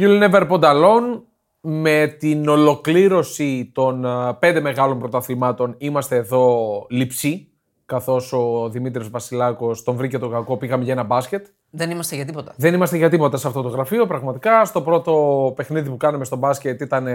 You'll 0.00 0.30
never 0.30 0.48
put 0.48 0.62
alone. 0.62 1.22
Με 1.60 2.16
την 2.18 2.48
ολοκλήρωση 2.48 3.70
των 3.74 4.06
α, 4.06 4.34
πέντε 4.34 4.60
μεγάλων 4.60 4.98
πρωταθλημάτων 4.98 5.74
είμαστε 5.78 6.16
εδώ 6.16 6.86
λειψοί. 6.90 7.48
Καθώς 7.86 8.32
ο 8.32 8.68
Δημήτρης 8.68 9.10
Βασιλάκος 9.10 9.82
τον 9.82 9.96
βρήκε 9.96 10.18
το 10.18 10.28
κακό, 10.28 10.56
πήγαμε 10.56 10.84
για 10.84 10.92
ένα 10.92 11.02
μπάσκετ. 11.02 11.46
Δεν 11.70 11.90
είμαστε 11.90 12.14
για 12.16 12.24
τίποτα. 12.24 12.54
Δεν 12.56 12.74
είμαστε 12.74 12.96
για 12.96 13.08
τίποτα 13.10 13.36
σε 13.36 13.46
αυτό 13.46 13.62
το 13.62 13.68
γραφείο. 13.68 14.06
Πραγματικά 14.06 14.64
στο 14.64 14.82
πρώτο 14.82 15.52
παιχνίδι 15.56 15.88
που 15.88 15.96
κάναμε 15.96 16.24
στο 16.24 16.36
μπάσκετ 16.36 16.80
ήταν. 16.80 17.06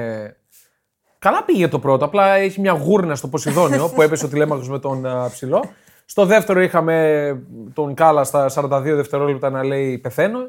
Καλά 1.19 1.43
πήγε 1.43 1.67
το 1.67 1.79
πρώτο. 1.79 2.05
Απλά 2.05 2.35
έχει 2.35 2.61
μια 2.61 2.71
γούρνα 2.71 3.15
στο 3.15 3.27
Ποσειδόνιο 3.27 3.89
που 3.95 4.01
έπεσε 4.01 4.25
ο 4.25 4.27
τηλέμαχος 4.27 4.69
με 4.69 4.79
τον 4.79 5.05
α, 5.05 5.29
ψηλό. 5.29 5.63
Στο 6.05 6.25
δεύτερο 6.25 6.61
είχαμε 6.61 7.41
τον 7.73 7.93
Κάλα 7.93 8.23
στα 8.23 8.49
42 8.53 8.81
δευτερόλεπτα 8.83 9.49
να 9.49 9.63
λέει 9.63 9.97
πεθαίνω. 9.97 10.39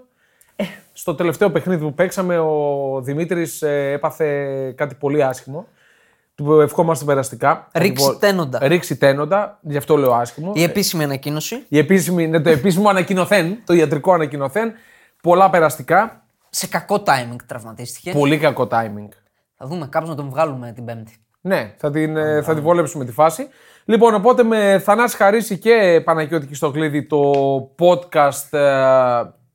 Ε, 0.57 0.65
στο 0.93 1.15
τελευταίο 1.15 1.51
παιχνίδι 1.51 1.85
που 1.85 1.95
παίξαμε 1.95 2.39
ο 2.39 3.01
Δημήτρης 3.03 3.63
έπαθε 3.63 4.71
κάτι 4.77 4.95
πολύ 4.95 5.25
άσχημο. 5.25 5.67
Του 6.35 6.61
ευχόμαστε 6.61 7.05
περαστικά. 7.05 7.69
Ρίξει 7.75 8.17
τένοντα. 8.21 8.59
Ρίξει 8.63 8.97
τένοντα, 8.97 9.59
γι' 9.63 9.77
αυτό 9.77 9.97
λέω 9.97 10.13
άσχημο. 10.15 10.53
Η 10.55 10.63
επίσημη 10.63 11.05
ανακοίνωση. 11.05 11.65
Η 11.69 11.79
επίσημη, 11.79 12.23
είναι 12.23 12.41
το 12.41 12.51
επίσημο 12.51 12.89
ανακοινωθέν, 12.89 13.59
το 13.65 13.75
ιατρικό 13.75 14.13
ανακοινωθέν. 14.13 14.73
Πολλά 15.23 15.51
περαστικά. 15.51 16.25
Σε 16.51 16.67
κακό 16.67 17.03
timing 17.07 17.37
τραυματίστηκε. 17.47 18.13
Πολύ 18.13 18.39
κακό 18.39 18.69
timing. 18.71 19.09
Θα 19.57 19.67
δούμε 19.67 19.89
κάπως 19.91 20.09
να 20.09 20.15
τον 20.15 20.29
βγάλουμε 20.29 20.73
την 20.73 20.85
Πέμπτη. 20.85 21.17
Ναι, 21.41 21.75
θα 21.77 21.91
την, 21.91 22.17
ε, 22.17 22.43
θα 22.43 22.55
την 22.55 22.63
βόλεψουμε 22.63 23.05
τη 23.05 23.13
φάση. 23.13 23.49
Λοιπόν, 23.85 24.15
οπότε 24.15 24.43
με 24.43 24.79
Θανάση 24.85 25.17
Χαρίση 25.17 25.59
και 25.59 26.03
Παναγιώτη 26.05 26.47
Κιστοκλίδη 26.47 27.07
το 27.07 27.33
podcast 27.79 28.59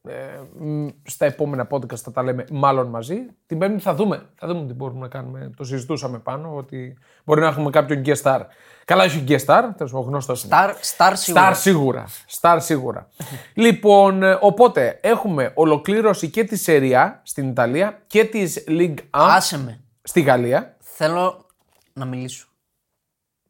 ε, 0.08 0.14
ε, 0.14 0.40
μ, 0.60 0.88
στα 1.04 1.26
επόμενα 1.26 1.68
podcast 1.72 1.96
θα 1.98 2.12
τα 2.12 2.24
λέμε 2.24 2.46
μάλλον 2.52 2.88
μαζί. 2.88 3.16
Την 3.46 3.58
Πέμπτη 3.58 3.80
θα 3.82 3.96
δούμε. 3.96 4.26
Θα 4.36 4.48
δούμε 4.48 4.68
τι 4.68 4.74
μπορούμε 4.74 5.00
να 5.00 5.08
κάνουμε. 5.08 5.52
Το 5.58 5.64
συζητούσαμε 5.64 6.20
πάνω 6.20 6.56
ότι 6.56 6.98
μπορεί 7.26 7.42
να 7.42 7.48
έχουμε 7.48 7.70
κάποιον 7.70 8.02
guest 8.06 8.22
star. 8.22 8.42
Καλά, 8.86 9.04
όχι 9.04 9.24
guest 9.28 9.46
star, 9.46 9.64
τέλος 9.78 9.92
πάντων 9.92 10.08
γνώστο. 10.08 10.34
Star, 10.50 10.70
star 10.98 11.12
σίγουρα. 11.14 11.52
Star 11.52 11.56
σίγουρα. 11.56 12.08
Star 12.42 12.58
σίγουρα. 12.60 13.08
λοιπόν, 13.54 14.24
ε, 14.24 14.38
οπότε 14.42 15.00
έχουμε 15.02 15.52
ολοκλήρωση 15.56 16.30
και 16.30 16.44
τη 16.44 16.56
Σεριά 16.58 17.22
στην 17.24 17.50
Ιταλία 17.50 18.02
και 18.08 18.26
της 18.26 18.64
League 18.68 18.96
1 18.96 18.96
Άσε 19.10 19.58
με. 19.58 19.80
στη 20.02 20.22
Γαλλία. 20.22 20.76
Θέλω 20.80 21.46
να 21.94 22.06
μιλήσω. 22.06 22.48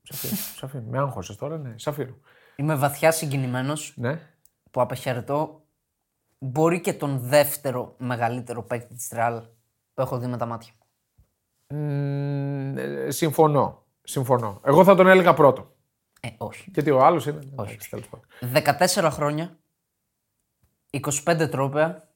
Σαφίρου, 0.03 0.35
Σαφίρου. 0.55 0.83
Με 0.89 0.97
άγχωσες 0.97 1.35
τώρα, 1.35 1.57
ναι. 1.57 1.73
Σαφίρου. 1.75 2.15
Είμαι 2.55 2.75
βαθιά 2.75 3.11
συγκινημένος 3.11 3.93
Ναι. 3.95 4.19
που 4.71 4.81
απεχαιρετώ 4.81 5.60
μπορεί 6.43 6.81
και 6.81 6.93
τον 6.93 7.19
δεύτερο 7.19 7.95
μεγαλύτερο 7.97 8.63
παίκτη 8.63 8.95
της 8.95 9.09
Ρεάλ 9.13 9.41
που 9.93 10.01
έχω 10.01 10.17
δει 10.17 10.27
με 10.27 10.37
τα 10.37 10.45
μάτια. 10.45 10.73
Μ, 11.67 12.77
ε, 12.77 13.11
συμφωνώ. 13.11 13.85
Συμφωνώ. 14.03 14.61
Εγώ 14.63 14.83
θα 14.83 14.95
τον 14.95 15.07
έλεγα 15.07 15.33
πρώτο. 15.33 15.75
Ε, 16.19 16.27
όχι. 16.37 16.69
Γιατί 16.73 16.89
ο 16.91 17.05
άλλος 17.05 17.25
είναι; 17.25 17.39
Όχι. 17.55 17.77
Τέλος 17.89 18.07
πάντων. 18.09 18.27
14 19.03 19.09
χρόνια, 19.11 19.57
25 20.89 21.47
τρόπαια, 21.51 22.09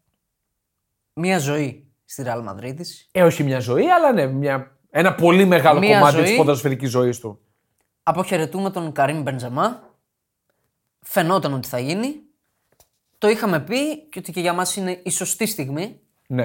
μία 1.14 1.40
ζωή 1.40 1.94
στη 2.06 2.24
Ρεάλ 2.24 2.44
Μαδρίτης. 2.44 3.10
Ε, 3.12 3.24
όχι 3.24 3.44
μια 3.44 3.60
ζωή, 3.60 3.86
αλλά 3.90 4.12
ναι, 4.14 4.26
μια, 4.26 4.78
ένα 4.90 5.16
πολύ 5.16 5.46
μεγάλο 5.46 5.80
Μια 5.80 6.00
κομμάτι 6.00 6.16
ζωή. 6.18 6.26
τη 6.26 6.36
ποδοσφαιρικής 6.36 6.90
ζωής 6.90 7.20
του. 7.20 7.40
Αποχαιρετούμε 8.04 8.70
τον 8.70 8.92
Καρύμ 8.92 9.22
Μπεντζεμά. 9.22 9.94
Φαινόταν 11.02 11.54
ότι 11.54 11.68
θα 11.68 11.80
γίνει. 11.80 12.25
Το 13.18 13.28
είχαμε 13.30 13.60
πει 13.60 13.98
και 13.98 14.20
ότι 14.20 14.32
και 14.32 14.40
για 14.40 14.54
μας 14.54 14.76
είναι 14.76 15.00
η 15.04 15.10
σωστή 15.10 15.46
στιγμή. 15.46 16.00
Ναι. 16.28 16.42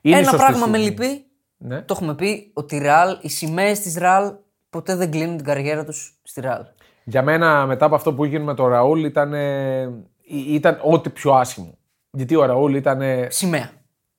Είναι 0.00 0.16
η 0.16 0.18
Ένα 0.18 0.22
σωστή 0.30 0.36
πράγμα 0.46 0.66
με 0.66 0.78
στιγμή. 0.78 1.06
λυπεί. 1.06 1.24
Ναι. 1.56 1.80
Το 1.82 1.94
έχουμε 1.96 2.14
πει 2.14 2.50
ότι 2.54 2.74
η 2.76 2.78
Ρεάλ, 2.78 3.18
οι 3.20 3.28
σημαίες 3.28 3.80
της 3.80 3.96
Ρεάλ 3.96 4.32
ποτέ 4.70 4.96
δεν 4.96 5.10
κλείνουν 5.10 5.36
την 5.36 5.46
καριέρα 5.46 5.84
τους 5.84 6.18
στη 6.22 6.40
Ρεάλ. 6.40 6.62
Για 7.04 7.22
μένα, 7.22 7.66
μετά 7.66 7.84
από 7.86 7.94
αυτό 7.94 8.14
που 8.14 8.24
έγινε 8.24 8.44
με 8.44 8.54
τον 8.54 8.66
Ραούλ, 8.68 9.04
ήταν, 9.04 9.32
ε, 9.34 9.90
ήταν 10.28 10.80
ό,τι 10.82 11.10
πιο 11.10 11.32
άσχημο. 11.32 11.78
Γιατί 12.10 12.36
ο 12.36 12.44
Ραούλ 12.44 12.74
ήταν. 12.74 13.00
ε, 13.02 13.26
Σημαία. 13.30 13.70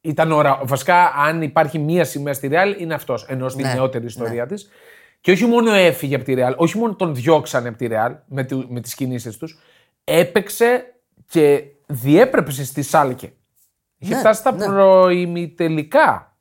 ήταν 0.01 0.31
ο 0.31 0.41
Ρα... 0.41 0.59
Βασικά, 0.63 1.13
αν 1.15 1.41
υπάρχει 1.41 1.79
μία 1.79 2.03
σημαία 2.05 2.33
στη 2.33 2.47
Ρεάλ, 2.47 2.75
είναι 2.81 2.93
αυτός. 2.93 3.25
Ενώ 3.29 3.49
στη 3.49 3.63
Ναι, 3.63 3.73
νεότερη 3.73 4.05
ιστορία 4.05 4.45
της. 4.45 4.69
Και 5.21 5.31
όχι 5.31 5.45
μόνο 5.45 5.71
έφυγε 5.73 6.15
από 6.15 6.23
τη 6.23 6.33
Ρεάλ, 6.33 6.53
όχι 6.57 6.77
μόνο 6.77 6.95
τον 6.95 7.15
διώξανε 7.15 7.67
από 7.67 7.77
τη 7.77 7.87
Ρεάλ 7.87 8.15
με, 8.25 8.43
τη, 8.43 8.55
με 8.69 8.79
τις 8.79 8.95
κινήσεις 8.95 9.37
τους, 9.37 9.59
έπαιξε 10.03 10.94
και 11.27 11.63
διέπρεψε 11.85 12.65
στη 12.65 12.81
Σάλκε. 12.81 13.33
Είχε 13.97 14.13
Ναι, 14.13 14.19
φτάσει 14.19 14.39
στα 14.39 14.51
ναι. 14.51 14.65
προημιτελικά. 14.65 16.37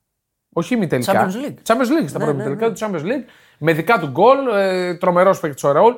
Όχι 0.53 0.73
ημιτελικά. 0.73 1.11
Champions 1.13 1.45
League. 1.47 1.55
Champions 1.63 2.01
League, 2.01 2.07
στα 2.07 2.17
Ναι, 2.17 2.23
προημιτελικά 2.23 2.71
του 2.71 2.79
Champions 2.79 3.03
League. 3.03 3.25
Με 3.57 3.73
δικά 3.73 3.99
του 3.99 4.07
γκολ, 4.07 4.47
ε, 4.47 4.95
τρομερός 4.95 5.39
παίκτης 5.39 5.63
ο 5.63 5.71
Ραούλ. 5.71 5.93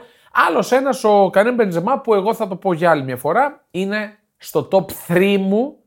Άλλος 0.47 0.71
ένας, 0.71 1.03
ο 1.03 1.29
Κανέμ 1.29 1.55
Μπεντζεμά, 1.55 1.99
που 1.99 2.13
εγώ 2.13 2.33
θα 2.33 2.47
το 2.47 2.55
πω 2.55 2.73
για 2.73 2.89
άλλη 2.89 3.03
μια 3.03 3.17
φορά, 3.17 3.65
είναι 3.71 4.17
στο 4.37 4.67
top 4.71 4.85
3 5.07 5.37
μου 5.39 5.77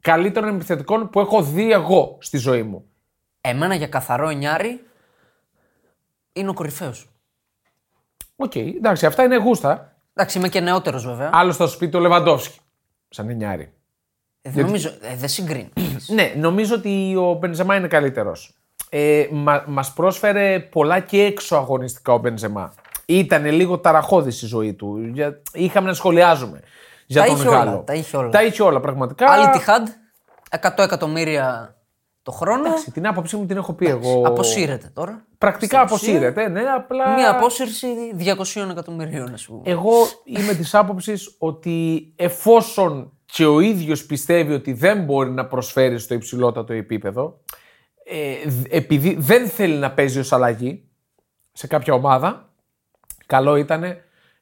καλύτερων 0.00 0.54
επιθετικών 0.54 1.10
που 1.10 1.20
έχω 1.20 1.42
δει 1.42 1.72
εγώ 1.72 2.18
στη 2.20 2.36
ζωή 2.38 2.62
μου. 2.62 2.84
Εμένα 3.40 3.74
για 3.74 3.86
καθαρό 3.86 4.28
εννιάρι 4.28 4.84
είναι 6.32 6.48
ο 6.50 6.52
κορυφαίος. 6.52 7.08
Οκ, 8.36 8.54
εντάξει, 8.56 9.06
αυτά 9.06 9.22
είναι 9.22 9.36
γούστα. 9.36 9.97
Εντάξει, 10.20 10.38
είμαι 10.38 10.48
και 10.48 10.60
νεότερος 10.60 11.06
βέβαια. 11.06 11.30
Άλλος 11.32 11.56
θα 11.56 11.66
σου 11.66 11.78
πει 11.78 11.88
το 11.88 11.98
Λεβαντόφσκι. 11.98 12.58
Σαν 13.08 13.28
εννιάρι. 13.28 13.72
Ε, 14.42 14.50
δεν 14.50 14.64
νομίζω, 14.64 14.88
ε, 14.88 15.16
δεν 15.16 15.28
συγκρίνει. 15.28 15.72
Ναι, 16.14 16.32
νομίζω 16.36 16.74
ότι 16.74 17.14
ο 17.16 17.32
Μπενζεμά 17.32 17.76
είναι 17.76 17.88
καλύτερος. 17.88 18.52
Ε, 18.88 19.26
μα 19.30 19.64
μας 19.66 19.92
πρόσφερε 19.92 20.60
πολλά 20.60 21.00
και 21.00 21.22
έξω 21.22 21.56
αγωνιστικά 21.56 22.12
ο 22.12 22.18
Μπενζεμά. 22.18 22.74
Ήταν 23.06 23.44
λίγο 23.46 23.78
ταραχώδης 23.78 24.42
η 24.42 24.46
ζωή 24.46 24.74
του. 24.74 24.98
Για- 25.12 25.42
Είχαμε 25.52 25.86
να 25.88 25.94
σχολιάζουμε 25.94 26.60
για 27.06 27.20
Τα 27.22 27.26
τον 27.26 27.36
είχε 27.36 27.48
Γάλλο. 27.48 27.70
όλα, 27.70 27.84
τα 27.84 27.94
είχε 27.94 28.16
όλα. 28.16 28.28
Τα 28.30 28.42
είχε 28.44 28.62
όλα 28.62 28.80
πραγματικά. 28.80 29.30
Άλλη 29.30 29.48
τη 29.50 29.58
Χαντ, 29.58 29.88
100 30.50 30.82
εκατομμύρια 30.82 31.76
το 32.28 32.34
χρόνο. 32.34 32.66
Εντάξει, 32.66 32.90
Την 32.90 33.06
άποψή 33.06 33.36
μου 33.36 33.46
την 33.46 33.56
έχω 33.56 33.72
πει 33.72 33.86
εγώ. 33.86 34.22
Αποσύρεται 34.26 34.90
τώρα. 34.94 35.24
Πρακτικά 35.38 35.86
Στην 35.86 35.94
ουσία, 35.96 36.16
αποσύρεται, 36.16 36.48
ναι, 36.48 36.60
απλά. 36.60 37.14
Μία 37.14 37.30
απόσυρση 37.30 37.86
200 38.18 38.70
εκατομμυρίων, 38.70 39.32
ας 39.32 39.46
πούμε. 39.46 39.60
Εγώ 39.64 39.92
είμαι 40.24 40.54
της 40.54 40.74
άποψης 40.74 41.34
ότι 41.38 42.12
εφόσον 42.16 43.12
και 43.24 43.46
ο 43.46 43.60
ίδιος 43.60 44.06
πιστεύει 44.06 44.52
ότι 44.52 44.72
δεν 44.72 45.04
μπορεί 45.04 45.30
να 45.30 45.46
προσφέρει 45.46 45.98
στο 45.98 46.14
υψηλότατο 46.14 46.72
επίπεδο, 46.72 47.40
ε, 48.04 48.48
δ- 48.48 48.66
επειδή 48.74 49.16
δεν 49.18 49.48
θέλει 49.48 49.74
να 49.76 49.90
παίζει 49.92 50.18
ως 50.18 50.32
αλλαγή 50.32 50.88
σε 51.52 51.66
κάποια 51.66 51.94
ομάδα, 51.94 52.52
καλό 53.26 53.56
ήταν 53.56 53.82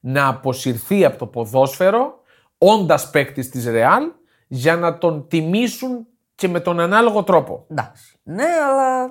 να 0.00 0.28
αποσυρθεί 0.28 1.04
από 1.04 1.18
το 1.18 1.26
ποδόσφαιρο 1.26 2.20
όντας 2.58 3.10
παίκτης 3.10 3.48
της 3.50 3.66
Ρεάλ 3.66 4.02
για 4.46 4.76
να 4.76 4.98
τον 4.98 5.28
τιμήσουν 5.28 6.06
και 6.36 6.48
με 6.48 6.60
τον 6.60 6.80
ανάλογο 6.80 7.22
τρόπο. 7.22 7.64
Εντάξει. 7.70 8.18
Ναι, 8.22 8.44
αλλά. 8.44 9.10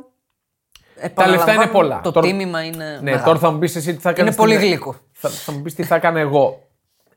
Τα 1.13 1.28
λεφτά 1.28 1.53
είναι 1.53 1.68
πολλά. 1.68 2.02
Το 2.03 2.12
Τώρα- 2.12 2.28
τίμημα 2.28 2.63
είναι. 2.63 2.86
Ναι, 2.86 3.00
μεγάλο. 3.02 3.24
τώρα 3.24 3.40
θα 3.40 3.52
μου 3.52 3.58
πεις 3.59 3.75
εσύ 3.75 3.96
τι 3.96 4.02
θα 4.02 4.13
κάνεις. 4.13 4.36
Είναι 4.36 4.41
πολύ 4.41 4.56
γλυκό. 4.56 4.96
Θα, 5.12 5.30
θα 5.30 5.52
μου 5.52 5.62
πεις 5.62 5.74
τι 5.75 5.84
θα 5.84 5.96
έκανα 5.96 6.19
εγώ. 6.19 6.59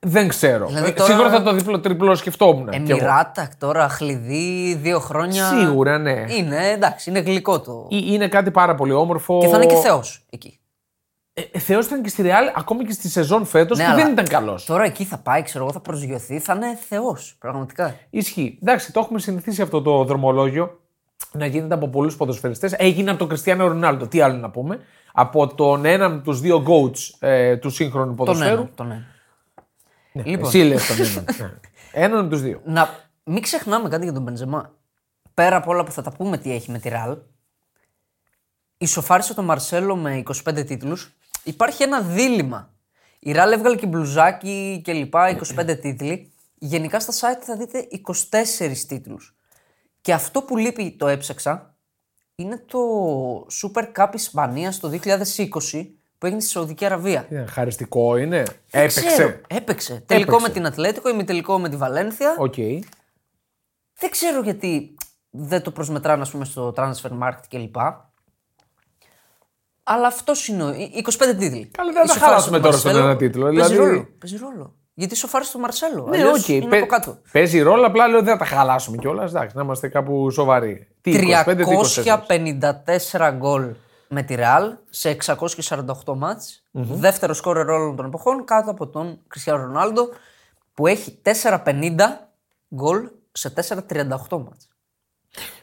Δεν 0.00 0.28
ξέρω. 0.28 0.66
Δηλαδή 0.66 0.88
Ε, 0.88 0.92
τώρα- 0.92 1.10
Σίγουρα 1.10 1.30
θα 1.30 1.42
το 1.42 1.52
διπλό 1.52 1.80
τριπλό 1.80 2.14
σκεφτόμουν. 2.14 2.68
κι 2.70 2.76
εγώ. 2.76 2.84
Εμμυράτα 2.90 3.48
τώρα, 3.58 3.88
χλειδί, 3.88 4.74
δύο 4.74 4.98
χρόνια. 5.00 5.44
Σίγουρα, 5.46 5.98
ναι. 5.98 6.24
Είναι 6.28 6.68
εντάξει, 6.70 7.10
είναι 7.10 7.18
γλυκό 7.18 7.60
το. 7.60 7.88
Ε, 7.90 7.96
Είναι 7.96 8.28
κάτι 8.28 8.50
πάρα 8.50 8.74
πολύ 8.74 8.92
όμορφο. 8.92 9.38
Και 9.40 9.46
θα 9.48 9.56
είναι 9.56 9.66
και 9.66 9.74
Θεός 9.74 10.24
εκεί. 10.30 10.57
Ε, 11.52 11.58
Θεός 11.58 11.86
ήταν 11.86 12.02
και 12.02 12.08
στη 12.08 12.22
Ρεάλ, 12.22 12.50
ακόμη 12.54 12.84
και 12.84 12.92
στη 12.92 13.08
σεζόν 13.08 13.44
φέτος 13.46 13.78
Ναι, 13.78 13.84
που 13.84 13.90
αλλά 13.90 14.02
δεν 14.02 14.12
ήταν 14.12 14.24
καλός. 14.24 14.64
Τώρα 14.64 14.84
εκεί 14.84 15.04
θα 15.04 15.18
πάει, 15.18 15.42
ξέρω 15.42 15.64
εγώ, 15.64 15.72
θα 15.72 15.80
προσγειωθεί, 15.80 16.38
θα 16.38 16.54
είναι 16.54 16.78
Θεός. 16.88 17.36
Πραγματικά. 17.38 17.96
Ισχύει. 18.10 18.58
Εντάξει, 18.62 18.92
το 18.92 19.00
έχουμε 19.00 19.18
συνηθίσει 19.18 19.62
αυτό 19.62 19.82
το 19.82 20.04
δρομολόγιο 20.04 20.80
να 21.32 21.46
γίνεται 21.46 21.74
από 21.74 21.88
πολλούς 21.88 22.16
ποδοσφαιριστές. 22.16 22.72
Έγινε 22.72 23.10
από 23.10 23.18
τον 23.18 23.28
Κριστιανό 23.28 23.66
Ρονάλντο. 23.66 24.06
Τι 24.06 24.20
άλλο 24.20 24.34
να 24.36 24.50
πούμε. 24.50 24.78
Από 25.12 25.54
τον 25.54 25.84
έναν 25.84 26.12
από 26.12 26.24
τους 26.24 26.40
δύο 26.40 26.64
coach 26.66 27.26
ε, 27.28 27.56
του 27.56 27.70
σύγχρονου 27.70 28.06
Τον 28.06 28.16
ποδοσφαίρου. 28.16 28.60
ένα. 28.60 28.70
Τον 28.74 28.90
ένα. 28.90 29.06
Λοιπόν, 30.12 30.48
Εσύ 30.48 30.58
λες 30.58 30.86
τον 30.86 30.96
έναν. 30.96 31.24
Ναι. 31.38 31.50
Έναν 32.04 32.18
από 32.18 32.28
τους 32.28 32.42
δύο. 32.42 32.60
να 32.64 32.88
μην 33.24 33.42
ξεχνάμε 33.42 33.88
κάτι 33.88 34.04
για 34.04 34.12
τον 34.12 34.22
Μπεντζεμά. 34.22 34.72
Πέρα 35.34 35.56
από 35.56 35.70
όλα 35.70 35.84
που 35.84 35.92
θα 35.92 36.02
τα 36.02 36.12
πούμε 36.12 36.38
τι 36.38 36.52
έχει 36.52 36.70
με 36.70 36.78
τη 36.78 36.88
Ραλ, 36.88 37.16
ισοφάρισε 38.78 39.34
τον 39.34 39.44
Μαρσέλο 39.44 39.96
με 39.96 40.22
25 40.44 40.66
τίτλους. 40.66 41.16
Υπάρχει 41.48 41.82
ένα 41.82 42.00
δίλημα. 42.00 42.72
Η 43.18 43.32
Ρεάλ 43.32 43.52
έβγαλε 43.52 43.76
και 43.76 43.86
μπλουζάκι 43.86 44.80
και 44.84 44.92
λοιπά, 44.92 45.38
25 45.58 45.78
τίτλοι. 45.80 46.32
Γενικά 46.54 47.00
στα 47.00 47.12
site 47.12 47.42
θα 47.42 47.56
δείτε 47.56 47.86
24 48.30 48.86
τίτλους. 48.88 49.36
Και 50.00 50.12
αυτό 50.12 50.42
που 50.42 50.56
λείπει, 50.56 50.96
το 50.98 51.06
έψαξα, 51.08 51.76
είναι 52.34 52.58
το 52.66 52.78
Super 53.62 53.84
Cup 53.96 54.08
Ισπανίας 54.14 54.78
το 54.78 54.88
2020 54.88 55.86
που 56.18 56.26
έγινε 56.26 56.40
στη 56.40 56.50
Σαουδική 56.50 56.84
Αραβία. 56.84 57.26
Είναι 57.30 57.46
χαριστικό, 57.46 58.16
είναι. 58.16 58.42
Δεν 58.42 58.54
Έπαιξε. 58.70 59.06
ξέρω. 59.06 59.40
Έπαιξε. 59.46 60.02
Τελικό 60.06 60.30
Έπαιξε. 60.30 60.46
με 60.48 60.54
την 60.54 60.66
Ατλέτικο, 60.66 61.08
ημιτελικό 61.08 61.58
με 61.58 61.68
τη 61.68 61.76
Βαλένθια. 61.76 62.36
Οκ. 62.38 62.54
Δεν 63.94 64.10
ξέρω 64.10 64.42
γιατί 64.42 64.94
δεν 65.30 65.62
το 65.62 65.70
προσμετράνε 65.70 66.22
ας 66.22 66.30
πούμε, 66.30 66.44
στο 66.44 66.72
transfer 66.76 67.18
market 67.22 67.40
κλπ. 67.48 67.76
Αλλά 69.90 70.06
αυτός 70.06 70.48
είναι. 70.48 70.62
ο- 70.64 70.72
οι 70.74 70.90
25 70.94 71.34
τίτλοι. 71.38 71.70
Καλά, 71.72 71.92
δεν 71.92 71.94
θα 71.94 72.02
Ισοφάρισε 72.04 72.18
χαλάσουμε 72.18 72.52
τον 72.56 72.62
τώρα 72.62 72.76
στον 72.76 72.90
Μαρσέλο. 72.92 73.10
ένα 73.10 73.18
τίτλο, 73.18 73.44
Παίζει 73.44 73.60
δηλαδή- 73.60 73.76
ρόλο. 73.90 74.08
Παίζει 74.18 74.36
ρόλο. 74.36 74.74
Γιατί 74.94 75.16
ισοφάρισε 75.16 75.52
τον 75.52 75.60
Μαρσέλο. 75.60 76.06
Ναι, 76.10 76.16
αλλιώς 76.16 76.38
οκ. 76.40 76.48
είναι 76.48 76.66
Παι- 76.66 76.78
από 76.82 76.86
κάτω. 76.86 77.18
Παίζει 77.32 77.60
ρόλο, 77.60 77.86
απλά 77.86 78.08
λέω 78.08 78.22
δεν 78.22 78.32
θα 78.32 78.38
τα 78.38 78.44
χαλάσουμε 78.44 78.96
κιόλας. 78.96 79.30
Εντάξει, 79.30 79.56
να 79.56 79.62
είμαστε 79.62 79.88
κάπου 79.88 80.30
σοβαροί. 80.30 80.88
Τι, 81.00 81.10
25, 81.10 81.54
τι 81.56 81.62
24. 81.62 82.02
354 82.02 83.30
γκολ 83.30 83.74
με 84.08 84.22
τη 84.22 84.34
Real 84.38 84.72
σε 84.90 85.08
648 85.08 86.14
ματς. 86.16 86.62
Δεύτερο 86.72 87.34
σκόρερ 87.34 87.68
όλων 87.68 87.96
των 87.96 88.06
εποχών 88.06 88.44
κάτω 88.44 88.70
από 88.70 88.86
τον 88.86 89.18
Κριστιανό 89.28 89.62
Ρονάλντο 89.64 90.08
που 90.74 90.86
έχει 90.86 91.18
450 91.22 92.28
γκολ 92.74 93.08
σε 93.32 93.50
438 93.50 94.38
μάτς. 94.38 94.67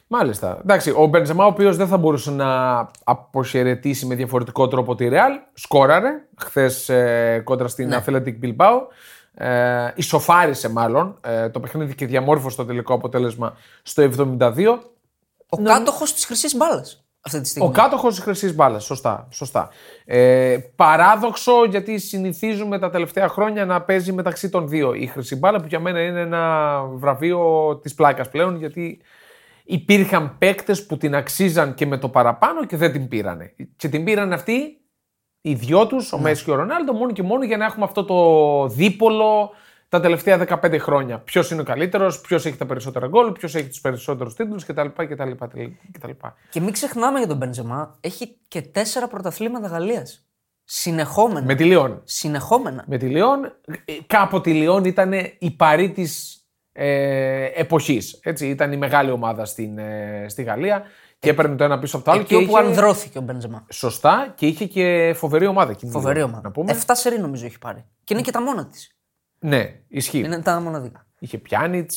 Μάλιστα. 0.07 0.59
Εντάξει, 0.61 0.91
ο 0.97 1.05
Μπενζεμά, 1.05 1.43
ο 1.43 1.47
οποίος 1.47 1.77
δεν 1.77 1.87
θα 1.87 1.97
μπορούσε 1.97 2.31
να 2.31 2.79
αποχαιρετήσει 3.03 4.05
με 4.05 4.15
διαφορετικό 4.15 4.67
τρόπο 4.67 4.95
τη 4.95 5.07
Ρεάλ, 5.07 5.33
σκόραρε 5.53 6.09
χθες 6.37 6.91
κόντρα 7.43 7.67
στην 7.67 7.87
Ναι. 7.87 8.03
Athletic 8.05 8.35
Bilbao. 8.43 8.79
Ε, 9.37 9.91
ισοφάρισε 9.95 10.69
μάλλον 10.69 11.17
ε, 11.21 11.49
το 11.49 11.59
παιχνίδι 11.59 11.95
και 11.95 12.05
διαμόρφωσε 12.05 12.57
το 12.57 12.65
τελικό 12.65 12.93
αποτέλεσμα 12.93 13.57
στο 13.83 14.09
72. 14.17 14.79
Ο 15.49 15.61
κάτοχος 15.63 16.13
της 16.13 16.25
χρυσής 16.25 16.55
μπάλας 16.55 17.05
αυτή 17.21 17.41
τη 17.41 17.47
στιγμή. 17.47 17.67
Ο 17.67 17.71
κάτοχος 17.71 18.15
της 18.15 18.23
χρυσής 18.23 18.55
μπάλας. 18.55 18.83
Σωστά. 18.83 19.27
σωστά. 19.31 19.69
Ε, 20.05 20.57
παράδοξο 20.75 21.65
γιατί 21.69 21.97
συνηθίζουμε 21.97 22.79
τα 22.79 22.89
τελευταία 22.89 23.27
χρόνια 23.27 23.65
να 23.65 23.81
παίζει 23.81 24.11
μεταξύ 24.11 24.49
των 24.49 24.67
δύο. 24.67 24.93
Η 24.93 25.05
χρυσή 25.05 25.35
μπάλα 25.35 25.59
που 25.59 25.67
για 25.67 25.79
μένα 25.79 26.01
είναι 26.01 26.19
ένα 26.19 26.81
βραβείο 26.93 27.75
της 27.81 27.93
πλάκας 27.93 28.29
πλέον 28.29 28.57
γιατί 28.57 28.99
υπήρχαν 29.65 30.37
παίκτες 30.37 30.85
που 30.85 30.97
την 30.97 31.15
αξίζαν 31.15 31.73
και 31.73 31.85
με 31.85 31.97
το 31.97 32.09
παραπάνω 32.09 32.65
και 32.65 32.77
δεν 32.77 32.91
την 32.91 33.07
πήρανε. 33.07 33.53
Και 33.75 33.89
την 33.89 34.03
πήραν 34.03 34.33
αυτοί 34.33 34.79
οι 35.41 35.53
δυο 35.53 35.87
τους, 35.87 36.13
ο 36.13 36.17
Μέση 36.17 36.43
και 36.43 36.51
ο 36.51 36.55
Ρονάλντο, 36.55 36.93
μόνο 36.93 37.11
και 37.11 37.23
μόνο 37.23 37.43
για 37.43 37.57
να 37.57 37.65
έχουμε 37.65 37.85
αυτό 37.85 38.05
το 38.05 38.67
δίπολο 38.67 39.51
τα 39.89 39.99
τελευταία 39.99 40.59
15 40.63 40.77
χρόνια. 40.79 41.19
Ποιος 41.19 41.51
είναι 41.51 41.61
ο 41.61 41.63
καλύτερος, 41.63 42.21
ποιος 42.21 42.45
έχει 42.45 42.57
τα 42.57 42.65
περισσότερα 42.65 43.07
γκολ, 43.07 43.31
ποιος 43.31 43.55
έχει 43.55 43.67
τους 43.67 43.81
περισσότερους 43.81 44.33
τίτλους 44.33 44.65
κτλ. 44.65 44.87
κτλ, 44.95 45.31
κτλ. 45.91 46.09
Και 46.49 46.59
μην 46.59 46.71
ξεχνάμε 46.73 47.17
για 47.17 47.27
τον 47.27 47.37
Μπενζεμά, 47.37 47.97
έχει 48.01 48.37
και 48.47 48.61
τέσσερα 48.61 49.07
πρωταθλήματα 49.07 49.67
Γαλλίας. 49.67 50.25
Συνεχόμενα. 50.63 51.45
Με 51.45 51.55
τη 51.55 51.63
Λιόν. 51.63 52.01
Συνεχόμενα. 52.03 52.83
Με 52.87 52.97
τη 52.97 53.05
Λιόν. 53.07 53.43
ε, 53.85 53.93
Κάποτε 54.07 54.49
η 54.49 54.53
Λιόν 54.53 54.85
ήταν 54.85 55.11
η 55.39 55.51
Παρί 55.51 55.91
της 55.91 56.39
ε, 56.77 57.45
εποχής. 57.53 58.19
Ήταν 58.39 58.71
η 58.71 58.77
μεγάλη 58.77 59.11
ομάδα 59.11 59.45
στην, 59.45 59.77
ε, 59.77 60.25
στη 60.27 60.43
Γαλλία 60.43 60.83
και 61.19 61.29
έπαιρνε 61.29 61.55
το 61.55 61.63
ένα 61.63 61.79
πίσω 61.79 61.95
από 61.95 62.05
το 62.05 62.11
άλλο. 62.11 62.19
Εκεί 62.19 62.29
και 62.29 62.35
όπου 62.35 62.57
είχε- 62.57 62.67
ανδρώθηκε 62.67 63.17
ο 63.17 63.21
Μπενζεμά. 63.21 63.65
Σωστά 63.71 64.33
και 64.35 64.45
είχε 64.47 64.65
και 64.65 65.13
φοβερή 65.15 65.45
ομάδα. 65.45 65.71
εκείνη 65.71 65.91
τη 65.91 65.97
Φοβερή 65.97 66.15
Λιόν, 66.17 66.29
ομάδα. 66.29 66.43
Να 66.47 66.51
πούμε. 66.51 66.71
Εφτά 66.71 66.95
σερί 66.95 67.19
νομίζω 67.19 67.45
έχει 67.45 67.59
πάρει. 67.59 67.85
Και 68.03 68.13
είναι 68.13 68.23
και 68.23 68.31
τα 68.31 68.41
μόνα 68.41 68.65
της. 68.67 68.97
Ναι, 69.39 69.73
ισχύει. 69.87 70.19
Είναι 70.19 70.41
τα 70.41 70.59
μοναδικά. 70.59 71.05
Είχε 71.19 71.37
Πιάνιτς, 71.37 71.91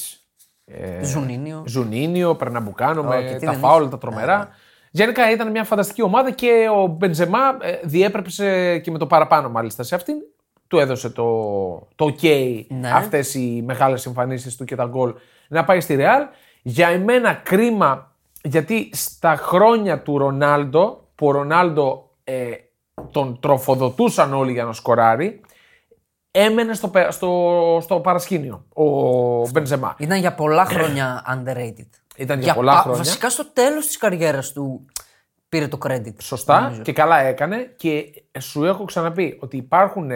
ε, 0.64 1.04
Ζουνίνιο. 1.04 1.62
Ζουνίνιο, 1.66 2.34
Περναμπουκάνο 2.34 3.00
Ω, 3.00 3.04
με 3.04 3.22
και 3.22 3.34
τι 3.36 3.44
τα 3.44 3.50
δεν 3.50 3.60
φάουλ, 3.60 3.80
είχε. 3.82 3.90
τα 3.90 3.98
τρομερά. 3.98 4.48
Γενικά 4.90 5.30
ήταν 5.30 5.50
μια 5.50 5.64
φανταστική 5.64 6.02
ομάδα 6.02 6.30
και 6.30 6.66
ο 6.76 6.86
Μπενζεμά 6.86 7.38
ε, 7.62 7.78
διέπρεψε 7.84 8.78
και 8.78 8.90
με 8.90 8.98
το 8.98 9.06
παραπάνω 9.06 9.48
μάλιστα 9.48 9.82
σε 9.82 9.94
αυτήν. 9.94 10.14
Του 10.68 10.78
έδωσε 10.78 11.10
το, 11.10 11.24
το 11.94 12.14
ok 12.20 12.64
Ναι. 12.68 12.90
αυτές 12.90 13.34
οι 13.34 13.62
μεγάλες 13.66 14.06
εμφανίσεις 14.06 14.56
του 14.56 14.64
και 14.64 14.76
τα 14.76 14.84
γκολ 14.84 15.14
να 15.48 15.64
πάει 15.64 15.80
στη 15.80 15.94
Ρεάλ. 15.94 16.22
Για 16.62 16.88
εμένα 16.88 17.34
κρίμα 17.34 18.12
γιατί 18.42 18.90
στα 18.92 19.36
χρόνια 19.36 20.02
του 20.02 20.18
Ρονάλντο 20.18 21.08
που 21.14 21.26
ο 21.26 21.30
Ρονάλντο 21.30 22.10
ε, 22.24 22.50
τον 23.10 23.40
τροφοδοτούσαν 23.40 24.34
όλοι 24.34 24.52
για 24.52 24.64
να 24.64 24.72
σκοράρει 24.72 25.40
έμενε 26.30 26.74
στο, 26.74 26.88
πε- 26.88 27.12
στο, 27.12 27.78
στο 27.82 28.00
παρασκήνιο 28.00 28.64
ο 28.72 28.84
Μπεντζεμά. 29.48 29.94
Ήταν 29.98 30.18
για 30.18 30.34
πολλά 30.34 30.64
χρόνια 30.64 31.24
underrated. 31.28 31.88
Ήταν 32.16 32.40
για 32.40 32.54
πολλά 32.54 32.76
χρόνια. 32.76 32.98
Βασικά 32.98 33.30
στο 33.30 33.52
τέλος 33.52 33.86
της 33.86 33.96
καριέρας 33.98 34.52
του 34.52 34.84
πήρε 35.48 35.68
το 35.68 35.78
credit. 35.86 36.14
Σωστά 36.18 36.78
και 36.82 36.92
καλά 36.92 37.20
έκανε 37.20 37.72
και 37.76 38.04
σου 38.38 38.64
έχω 38.64 38.84
ξαναπεί 38.84 39.38
ότι 39.40 39.56
υπάρχουν 39.56 40.10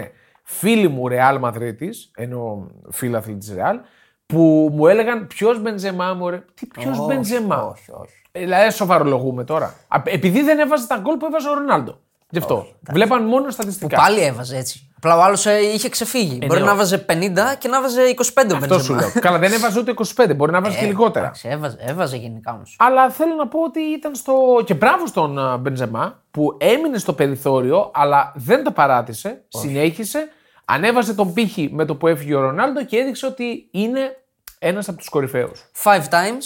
φίλοι 0.58 0.88
μου 0.88 1.08
Ρεάλ 1.08 1.38
Μαδρίτης, 1.38 2.10
ενώ 2.16 2.70
φίλαθλοι 2.90 3.36
της 3.36 3.54
Ρεάλ, 3.54 3.78
που 4.26 4.70
μου 4.72 4.86
έλεγαν 4.86 5.26
ποιος 5.26 5.60
Μπενζεμά 5.60 6.14
μου, 6.14 6.28
ρε. 6.30 6.42
Τι 6.54 6.66
ποιος 6.66 6.98
Όχι, 6.98 7.06
Μπενζεμά; 7.06 7.62
Όχι, 7.62 7.90
όχι. 7.90 8.12
Ε, 8.32 8.40
Δηλαδή 8.40 8.70
σοβαρολογούμε 8.72 9.44
τώρα. 9.44 9.74
Α, 9.88 10.02
Επειδή 10.04 10.42
δεν 10.42 10.58
έβαζε 10.58 10.86
τα 10.86 10.96
γκολ 10.96 11.16
που 11.16 11.26
έβαζε 11.26 11.48
ο 11.48 11.54
Ρονάλντο. 11.54 11.98
Γι' 12.30 12.38
αυτό. 12.38 12.66
Βλέπαν 12.90 13.24
μόνο 13.24 13.50
στατιστικά. 13.50 13.96
Πάλι 13.96 14.20
έβαζε 14.20 14.56
έτσι. 14.56 14.86
Απλά 14.96 15.16
ο 15.16 15.22
άλλος 15.22 15.44
είχε 15.74 15.88
ξεφύγει. 15.88 16.38
Μπορεί 16.46 16.60
ναι, 16.60 16.66
να 16.66 16.72
ο- 16.72 16.76
βάζε 16.76 16.98
50 17.08 17.54
και 17.58 17.68
να 17.68 17.80
βάζε 17.80 18.00
25 18.02 18.52
ο 18.52 18.56
Αυτό 18.56 18.78
σου 18.78 18.92
Μπενζεμά. 18.92 19.00
λέω. 19.00 19.10
Καλά, 19.20 19.38
δεν 19.38 19.52
έβαζε 19.52 19.78
ούτε 19.78 19.92
25, 20.16 20.34
μπορεί 20.36 20.52
να 20.52 20.60
βάζει 20.60 20.78
και 20.78 20.86
λιγότερα. 20.86 21.24
Εντάξει, 21.24 21.48
έβαζε, 21.48 21.76
έβαζε 21.80 22.16
γενικά 22.16 22.52
όμως. 22.52 22.76
Αλλά 22.78 23.10
θέλω 23.10 23.34
να 23.34 23.48
πω 23.48 23.58
ότι 23.62 23.80
ήταν 23.80 24.14
στο. 24.14 24.34
και 24.64 24.74
μπράβο 24.74 25.06
στον 25.06 25.38
α, 25.38 25.56
Μπενζεμά 25.56 26.22
που 26.30 26.56
έμεινε 26.60 26.98
στο 26.98 27.12
περιθώριο, 27.12 27.90
αλλά 27.94 28.32
δεν 28.36 28.64
τα 28.64 28.72
παράτησε. 28.72 29.44
Συνέχισε, 29.48 30.28
ανέβασε 30.72 31.14
τον 31.14 31.32
πύχη 31.32 31.68
με 31.72 31.84
το 31.84 31.96
που 31.96 32.06
έφυγε 32.06 32.34
ο 32.34 32.40
Ρονάλντο 32.40 32.84
και 32.84 32.96
έδειξε 32.96 33.26
ότι 33.26 33.68
είναι 33.72 34.24
ένας 34.58 34.88
από 34.88 34.98
τους 34.98 35.08
κορυφαίους. 35.08 35.70
Five 35.84 36.08
times 36.08 36.42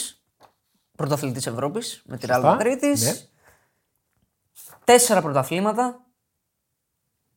πρωταθλητής 0.95 1.47
Ευρώπης 1.47 2.01
με 2.05 2.17
τη 2.17 2.25
Real 2.29 2.33
Σωστά, 2.33 2.57
Madrid. 2.59 2.97
ναι. 2.99 3.13
Τέσσερα 4.83 5.21
πρωταθλήματα. 5.21 6.05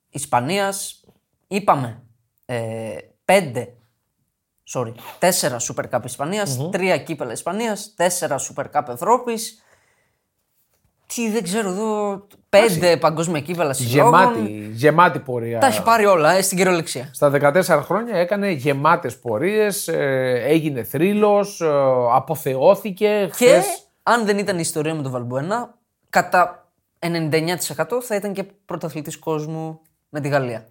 Ισπανίας. 0.09 1.05
Είπαμε. 1.47 2.03
Ε, 2.47 2.97
πέντε. 3.25 3.75
Sorry. 4.73 4.95
Τέσσερα 5.19 5.57
Super 5.61 5.91
Cup 5.91 6.05
ισπανιας 6.05 6.69
τρία 6.71 6.99
κύπελα 6.99 7.33
Ισπανίας, 7.33 7.95
τέσσερα 7.97 8.37
Super 8.39 8.65
Cup 8.73 8.89
Ευρώπης. 8.89 9.63
Τι 11.15 11.31
δεν 11.31 11.43
ξέρω 11.43 11.69
εδώ. 11.69 12.23
Πέντε 12.49 12.97
παγκόσμια 12.97 13.41
κύπελα 13.41 13.73
συλλόγων. 13.73 14.12
Γεμάτη, 14.21 14.71
γεμάτη 14.73 15.19
πορεία. 15.19 15.59
Τα 15.59 15.67
έχει 15.67 15.83
πάρει 15.83 16.07
όλα 16.07 16.33
ε, 16.33 16.43
στην 16.43 16.57
κυριολεξία. 16.57 17.11
Στα 17.12 17.31
14 17.40 17.62
χρόνια 17.85 18.17
έκανε 18.17 18.50
γεμάτες 18.50 19.19
πορείες, 19.19 19.88
ε, 19.88 20.43
έγινε 20.47 20.83
θρύλος, 20.83 21.61
ε, 21.61 21.69
αποθεώθηκε. 22.14 23.29
Και 23.37 23.45
χθες- 23.47 23.87
αν 24.02 24.25
δεν 24.25 24.38
ήταν 24.38 24.57
η 24.57 24.61
ιστορία 24.62 24.95
με 24.95 25.02
τον 25.02 25.11
Βαλμπουένα, 25.12 25.75
κατά 26.11 26.69
99% 26.99 28.00
θα 28.02 28.14
ήταν 28.14 28.33
και 28.33 28.43
πρωταθλητής 28.64 29.19
κόσμου 29.19 29.81
με 30.09 30.21
τη 30.21 30.29
Γαλλία. 30.29 30.67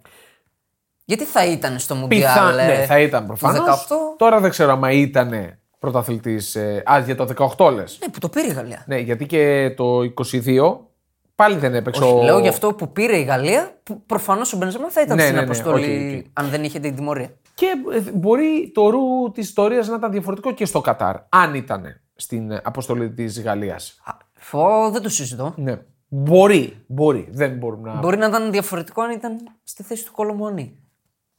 Γιατί 1.04 1.24
θα 1.24 1.44
ήταν 1.44 1.78
στο 1.78 1.94
Μουντιάλ. 1.94 2.50
Πιθα... 2.50 2.60
ε, 2.62 2.66
Ναι, 2.78 2.84
θα 2.86 3.00
ήταν 3.00 3.20
το 3.20 3.26
προφανώς. 3.26 3.86
18. 3.88 3.94
Τώρα 4.18 4.40
δεν 4.40 4.50
ξέρω 4.50 4.72
αν 4.72 4.82
ήταν 4.92 5.58
πρωταθλητής. 5.80 6.54
Ε... 6.54 6.82
Α, 6.90 6.98
για 6.98 7.16
το 7.16 7.54
18 7.56 7.72
λες. 7.72 7.98
Ναι, 8.00 8.08
που 8.08 8.18
το 8.18 8.28
πήρε 8.28 8.46
η 8.46 8.52
Γαλλία. 8.52 8.84
Ναι, 8.86 8.98
γιατί 8.98 9.26
και 9.26 9.74
το 9.76 10.00
22 10.32 10.78
πάλι 11.34 11.56
δεν 11.56 11.74
έπαιξε 11.74 12.02
Όχι, 12.02 12.12
ο. 12.12 12.22
Λέω 12.22 12.38
γι' 12.38 12.48
αυτό 12.48 12.74
που 12.74 12.92
πήρε 12.92 13.16
η 13.16 13.22
Γαλλία, 13.22 13.80
που 13.82 14.02
προφανώς 14.06 14.52
ο 14.52 14.56
Μπενζεμά 14.56 14.90
θα 14.90 15.00
ήταν 15.00 15.16
Ναι, 15.16 15.22
στην 15.22 15.34
ναι, 15.34 15.40
ναι, 15.40 15.46
αποστολή 15.46 16.14
οκ, 16.16 16.26
οκ. 16.26 16.30
αν 16.32 16.50
δεν 16.50 16.64
είχε 16.64 16.78
την 16.78 16.94
τιμωρία. 16.94 17.30
Και 17.54 17.66
ε, 17.92 18.10
μπορεί 18.14 18.70
ο 18.74 18.90
ρους 18.90 19.30
της 19.32 19.48
ιστορίας 19.48 19.88
να 19.88 19.94
ήταν 19.94 20.10
διαφορετικό 20.10 20.52
και 20.52 20.64
στο 20.64 20.80
Κατάρ, 20.80 21.16
αν 21.28 21.54
ήταν 21.54 22.00
στην 22.14 22.50
ε, 22.50 22.60
αποστολή 22.64 23.10
της 23.10 23.42
Γαλλίας. 23.42 24.00
Α, 24.04 24.12
Φω, 24.34 24.90
δεν 24.90 25.02
το 25.02 25.08
συζητώ. 25.08 25.54
Ναι. 25.56 25.78
Μπορεί, 26.08 26.84
μπορεί. 26.86 27.28
Δεν 27.30 27.56
μπορούμε 27.56 27.92
να. 27.92 27.98
Μπορεί 27.98 28.16
να 28.16 28.26
ήταν 28.26 28.50
διαφορετικό 28.50 29.02
αν 29.02 29.10
ήταν 29.10 29.38
στη 29.62 29.82
θέση 29.82 30.04
του 30.04 30.12
Κόλο 30.12 30.36
Μουανί. 30.36 30.79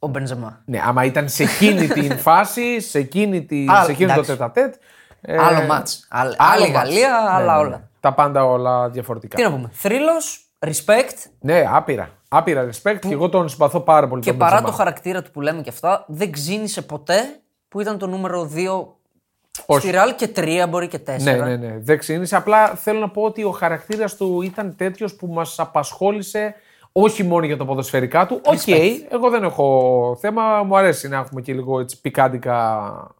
Ο 0.03 0.07
Μπενζεμά. 0.07 0.61
Ναι, 0.65 0.81
άμα 0.85 1.03
ήταν 1.05 1.29
σε 1.29 1.43
εκείνη 1.43 1.87
την 1.87 2.17
φάση, 2.27 2.79
σε, 2.81 2.97
εκείνη 2.99 3.45
τη... 3.45 3.65
Α, 3.71 3.83
σε 3.83 3.91
εκείνο 3.91 4.07
το 4.07 4.13
εντάξει. 4.13 4.31
τετ 4.31 4.47
α 4.47 4.52
τετ. 4.52 4.73
ε, 5.21 5.37
Άλλο 5.37 5.61
ματς. 5.67 6.07
Άλλη- 6.09 6.35
άλλο 6.37 6.63
άλλη 6.63 6.71
μάτς. 6.71 6.89
Γαλλία, 6.89 7.15
άλλα 7.29 7.53
ναι, 7.53 7.59
όλα. 7.59 7.69
ναι. 7.77 7.83
Τα 7.99 8.13
πάντα 8.13 8.45
όλα 8.45 8.89
διαφορετικά. 8.89 9.35
Τι 9.35 9.43
να 9.43 9.51
πούμε. 9.51 9.69
Θρύλος, 9.73 10.45
respect 10.59 11.29
Ναι, 11.39 11.63
άπειρα. 11.69 12.09
Άπειρα 12.29 12.65
respect 12.69 12.97
και 12.99 13.11
εγώ 13.11 13.29
τον 13.29 13.49
συμπαθώ 13.49 13.79
πάρα 13.79 14.07
πολύ. 14.07 14.21
Και 14.21 14.29
τον 14.29 14.37
παρά 14.39 14.51
Μπενζεμά. 14.51 14.71
το 14.71 14.77
χαρακτήρα 14.77 15.21
του 15.21 15.31
που 15.31 15.41
λέμε 15.41 15.61
και 15.61 15.69
αυτά, 15.69 16.05
δεν 16.07 16.31
ξίνισε 16.31 16.81
ποτέ 16.81 17.39
που 17.67 17.81
ήταν 17.81 17.97
το 17.97 18.07
νούμερο 18.07 18.49
2 18.55 18.85
Όχι. 19.65 19.87
στη 19.87 19.97
Real 19.97 20.15
και 20.15 20.29
3 20.35 20.65
μπορεί 20.69 20.87
και 20.87 20.99
4. 21.07 21.21
Ναι, 21.21 21.33
ναι, 21.33 21.55
ναι. 21.55 21.77
Δεν 21.79 21.97
ξίνισε. 21.97 22.35
Απλά 22.35 22.67
θέλω 22.67 22.99
να 22.99 23.09
πω 23.09 23.21
ότι 23.21 23.43
ο 23.43 23.51
χαρακτήρας 23.51 24.15
του 24.15 24.41
ήταν 24.41 24.75
τέτοιος 24.75 25.15
που 25.15 25.27
μας 25.27 25.59
απασχόλησε 25.59 26.55
όχι 26.91 27.23
μόνο 27.23 27.45
για 27.45 27.57
τα 27.57 27.65
ποδοσφαιρικά 27.65 28.25
του. 28.27 28.41
Οκ, 28.45 28.67
εγώ 29.09 29.29
δεν 29.29 29.43
έχω 29.43 30.17
θέμα. 30.21 30.63
Μου 30.63 30.77
αρέσει 30.77 31.07
να 31.07 31.17
έχουμε 31.17 31.41
και 31.41 31.53
λίγο 31.53 31.79
έτσι 31.79 32.01
πικάντικα. 32.01 33.15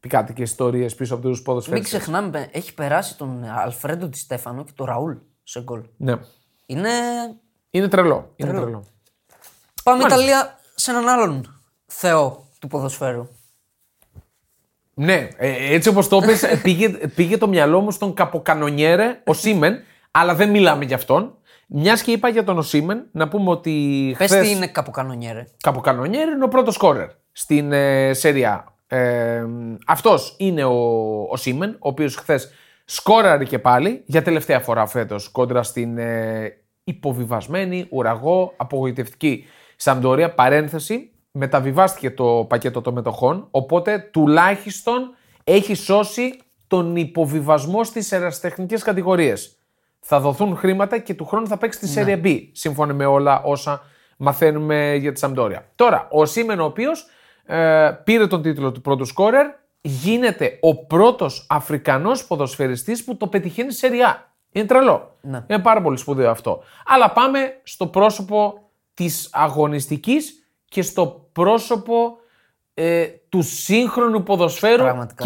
Πικάντικες 0.00 0.50
ιστορίες 0.50 0.94
πίσω 0.94 1.14
από 1.14 1.22
τους 1.22 1.36
Μην 1.36 1.44
ποδοσφαίρε. 1.44 1.80
ξεχνάμε, 1.80 2.48
έχει 2.52 2.74
περάσει 2.74 3.16
τον 3.16 3.44
Αλφρέντο 3.44 4.08
Τη 4.08 4.18
Στέφανο 4.18 4.64
και 4.64 4.72
τον 4.74 4.86
Ραούλ 4.86 5.14
σε 5.42 5.62
γκολ. 5.62 5.82
Ναι. 5.96 6.14
Είναι. 6.66 6.90
Είναι 7.70 7.88
τρελό. 7.88 8.32
Είναι 8.36 8.50
Τρελό. 8.50 8.64
τρελό. 8.64 8.84
Πάμε 9.84 10.04
Ιταλία 10.04 10.58
σε 10.74 10.90
έναν 10.90 11.08
άλλον 11.08 11.60
θεό 11.86 12.44
του 12.58 12.66
ποδοσφαίρου. 12.68 13.28
Ναι, 14.94 15.28
ε, 15.36 15.74
έτσι 15.74 15.88
όπως 15.88 16.08
το 16.08 16.18
πες, 16.20 16.42
ε, 16.42 16.56
πήγε, 16.62 16.88
πήγε 16.88 17.38
το 17.38 17.48
μυαλό 17.48 17.80
μου 17.80 17.90
στον 17.90 18.14
καποκανονιέρε, 18.14 19.22
ο 19.26 19.32
Σίμεν, 19.34 19.82
αλλά 20.10 20.34
δεν 20.34 20.50
μιλάμε 20.50 20.84
για 20.84 20.96
αυτόν. 20.96 21.34
Μιας 21.72 22.02
και 22.02 22.10
είπα 22.10 22.28
για 22.28 22.44
τον 22.44 22.58
Οσίμεν, 22.58 23.06
να 23.12 23.28
πούμε 23.28 23.50
ότι. 23.50 24.14
Πες 24.18 24.30
χθες- 24.30 24.46
τι 24.48 24.54
είναι 24.54 24.66
καποκανονιέρε. 24.66 25.44
Καποκανονιέρ 25.62 26.28
είναι 26.28 26.44
ο 26.44 26.48
πρώτος 26.48 26.74
σκόρερ 26.74 27.08
στην 27.32 27.72
ε, 27.72 28.12
Σεριά. 28.12 28.74
Ε, 28.86 29.44
Αυτός 29.86 30.34
είναι 30.38 30.64
ο, 30.64 30.76
ο 31.30 31.36
Σίμεν, 31.36 31.70
ο 31.70 31.88
οποίος 31.88 32.14
χθες 32.16 32.50
σκόραρε 32.84 33.44
και 33.44 33.58
πάλι 33.58 34.02
για 34.06 34.22
τελευταία 34.22 34.60
φορά 34.60 34.86
φέτος 34.86 35.28
κόντρα 35.28 35.62
στην 35.62 35.98
ε, 35.98 36.52
υποβιβασμένη, 36.84 37.86
ουραγό, 37.90 38.52
απογοητευτική 38.56 39.44
Σαμπντορία. 39.76 40.34
Παρένθεση, 40.34 41.10
μεταβιβάστηκε 41.30 42.10
το 42.10 42.46
πακέτο 42.48 42.80
των 42.80 42.94
μετοχών, 42.94 43.48
οπότε 43.50 44.08
τουλάχιστον 44.12 45.14
έχει 45.44 45.74
σώσει 45.74 46.38
τον 46.66 46.96
υποβιβασμό 46.96 47.84
στις 47.84 48.12
ερασιτεχνικές 48.12 48.82
κατηγορίες. 48.82 49.54
Θα 50.00 50.20
δοθούν 50.20 50.56
χρήματα 50.56 50.98
και 50.98 51.14
του 51.14 51.24
χρόνου 51.24 51.46
θα 51.46 51.56
παίξει 51.56 51.78
τη 51.78 51.92
Serie 51.96 52.24
B, 52.24 52.48
σύμφωνα 52.52 52.94
με 52.94 53.06
όλα 53.06 53.42
όσα 53.42 53.82
μαθαίνουμε 54.16 54.94
για 54.94 55.12
τη 55.12 55.18
Σαμπτόρια. 55.18 55.70
Τώρα, 55.74 56.08
ο 56.10 56.24
Σίμεν, 56.24 56.60
ο 56.60 56.64
οποίος 56.64 57.06
ε, 57.44 57.90
πήρε 58.04 58.26
τον 58.26 58.42
τίτλο 58.42 58.72
του 58.72 58.80
πρώτου 58.80 59.04
σκόρερ, 59.04 59.46
γίνεται 59.80 60.58
ο 60.60 60.84
πρώτος 60.84 61.46
Αφρικανός 61.48 62.26
ποδοσφαιριστής 62.26 63.04
που 63.04 63.16
το 63.16 63.26
πετυχαίνει 63.26 63.72
σε 63.72 63.88
Serie 63.88 64.10
A. 64.10 64.14
Είναι 64.52 64.66
τρελό. 64.66 65.16
Ναι. 65.20 65.44
Είναι 65.46 65.58
πάρα 65.58 65.82
πολύ 65.82 65.96
σπουδαίο 65.96 66.30
αυτό. 66.30 66.62
Αλλά 66.86 67.10
πάμε 67.10 67.60
στο 67.62 67.86
πρόσωπο 67.86 68.70
της 68.94 69.28
αγωνιστικής 69.32 70.44
και 70.64 70.82
στο 70.82 71.28
πρόσωπο 71.32 72.16
ε, 72.74 73.06
του 73.28 73.42
σύγχρονου 73.42 74.22
ποδοσφαίρου 74.22 74.82
Πραγματικά. 74.82 75.24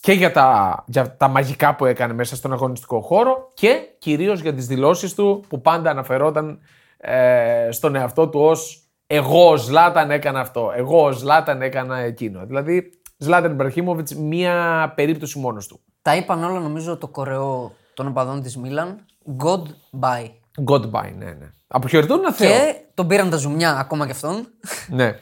και 0.00 0.12
για 0.12 0.32
τα, 0.32 0.84
για 0.86 1.16
τα 1.16 1.28
μαγικά 1.28 1.74
που 1.74 1.84
έκανε 1.84 2.12
μέσα 2.12 2.36
στον 2.36 2.52
αγωνιστικό 2.52 3.00
χώρο 3.00 3.50
και 3.54 3.88
κυρίως 3.98 4.40
για 4.40 4.54
τις 4.54 4.66
δηλώσεις 4.66 5.14
του 5.14 5.44
που 5.48 5.60
πάντα 5.60 5.90
αναφερόταν 5.90 6.60
ε, 6.96 7.68
στον 7.70 7.94
εαυτό 7.94 8.28
του 8.28 8.40
ως 8.40 8.82
εγώ 9.10 9.50
ο 9.50 9.56
Ζλάταν 9.56 10.10
έκανα 10.10 10.40
αυτό, 10.40 10.72
εγώ 10.76 11.04
ο 11.04 11.12
Ζλάταν 11.12 11.62
έκανα 11.62 11.98
εκείνο. 11.98 12.46
Δηλαδή, 12.46 12.90
Ζλάταν 13.16 13.50
Ιμπραχήμοβιτς 13.50 14.14
μία 14.14 14.92
περίπτωση 14.96 15.38
μόνος 15.38 15.66
του. 15.66 15.80
Τα 16.02 16.16
είπαν 16.16 16.44
όλα 16.44 16.58
νομίζω 16.58 16.96
το 16.96 17.08
κορεό 17.08 17.72
των 17.94 18.06
οπαδών 18.06 18.42
της 18.42 18.56
Μίλαν. 18.56 19.06
Goodbye. 19.38 20.30
Goodbye, 20.66 21.12
ναι, 21.16 21.24
ναι. 21.24 21.52
Αποχαιρετούν 21.66 22.18
ένα 22.18 22.32
Θεό. 22.32 22.48
Και 22.48 22.74
τον 22.94 23.06
πήραν 23.06 23.30
τα 23.30 23.36
ζουμιά 23.36 23.76
ακόμα 23.78 24.06
και 24.06 24.12
αυτόν. 24.12 24.46
Ναι. 24.88 25.18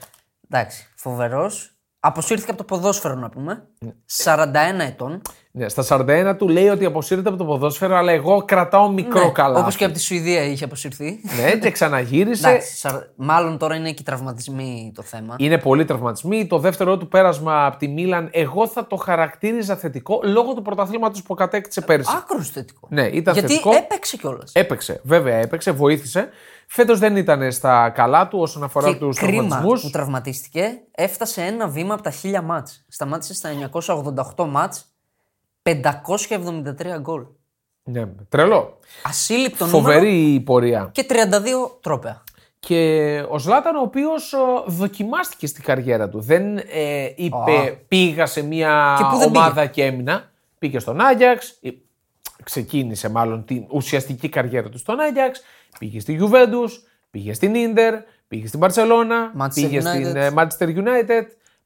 Εντάξει, 0.51 0.87
φοβερός. 0.97 1.76
Αποσύρθηκε 2.07 2.51
από 2.51 2.59
το 2.59 2.65
ποδόσφαιρο 2.65 3.15
να 3.15 3.29
πούμε. 3.29 3.69
41 4.25 4.53
ετών. 4.79 5.23
Ναι. 5.57 5.69
Στα 5.69 5.85
41 5.89 6.35
του 6.39 6.49
λέει 6.49 6.69
ότι 6.69 6.85
αποσύρεται 6.85 7.29
από 7.29 7.39
το 7.39 7.45
ποδόσφαιρο, 7.45 7.97
αλλά 7.97 8.13
εγώ 8.13 8.43
κρατάω 8.45 8.89
μικρό 8.91 9.33
καλά. 9.33 9.59
Όπως 9.59 9.73
Ναι, 9.73 9.79
και 9.79 9.85
από 9.85 9.95
τη 9.95 10.01
Σουηδία 10.01 10.43
είχε 10.43 10.65
αποσυρθεί. 10.65 11.21
Ναι, 11.43 11.57
και 11.59 11.71
ξαναγύρισε. 11.71 12.49
Εντάξει, 12.49 12.77
σαρ- 12.77 13.05
μάλλον 13.17 13.59
τώρα 13.59 13.75
είναι 13.75 13.89
και 13.91 13.97
οι 14.01 14.05
τραυματισμοί 14.05 14.93
το 14.95 15.03
θέμα. 15.03 15.35
Είναι 15.39 15.59
πολύ 15.59 15.85
τραυματισμοί. 15.85 16.47
Το 16.47 16.59
δεύτερο 16.59 16.97
του 16.97 17.09
πέρασμα 17.09 17.67
από 17.67 17.77
τη 17.77 17.89
Μίλαν, 17.89 18.29
εγώ 18.33 18.67
θα 18.69 18.87
το 18.87 18.97
χαρακτήριζα 18.97 19.77
θετικό 19.77 20.21
λόγω 20.25 20.55
του 20.55 20.63
πρωταθλήματο 20.63 21.21
που 21.27 21.35
κατέκτησε 21.35 21.81
πέρσι. 21.81 22.13
Άκρο 22.17 22.41
θετικό. 22.43 22.89
Ναι, 22.91 23.07
ήταν 23.07 23.35
Γιατί 23.35 23.49
θετικό. 23.53 23.71
έπαιξε 23.75 24.17
κιόλας. 24.17 24.53
Έπαιξε, 24.55 25.01
βέβαια 25.05 25.35
έπαιξε, 25.37 25.71
βοήθησε. 25.71 26.29
Φέτος 26.69 26.99
δεν 26.99 27.17
ήταν 27.17 27.53
στα 27.53 27.91
καλά 27.91 28.29
του 28.29 28.39
όσον 28.39 28.63
αφορά 28.63 28.89
Και 28.89 28.95
τους 28.95 29.19
κρίμα 29.19 29.33
τραυματισμούς. 29.37 29.81
που 29.83 29.91
τραυματίστηκε, 29.91 30.69
έφτασε 30.91 31.43
ένα 31.43 31.69
βήμα 31.69 31.95
από 31.95 32.03
τα 32.03 32.11
1000 32.23 32.43
μάτς. 32.43 32.85
Σταμάτησε 32.89 33.35
στα 33.35 33.51
988 34.37 34.47
μάτς, 34.49 34.85
573 35.67 36.99
γκολ. 37.01 37.23
Ναι, 37.83 38.07
τρελό. 38.29 38.79
Ασύλληπτο 39.03 39.65
νούμερο 39.67 39.83
Φοβερή 39.85 40.35
η 40.35 40.41
πορεία. 40.41 40.89
και 40.93 41.07
32 41.09 41.15
τρόπαια. 41.81 42.23
Και 42.59 43.25
ο 43.29 43.39
Ζλάταν, 43.39 43.77
ο 43.77 43.81
οποίος 43.81 44.35
δοκιμάστηκε 44.67 45.47
στην 45.47 45.65
καριέρα 45.65 46.09
του. 46.09 46.21
Δεν 46.21 46.57
ε, 46.59 46.65
είπε 47.17 47.81
πήγα 47.89 48.27
σε 48.27 48.43
μια 48.43 48.95
Και 48.99 49.05
πού 49.11 49.17
δεν 49.19 49.29
ομάδα 49.29 49.67
και 49.67 49.85
έμεινα. 49.85 50.31
Πήγε 50.59 50.79
στον 50.79 51.01
Άγιαξ. 51.01 51.59
ε, 51.63 51.71
Ξεκίνησε 52.45 53.11
μάλλον 53.11 53.45
την 53.45 53.65
ουσιαστική 53.71 54.29
καριέρα 54.29 54.69
του 54.69 54.79
στον 54.79 55.01
Άγιαξ. 55.01 55.41
Πήγε 55.79 56.01
στη 56.01 56.19
Juventus, 56.23 56.71
πήγε 57.11 57.33
στην 57.33 57.55
Ίντερ, 57.55 57.95
πήγε 58.29 58.47
στην 58.47 58.59
Μπαρσελόνα, 58.59 59.33
Manchester 59.41 59.51
πήγε 59.55 59.81
στην 59.81 60.13
United. 60.13 60.15
ε, 60.15 60.31
Manchester 60.37 60.67
United, 60.77 61.23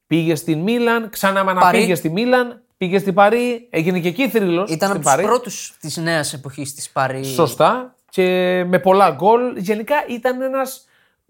πήγε 0.07 0.35
στην 0.35 0.59
Μίλαν, 0.59 1.09
ξανά 1.09 1.43
Παρί. 1.53 1.77
πήγε 1.77 1.95
στη 1.95 2.09
Μίλαν, 2.09 2.61
πήγε 2.81 2.99
στην 2.99 3.13
Παρή, 3.13 3.67
έγινε 3.69 3.99
και 3.99 4.07
εκεί 4.07 4.29
θρύλος 4.29 4.71
Ήταν 4.71 4.77
στην 4.77 4.85
από 4.89 4.97
του 4.97 5.03
Παρί. 5.03 5.23
πρώτους 5.23 5.77
της 5.79 5.97
νέας 5.97 6.33
εποχής 6.33 6.73
της 6.73 6.89
Παρή. 6.89 7.23
Σωστά 7.23 7.95
και 8.09 8.23
με 8.67 8.79
πολλά 8.79 9.09
γκολ. 9.09 9.57
Γενικά 9.57 9.95
ήταν 10.09 10.41
ένας 10.41 10.85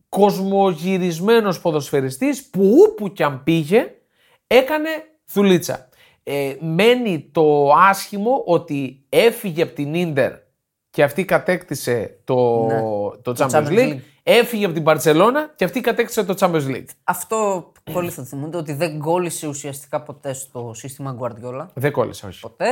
κοσμογυρισμένος 0.09 1.61
ποδοσφαιριστής 1.61 2.45
που 2.45 2.75
όπου 2.89 3.11
κι 3.13 3.23
αν 3.23 3.43
πήγε 3.43 3.91
έκανε 4.47 4.89
δουλίτσα. 5.33 5.89
Ε, 6.23 6.55
μένει 6.59 7.29
το 7.31 7.71
άσχημο 7.89 8.43
ότι 8.45 9.05
έφυγε 9.09 9.61
από 9.61 9.73
την 9.73 9.93
Ίντερ 9.93 10.31
και 10.91 11.03
αυτή 11.03 11.25
κατέκτησε 11.25 12.17
το, 12.23 12.65
Ναι. 12.65 12.79
το 13.21 13.33
Το 13.33 13.35
Champions 13.37 13.51
Champions 13.51 13.67
League. 13.67 13.91
League. 13.93 13.99
Έφυγε 14.23 14.65
από 14.65 14.73
την 14.73 14.83
Παρσελώνα 14.83 15.51
και 15.55 15.63
αυτή 15.63 15.81
κατέκτησε 15.81 16.23
το 16.23 16.35
Champions 16.39 16.67
League. 16.67 16.85
Αυτό 17.03 17.71
πολλοί 17.93 18.09
θα 18.09 18.23
θυμούνται 18.23 18.57
ότι 18.57 18.73
δεν 18.73 18.99
κόλλησε 18.99 19.47
ουσιαστικά 19.47 20.01
ποτέ 20.01 20.33
στο 20.33 20.71
σύστημα 20.75 21.17
Guardiola. 21.19 21.65
Δεν 21.73 21.91
κόλλησε, 21.91 22.25
όχι. 22.25 22.39
Ποτέ. 22.39 22.65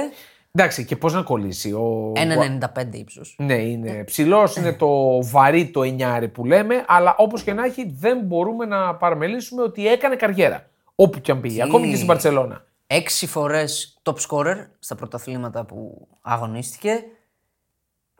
Εντάξει, 0.51 0.85
και 0.85 0.95
πώς 0.95 1.13
να 1.13 1.21
κολλήσει. 1.21 1.71
Ο... 1.71 2.11
1,95 2.15 2.85
ύψος. 2.91 3.35
Ναι, 3.37 3.53
είναι 3.53 4.03
ψηλός, 4.03 4.55
είναι 4.55 4.73
το 4.73 5.21
βαρύ 5.23 5.69
το 5.69 5.83
εννιάρι 5.83 6.27
που 6.27 6.45
λέμε, 6.45 6.83
αλλά 6.87 7.15
όπως 7.17 7.43
και 7.43 7.53
να 7.53 7.65
έχει, 7.65 7.93
δεν 7.99 8.19
μπορούμε 8.19 8.65
να 8.65 8.95
παραμελήσουμε 8.95 9.61
ότι 9.61 9.87
έκανε 9.87 10.15
καριέρα. 10.15 10.69
Όπου 10.95 11.19
και 11.19 11.31
αν 11.31 11.41
πήγε, 11.41 11.63
ακόμη 11.63 11.89
και 11.89 11.95
στην 11.95 12.07
Παρσελώνα. 12.07 12.63
Έξι 12.87 13.27
φορές 13.27 13.99
top 14.03 14.15
scorer 14.27 14.55
στα 14.79 14.95
πρωταθλήματα 14.95 15.65
που 15.65 16.07
αγωνίστηκε. 16.21 17.03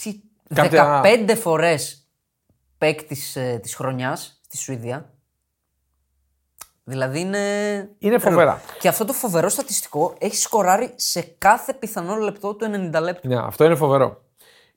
Τι- 0.03 0.21
Κάποια- 0.53 1.01
15 1.03 1.35
φορές 1.35 2.07
παίκτης 2.77 3.37
της 3.61 3.75
χρονιάς 3.75 4.39
στη 4.45 4.57
Σουηδία. 4.57 5.13
Δηλαδή 6.83 7.19
είναι. 7.19 7.39
Είναι 7.99 8.17
φοβερά. 8.19 8.61
Και 8.79 8.87
αυτό 8.87 9.05
το 9.05 9.13
φοβερό 9.13 9.49
στατιστικό 9.49 10.15
έχει 10.19 10.35
σκοράρει 10.35 10.91
σε 10.95 11.21
κάθε 11.21 11.73
πιθανό 11.73 12.15
λεπτό 12.15 12.55
του 12.55 12.65
90 12.93 13.01
λεπτού. 13.01 13.27
Ναι, 13.27 13.37
αυτό 13.37 13.63
είναι 13.65 13.75
φοβερό. 13.75 14.21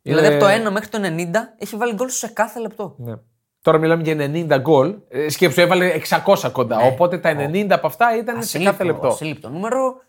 Δηλαδή 0.03 0.27
Είναι- 0.27 0.35
από 0.37 0.45
το 0.45 0.51
1 0.51 0.71
μέχρι 0.73 0.89
το 0.89 0.99
90 1.03 1.55
έχει 1.59 1.77
βάλει 1.77 1.95
γκολ 1.95 2.09
σε 2.09 2.29
κάθε 2.29 2.61
λεπτό. 2.61 2.95
Ναι. 2.99 3.15
Τώρα 3.61 3.79
μιλάμε 3.79 4.03
για 4.03 4.15
90 4.17 4.59
γκολ. 4.59 4.99
Ε, 5.09 5.29
Σκέψου, 5.29 5.61
έβαλε 5.61 5.87
600 5.91 6.51
κοντά. 6.53 6.79
Οπότε 6.79 7.19
τα 7.19 7.35
90 7.35 7.75
από 7.75 7.87
αυτά 7.87 8.17
ήταν 8.17 8.43
σε 8.43 8.59
κάθε 8.63 8.85
λεπτό. 8.85 9.09
ασύλληπτο 9.09 9.49
νούμερο. 9.49 10.03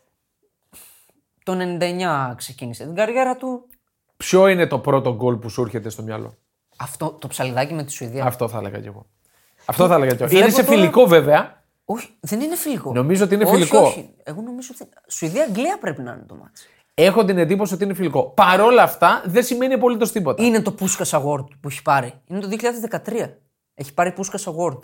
Το 1.44 1.54
99 1.56 2.34
ξεκίνησε 2.38 2.84
την 2.84 2.96
καριέρα 2.96 3.36
του. 3.36 3.68
Ποιο 4.24 4.48
είναι 4.48 4.68
το 4.68 4.80
πρώτο 4.80 5.16
γκολ 5.16 5.36
που 5.36 5.50
σου 5.50 5.62
έρχεται 5.62 5.90
στο 5.90 6.04
μυαλό; 6.04 6.34
Αυτό 6.78 7.12
το 7.20 7.28
ψαλιδάκι 7.28 7.74
με 7.74 7.84
τη 7.84 7.92
Σουηδία. 7.92 8.26
Αυτό 8.26 8.48
θα 8.48 8.58
έλεγα 8.58 8.80
κι 8.80 8.88
εγώ. 8.88 9.06
Αυτό 9.66 9.88
θα 9.88 9.96
έλεγα 9.96 10.16
κι 10.16 10.22
εγώ. 10.22 10.30
Βλέπω 10.32 10.46
Είναι 10.46 10.56
σε 10.56 10.64
τώρα- 10.64 10.78
φιλικό 10.78 11.06
βέβαια. 11.06 11.64
Όχι, 11.86 12.10
δεν 12.20 12.42
είναι 12.42 12.56
φιλικό. 12.56 12.92
Νομίζω 12.94 13.24
ότι 13.24 13.34
είναι 13.36 13.44
όχι, 13.44 13.54
φιλικό. 13.54 13.78
Όχι, 13.80 14.10
Εγώ 14.24 14.42
νομίζω 14.42 14.70
ότι. 14.82 14.90
Σουηδία-Αγγλία 15.08 15.78
πρέπει 15.80 16.02
να 16.02 16.12
είναι 16.12 16.24
το 16.28 16.36
μάτι. 16.36 16.62
Έχω 16.94 17.26
την 17.26 17.38
εντύπωση 17.38 17.74
ότι 17.74 17.84
είναι 17.84 17.94
φιλικό. 17.94 18.24
Παρ' 18.24 18.62
όλα 18.62 18.84
αυτά 18.84 19.22
δεν 19.26 19.44
σημαίνει 19.44 19.74
απολύτως 19.74 20.12
τίποτα. 20.12 20.44
Είναι 20.44 20.62
το 20.62 20.76
Puskas 20.80 21.20
Award 21.20 21.46
που 21.60 21.68
έχει 21.68 21.82
πάρει. 21.82 22.14
Είναι 22.28 22.40
το 22.40 22.48
2013. 22.48 23.38
Έχει 23.74 23.94
πάρει 23.94 24.14
Puskas 24.18 24.54
Award. 24.54 24.80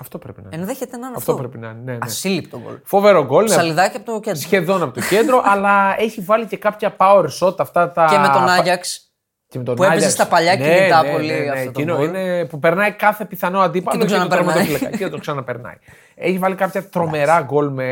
Αυτό 0.00 0.18
πρέπει 0.18 0.40
να 0.42 0.48
είναι. 0.52 0.60
Ενδέχεται 0.62 0.96
να 0.96 1.06
είναι 1.06 1.16
Αυτό 1.16 1.32
αυτό. 1.32 1.42
πρέπει 1.42 1.58
να 1.64 1.68
είναι. 1.68 1.80
Ναι, 1.84 1.92
ναι. 1.92 1.98
Ασύλληπτο 2.00 2.58
γκολ. 2.64 2.78
Φοβερό 2.84 3.24
γκολ. 3.24 3.44
ναι. 3.44 3.50
Ψαλιδάκι 3.50 3.96
από 3.96 4.12
το 4.12 4.20
κέντρο. 4.20 4.40
σχεδόν 4.40 4.82
από 4.82 4.94
το 4.94 5.00
κέντρο, 5.00 5.42
αλλά 5.52 5.94
έχει 5.98 6.20
βάλει 6.20 6.46
και 6.46 6.56
κάποια 6.56 6.96
power 6.98 7.26
shot 7.40 7.60
αυτά 7.60 7.90
τα. 7.92 8.06
Και 8.10 8.18
με 8.18 8.28
τον 8.28 8.48
Άγιαξ. 8.48 9.06
Και 9.48 9.58
με 9.58 9.64
τον 9.64 9.74
που 9.74 9.82
έπαιζε 9.82 9.96
Άγιαξ. 9.96 10.14
στα 10.14 10.26
παλιά 10.26 10.56
ναι, 10.56 10.74
κινητά 10.76 11.02
ναι, 11.02 11.12
πολύ 11.12 11.32
ναι, 11.32 11.38
ναι, 11.38 11.50
αυτό 11.50 11.64
το 11.64 11.80
Εκείνο 11.80 11.96
γκολ. 11.96 12.06
είναι 12.06 12.44
που 12.44 12.58
περνάει 12.58 12.92
κάθε 12.92 13.24
πιθανό 13.24 13.60
αντίπαλο 13.60 13.98
Και 13.98 14.04
το 14.04 14.12
ξαναπερνάει. 14.12 14.54
τερματοφύλακα. 14.54 14.96
και 14.96 15.08
το 15.08 15.18
ξαναπερνάει. 15.18 15.74
Έχει 16.14 16.38
βάλει 16.38 16.54
κάποια 16.54 16.88
τρομερά 16.88 17.40
γκολ 17.42 17.68
με 17.68 17.88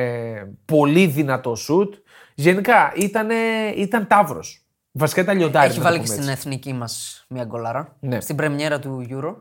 πολύ 0.65 1.07
δυνατό 1.07 1.55
σουτ. 1.55 1.95
Γενικά 2.35 2.93
ήταν, 2.97 3.29
ήταν 3.77 4.07
ταύρο. 4.07 4.41
Βασικά 4.93 5.21
ήταν 5.21 5.37
λιοντάρι. 5.37 5.69
Έχει 5.69 5.79
να 5.79 5.85
βάλει 5.85 5.97
το 5.97 6.03
και 6.03 6.09
πούμε 6.11 6.21
στην 6.23 6.33
έτσι. 6.33 6.47
εθνική 6.49 6.73
μας 6.73 7.25
μια 7.29 7.45
γκολάρα. 7.45 7.97
Ναι. 8.01 8.21
Στην 8.21 8.37
πρεμιέρα 8.37 8.79
του 8.79 9.07
Euro. 9.11 9.35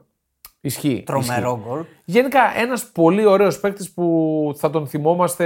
Ισχύει. 0.61 1.03
Τρομερό 1.05 1.51
ισχύει. 1.57 1.69
γκολ. 1.69 1.83
Γενικά 2.05 2.39
ένας 2.57 2.85
πολύ 2.85 3.25
ωραίος 3.25 3.59
παίκτης 3.59 3.91
που 3.91 4.53
θα 4.57 4.69
τον 4.69 4.87
θυμόμαστε 4.87 5.45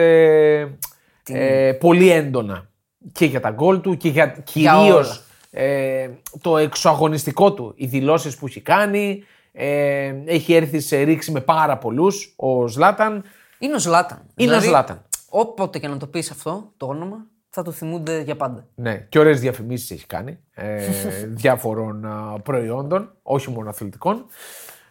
ε, 1.28 1.72
πολύ 1.80 2.10
έντονα. 2.12 2.70
Και 3.12 3.26
για 3.26 3.40
τα 3.40 3.50
γκολ 3.50 3.82
του 3.82 3.98
και 3.98 4.10
για 4.10 4.28
κυρίως 4.28 5.08
όλα. 5.08 5.64
ε, 5.66 6.10
το 6.42 6.58
εξωαγωνιστικό 6.58 7.54
του. 7.54 7.74
Οι 7.76 7.86
δηλώσεις 7.86 8.38
που 8.38 8.46
έχει 8.46 8.62
κάνει. 8.62 9.24
Ε, 9.56 10.14
έχει 10.26 10.54
έρθει 10.54 10.80
σε 10.80 11.02
ρήξη 11.02 11.32
με 11.32 11.40
πάρα 11.42 11.78
πολλούς 11.78 12.34
ο 12.36 12.68
Ζλάταν. 12.68 13.24
Είναι 13.60 13.76
ο 13.76 13.80
Ζλάταν. 13.80 14.22
Είναι 14.36 14.56
ο 14.56 14.62
Ζλάταν. 14.62 15.02
Όποτε 15.30 15.80
και 15.80 15.88
να 15.88 15.98
το 15.98 16.08
πεις 16.08 16.32
αυτό 16.32 16.72
το 16.78 16.86
όνομα, 16.86 17.26
θα 17.50 17.62
το 17.64 17.72
θυμούνται 17.72 18.22
για 18.22 18.36
πάντα. 18.36 18.68
Ναι, 18.76 19.06
και 19.10 19.20
ωραίες 19.20 19.40
διαφημίσεις 19.40 19.92
έχει 19.92 20.06
κάνει 20.06 20.40
ε, 20.54 20.88
διάφορων 21.42 22.06
α, 22.06 22.40
προϊόντων, 22.44 23.12
όχι 23.22 23.50
μόνο 23.50 23.70
αθλητικών. 23.70 24.26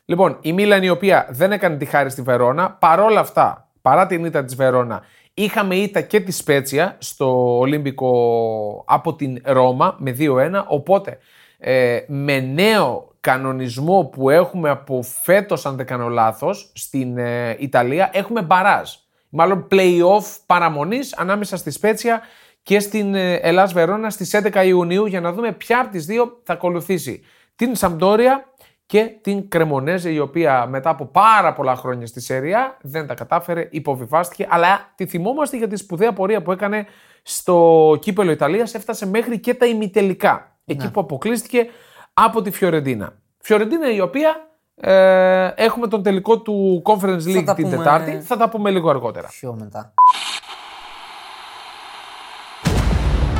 Λοιπόν, 0.04 0.38
η 0.40 0.52
Μίλαν 0.52 0.82
η 0.82 0.88
οποία 0.88 1.26
δεν 1.30 1.52
έκανε 1.52 1.76
τη 1.76 1.84
χάρη 1.84 2.10
στη 2.10 2.22
Βερόνα, 2.22 2.70
παρόλα 2.70 3.20
αυτά, 3.20 3.70
παρά 3.82 4.06
την 4.06 4.24
ήττα 4.24 4.44
της 4.44 4.54
Βερόνα, 4.54 5.02
είχαμε 5.34 5.74
ήττα 5.74 6.00
και 6.00 6.20
της 6.20 6.36
Σπέτσια 6.36 6.96
στο 6.98 7.58
Ολύμπικο 7.58 8.84
από 8.86 9.14
την 9.14 9.38
Ρώμα 9.44 9.96
με 9.98 10.16
2-1. 10.18 10.64
Οπότε 10.66 11.18
ε, 11.58 11.98
με 12.06 12.40
νέο 12.40 13.12
κανονισμό 13.20 14.04
που 14.04 14.30
έχουμε 14.30 14.70
από 14.70 15.02
φέτος, 15.02 15.66
αν 15.66 15.76
δεν 15.76 15.86
κάνω 15.86 16.08
λάθος, 16.08 16.72
στην 16.74 17.18
ε, 17.18 17.56
Ιταλία, 17.58 18.10
έχουμε 18.12 18.42
μπαράζ. 18.42 18.90
Μάλλον 19.28 19.66
play-off 19.70 20.36
παραμονής 20.46 21.16
ανάμεσα 21.16 21.56
στη 21.56 21.70
Σπέτσια 21.70 22.20
και 22.62 22.80
στην 22.80 23.14
ε, 23.14 23.34
Ελλάς 23.34 23.72
Βερόνα 23.72 24.10
στις 24.10 24.40
11 24.42 24.64
Ιουνίου 24.66 25.06
για 25.06 25.20
να 25.20 25.32
δούμε 25.32 25.52
ποια 25.52 25.80
από 25.80 25.90
τις 25.90 26.06
δύο 26.06 26.40
θα 26.42 26.52
ακολουθήσει. 26.52 27.22
Την 27.56 27.74
Σαμπτόρια 27.74 28.51
και 28.92 29.16
την 29.20 29.48
Κρεμονέζε 29.48 30.10
η 30.10 30.18
οποία 30.18 30.66
μετά 30.66 30.90
από 30.90 31.04
πάρα 31.04 31.52
πολλά 31.52 31.76
χρόνια 31.76 32.06
στη 32.06 32.20
Σέρια 32.20 32.76
δεν 32.82 33.06
τα 33.06 33.14
κατάφερε, 33.14 33.68
υποβιβάστηκε 33.70 34.46
αλλά 34.50 34.92
τη 34.94 35.06
θυμόμαστε 35.06 35.56
για 35.56 35.68
τη 35.68 35.76
σπουδαία 35.76 36.12
πορεία 36.12 36.42
που 36.42 36.52
έκανε 36.52 36.86
στο 37.22 37.96
κύπελο 38.00 38.30
Ιταλίας 38.30 38.74
έφτασε 38.74 39.06
μέχρι 39.06 39.38
και 39.38 39.54
τα 39.54 39.66
ημιτελικά 39.66 40.56
εκεί 40.64 40.90
που 40.90 41.00
αποκλείστηκε 41.00 41.66
από 42.14 42.42
τη 42.42 42.50
Φιωρεντίνα. 42.50 43.12
Φιωρεντίνα 43.38 43.90
η 43.92 44.00
οποία 44.00 44.48
ε, 44.74 45.50
έχουμε 45.54 45.88
τον 45.88 46.02
τελικό 46.02 46.40
του 46.40 46.82
Conference 46.84 47.22
League 47.26 47.42
τα 47.44 47.54
την 47.54 47.64
πούμε- 47.64 47.76
Τετάρτη, 47.76 48.20
θα 48.20 48.36
τα 48.36 48.48
πούμε 48.48 48.70
λίγο 48.70 48.90
αργότερα. 48.90 49.28
Πιο 49.28 49.56
μετά. 49.58 49.94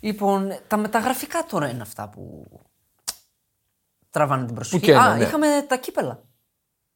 Λοιπόν, 0.00 0.52
τα 0.66 0.76
μεταγραφικά 0.76 1.44
τώρα 1.48 1.68
είναι 1.70 1.82
αυτά 1.82 2.08
που 2.08 2.46
τραβάνε 4.10 4.46
την 4.46 4.54
προσοχή. 4.54 4.84
καίνε, 4.84 4.98
Α, 4.98 5.16
ναι. 5.16 5.22
είχαμε 5.24 5.46
τα 5.68 5.76
κύπελα. 5.76 6.22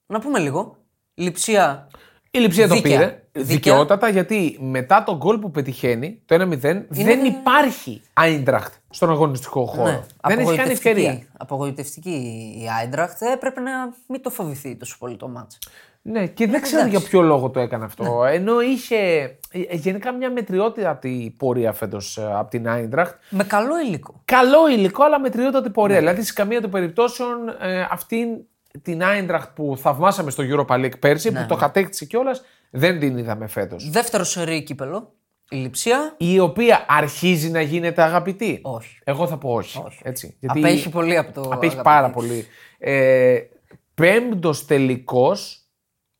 Να 0.06 0.20
πούμε 0.20 0.38
λίγο. 0.38 0.76
Λειψία. 1.14 1.88
Η 2.30 2.38
Λιψία 2.38 2.68
το 2.68 2.74
Δίκαια. 2.74 2.98
πήρε 2.98 3.22
Δίκαια. 3.32 3.42
δικαιότατα 3.54 4.08
γιατί 4.08 4.58
μετά 4.60 5.02
τον 5.04 5.16
γκολ 5.16 5.38
που 5.38 5.50
πετυχαίνει, 5.50 6.22
το 6.26 6.34
1-0, 6.34 6.86
δεν 6.88 7.24
υπάρχει 7.24 8.02
Άιντραχτ 8.12 8.74
στον 8.90 9.10
αγωνιστικό 9.10 9.66
χώρο. 9.66 9.82
Ναι, 9.90 9.90
δεν 9.92 10.38
έχει 10.38 10.38
κάνει 10.38 10.42
απογοητευτική- 10.42 10.86
ευκαιρία. 10.86 11.26
Απογοητευτική 11.38 12.10
η 12.62 12.68
Άιντραχτ. 12.78 13.22
Έπρεπε 13.22 13.60
να 13.60 13.72
μην 14.08 14.22
το 14.22 14.30
φοβηθεί 14.30 14.76
τόσο 14.76 14.96
πολύ 14.98 15.16
το 15.16 15.28
μάτς. 15.28 15.58
Ναι, 16.06 16.26
και 16.26 16.46
δεν 16.46 16.62
ξέρω 16.62 16.80
εντάξει. 16.80 16.98
για 16.98 17.08
ποιο 17.08 17.20
λόγο 17.20 17.50
το 17.50 17.60
έκανε 17.60 17.84
αυτό. 17.84 18.24
Ενώ 18.24 18.60
είχε 18.60 18.96
ε, 19.50 19.76
γενικά 19.76 20.12
μια 20.12 20.30
μετριότητα 20.30 20.98
πορεία 21.36 21.72
φέτος 21.72 22.18
από 22.18 22.50
την 22.50 22.68
Άιντραχτ. 22.68 23.14
Με 23.30 23.44
καλό 23.44 23.80
υλικό. 23.86 24.22
Καλό 24.24 24.68
υλικό, 24.68 25.04
αλλά 25.04 25.20
μετριότατη 25.20 25.70
πορεία. 25.70 25.98
Δηλαδή, 25.98 26.22
σε 26.22 26.32
καμία 26.32 26.60
των 26.60 26.70
περιπτώσεων 26.70 27.48
ε, 27.60 27.86
αυτήν 27.90 28.28
την 28.82 29.04
Άιντραχτ 29.04 29.48
που 29.54 29.76
θαυμάσαμε 29.78 30.30
στο 30.30 30.44
Europa 30.46 30.74
League 30.74 30.98
πέρσι, 30.98 31.32
που 31.32 31.44
το 31.48 31.56
κατέκτησε 31.56 32.04
κιόλας, 32.04 32.42
δεν 32.70 33.00
την 33.00 33.18
είδαμε 33.18 33.46
φέτος. 33.46 33.90
Δεύτερο 33.90 34.24
σερί 34.24 34.62
κύπελο. 34.62 35.12
Η 35.50 35.56
Λειψία. 35.56 36.14
Η 36.16 36.38
οποία 36.38 36.84
αρχίζει 36.88 37.50
να 37.50 37.60
γίνεται 37.60 38.02
αγαπητή. 38.02 38.58
Όχι. 38.62 38.98
Εγώ 39.04 39.26
θα 39.26 39.36
πω 39.36 39.52
όχι. 39.52 39.82
Έτσι, 40.02 40.36
γιατί 40.40 40.58
Απέχει 40.58 40.88
πολύ 40.88 41.16
από 41.16 41.32
το. 41.32 41.40
Απέχει 41.40 41.56
αγαπητή. 41.56 41.82
πάρα 41.82 42.10
πολύ. 42.10 42.46
Ε, 42.78 43.38
Πέμπτος 43.94 44.64
τελικός, 44.66 45.63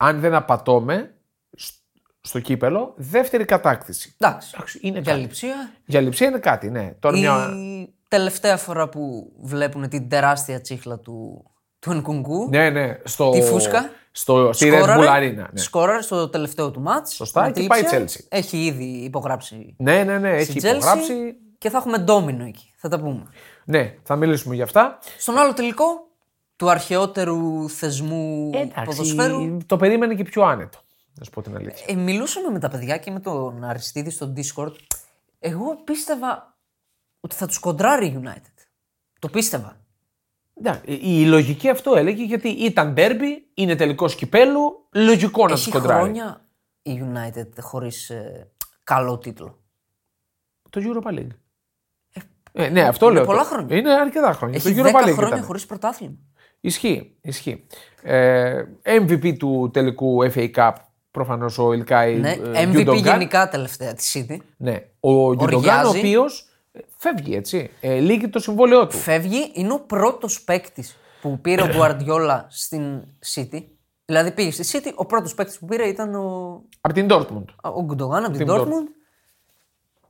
αν 0.07 0.21
δεν 0.21 0.35
απατώμε, 0.35 1.15
σ- 1.57 1.75
στο 2.21 2.41
κύπελο, 2.41 2.93
δεύτερη 2.97 3.45
κατάκτηση. 3.45 4.15
Εντάξει. 4.19 4.51
Εντάξει, 4.55 4.79
είναι 4.83 4.99
Για 4.99 5.13
κάτι. 5.13 5.23
Λειψία. 5.25 5.71
Για 5.87 6.01
λειψία 6.01 6.27
είναι 6.27 6.39
κάτι, 6.39 6.71
ναι. 6.71 6.95
Τώρα 6.99 7.17
Η 7.17 7.21
μια... 7.21 7.55
τελευταία 8.09 8.57
φορά 8.57 8.89
που 8.89 9.33
βλέπουν 9.41 9.89
την 9.89 10.09
τεράστια 10.09 10.61
τσίχλα 10.61 10.99
του, 10.99 11.45
του 11.79 11.91
Ενκουνκού. 11.91 12.49
Ναι, 12.51 12.71
ναι. 12.71 12.99
Στο... 13.05 13.31
Τη 13.31 13.43
φούσκα. 13.43 13.91
Στο... 14.13 14.53
Στη 14.53 14.71
Red 14.73 14.99
Bull 14.99 15.09
Arena. 15.09 15.35
Ναι. 15.35 15.61
σκόραρε 15.61 16.03
στο 16.03 16.29
τελευταίο 16.29 16.71
του 16.71 16.81
μάτς. 16.81 17.15
Σωστά, 17.15 17.43
με 17.43 17.53
τη 17.53 17.61
και 17.61 17.67
πάει 17.67 17.81
η 17.81 17.83
Λειψία. 17.83 18.23
Chelsea. 18.23 18.27
Έχει 18.29 18.65
ήδη 18.65 18.85
υπογράψει 18.85 19.75
ναι, 19.79 20.05
ναι, 20.05 20.19
ναι. 20.19 20.31
Έχει 20.31 20.59
στην 20.59 20.63
Chelsea 20.63 20.75
υπογράψει. 20.77 21.35
και 21.59 21.71
θα 21.71 21.79
έχουμε 21.79 21.99
ντόμινο 21.99 22.45
εκεί. 22.45 22.73
Θα 22.77 22.89
τα 22.89 23.01
πούμε. 23.01 23.23
Ναι, 23.65 23.95
θα 24.03 24.17
μιλήσουμε 24.17 24.55
για 24.55 24.65
αυτά. 24.65 24.99
Στον 25.19 25.39
άλλο 25.39 25.53
τελικό 25.53 25.85
του 26.65 26.71
αρχαιότερου 26.71 27.69
θεσμού 27.69 28.51
ποδοσφαίρου. 28.85 29.57
το 29.67 29.77
περίμενε 29.77 30.15
και 30.15 30.23
πιο 30.25 30.43
άνετο. 30.43 30.79
Να 31.19 31.25
σου 31.25 31.31
πω 31.31 31.43
την 31.43 31.57
αλήθεια. 31.57 31.85
Ε, 31.89 31.95
μιλούσαμε 31.95 32.49
με 32.51 32.59
τα 32.59 32.69
παιδιά 32.69 32.97
και 32.97 33.11
με 33.11 33.21
τον 33.21 33.65
Αριστίδη 33.65 34.11
στο 34.11 34.33
Discord. 34.37 34.73
Εγώ 35.39 35.77
πίστευα 35.85 36.57
ότι 37.21 37.35
θα 37.35 37.47
τους 37.47 37.59
κοντράρει 37.59 38.07
η 38.07 38.21
United. 38.25 38.65
Το 39.19 39.29
πίστευα. 39.29 39.77
Ναι, 40.55 40.81
η 40.85 41.25
λογική 41.27 41.69
αυτό 41.69 41.95
έλεγε 41.97 42.25
γιατί 42.25 42.49
ήταν 42.49 42.95
derby, 42.97 43.23
είναι 43.55 43.77
τελικό 43.77 44.07
κυπέλου, 44.07 44.89
λογικό 44.93 45.43
να 45.47 45.51
τους 45.55 45.61
Έχει 45.61 45.71
κοντράρει. 45.71 46.03
χρόνια 46.03 46.45
η 46.83 47.03
United 47.13 47.49
χωρίς 47.61 48.11
καλό 48.85 49.19
τίτλο. 49.19 49.59
Το 50.71 50.81
Europa 50.85 51.09
League. 51.19 51.27
Ε, 52.53 52.69
ναι, 52.69 52.83
αυτό 52.83 53.07
είναι 53.07 53.15
λέω. 53.15 53.25
πολλά 53.25 53.43
το- 53.43 53.49
χρόνια. 53.49 53.77
Είναι 53.77 53.93
αρκετά 53.95 54.33
χρόνια. 54.33 54.57
Έχει 54.57 54.75
το 54.75 54.83
10 54.83 54.87
Europa 54.87 54.89
League 55.09 55.13
χρόνια 55.13 55.27
ήταν. 55.37 55.43
χωρίς 55.43 55.67
πρωτάθλημα. 55.67 56.17
Ισχύει, 56.65 57.13
ισχύει. 57.21 57.65
Ε, 58.03 58.63
MVP 58.85 59.37
του 59.39 59.71
τελικού 59.73 60.31
FA 60.35 60.51
Cup 60.55 60.73
προφανώς 61.11 61.59
ο 61.59 61.73
Ιλκάη 61.73 62.17
Ναι, 62.17 62.31
ε, 62.55 62.71
MVP 62.73 62.89
Gundogan. 62.89 63.03
γενικά 63.03 63.49
τελευταία 63.49 63.95
της 63.95 64.17
City. 64.17 64.37
Ναι, 64.57 64.75
ο 65.01 65.27
Gundogan 65.27 65.39
ο 65.39 65.43
Οργιάζει. 65.43 65.99
οποίος 65.99 66.47
φεύγει 66.97 67.35
έτσι. 67.35 67.71
Ε, 67.81 67.99
λύγει 67.99 68.29
το 68.29 68.39
συμβόλαιό 68.39 68.87
του. 68.87 68.97
Φεύγει, 68.97 69.51
είναι 69.55 69.73
ο 69.73 69.81
πρώτος 69.81 70.43
παίκτης 70.43 70.97
που 71.21 71.39
πήρε 71.41 71.63
ο 71.63 71.69
Guardiola 71.79 72.41
στην 72.49 73.03
City. 73.35 73.63
Δηλαδή 74.05 74.31
πήγε 74.31 74.51
στη 74.51 74.79
City, 74.85 74.93
ο 74.95 75.05
πρώτος 75.05 75.35
παίκτης 75.35 75.59
που 75.59 75.67
πήρε 75.67 75.85
ήταν 75.87 76.15
ο, 76.15 76.61
Από 76.81 76.95
την 76.95 77.07
Dortmund. 77.11 77.45
ο 77.63 77.87
Gundogan 77.91 78.23
από 78.23 78.31
την 78.37 78.47
Την 78.47 78.49
Dortmund. 78.51 78.87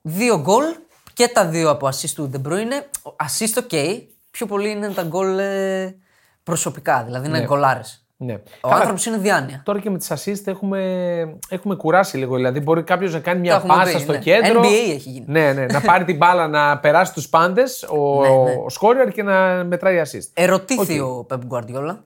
Δύο 0.02 0.40
γκολ 0.40 0.64
και 1.12 1.28
τα 1.28 1.46
δύο 1.46 1.70
από 1.70 1.86
assist 1.86 2.10
του 2.14 2.30
De 2.34 2.48
Bruyne. 2.48 3.02
Assist 3.02 3.62
ok, 3.68 4.00
πιο 4.30 4.46
πολύ 4.46 4.70
είναι 4.70 4.88
τα 4.90 5.02
γκολ 5.02 5.38
ε, 5.38 5.96
προσωπικά, 6.44 7.02
δηλαδή 7.04 7.28
είναι 7.28 7.44
γκολάρες. 7.44 7.98
Ναι. 8.16 8.32
Ο 8.32 8.38
Καλά, 8.60 8.74
άνθρωπος 8.74 9.06
είναι 9.06 9.16
διάνοια. 9.16 9.62
Τώρα 9.64 9.80
και 9.80 9.90
με 9.90 9.98
τις 9.98 10.10
assist 10.12 10.46
έχουμε, 10.46 11.38
έχουμε 11.48 11.74
κουράσει 11.74 12.16
λίγο. 12.16 12.36
Δηλαδή, 12.36 12.60
μπορεί 12.60 12.82
κάποιος 12.82 13.12
να 13.12 13.20
κάνει 13.20 13.40
μια 13.40 13.54
έχουμε 13.54 13.74
πάσα 13.74 13.96
πει, 13.96 14.02
στο 14.02 14.12
ναι. 14.12 14.18
κέντρο. 14.18 14.60
NBA 14.60 14.90
έχει 14.90 15.10
γίνει. 15.10 15.24
Ναι, 15.28 15.52
ναι, 15.52 15.66
να 15.66 15.80
πάρει 15.80 16.04
την 16.04 16.16
μπάλα 16.16 16.48
να 16.48 16.78
περάσει 16.78 17.12
τους 17.12 17.28
πάντες, 17.28 17.82
ο, 17.82 18.20
Ναι, 18.22 18.28
ναι. 18.28 18.54
ο 18.64 18.68
σκόρερ 18.68 19.10
και 19.10 19.22
να 19.22 19.64
μετράει 19.64 20.02
assist. 20.04 20.30
Ερωτήθη 20.34 21.00
ο 21.00 21.26
Pep 21.30 21.38
Guardiola 21.50 21.96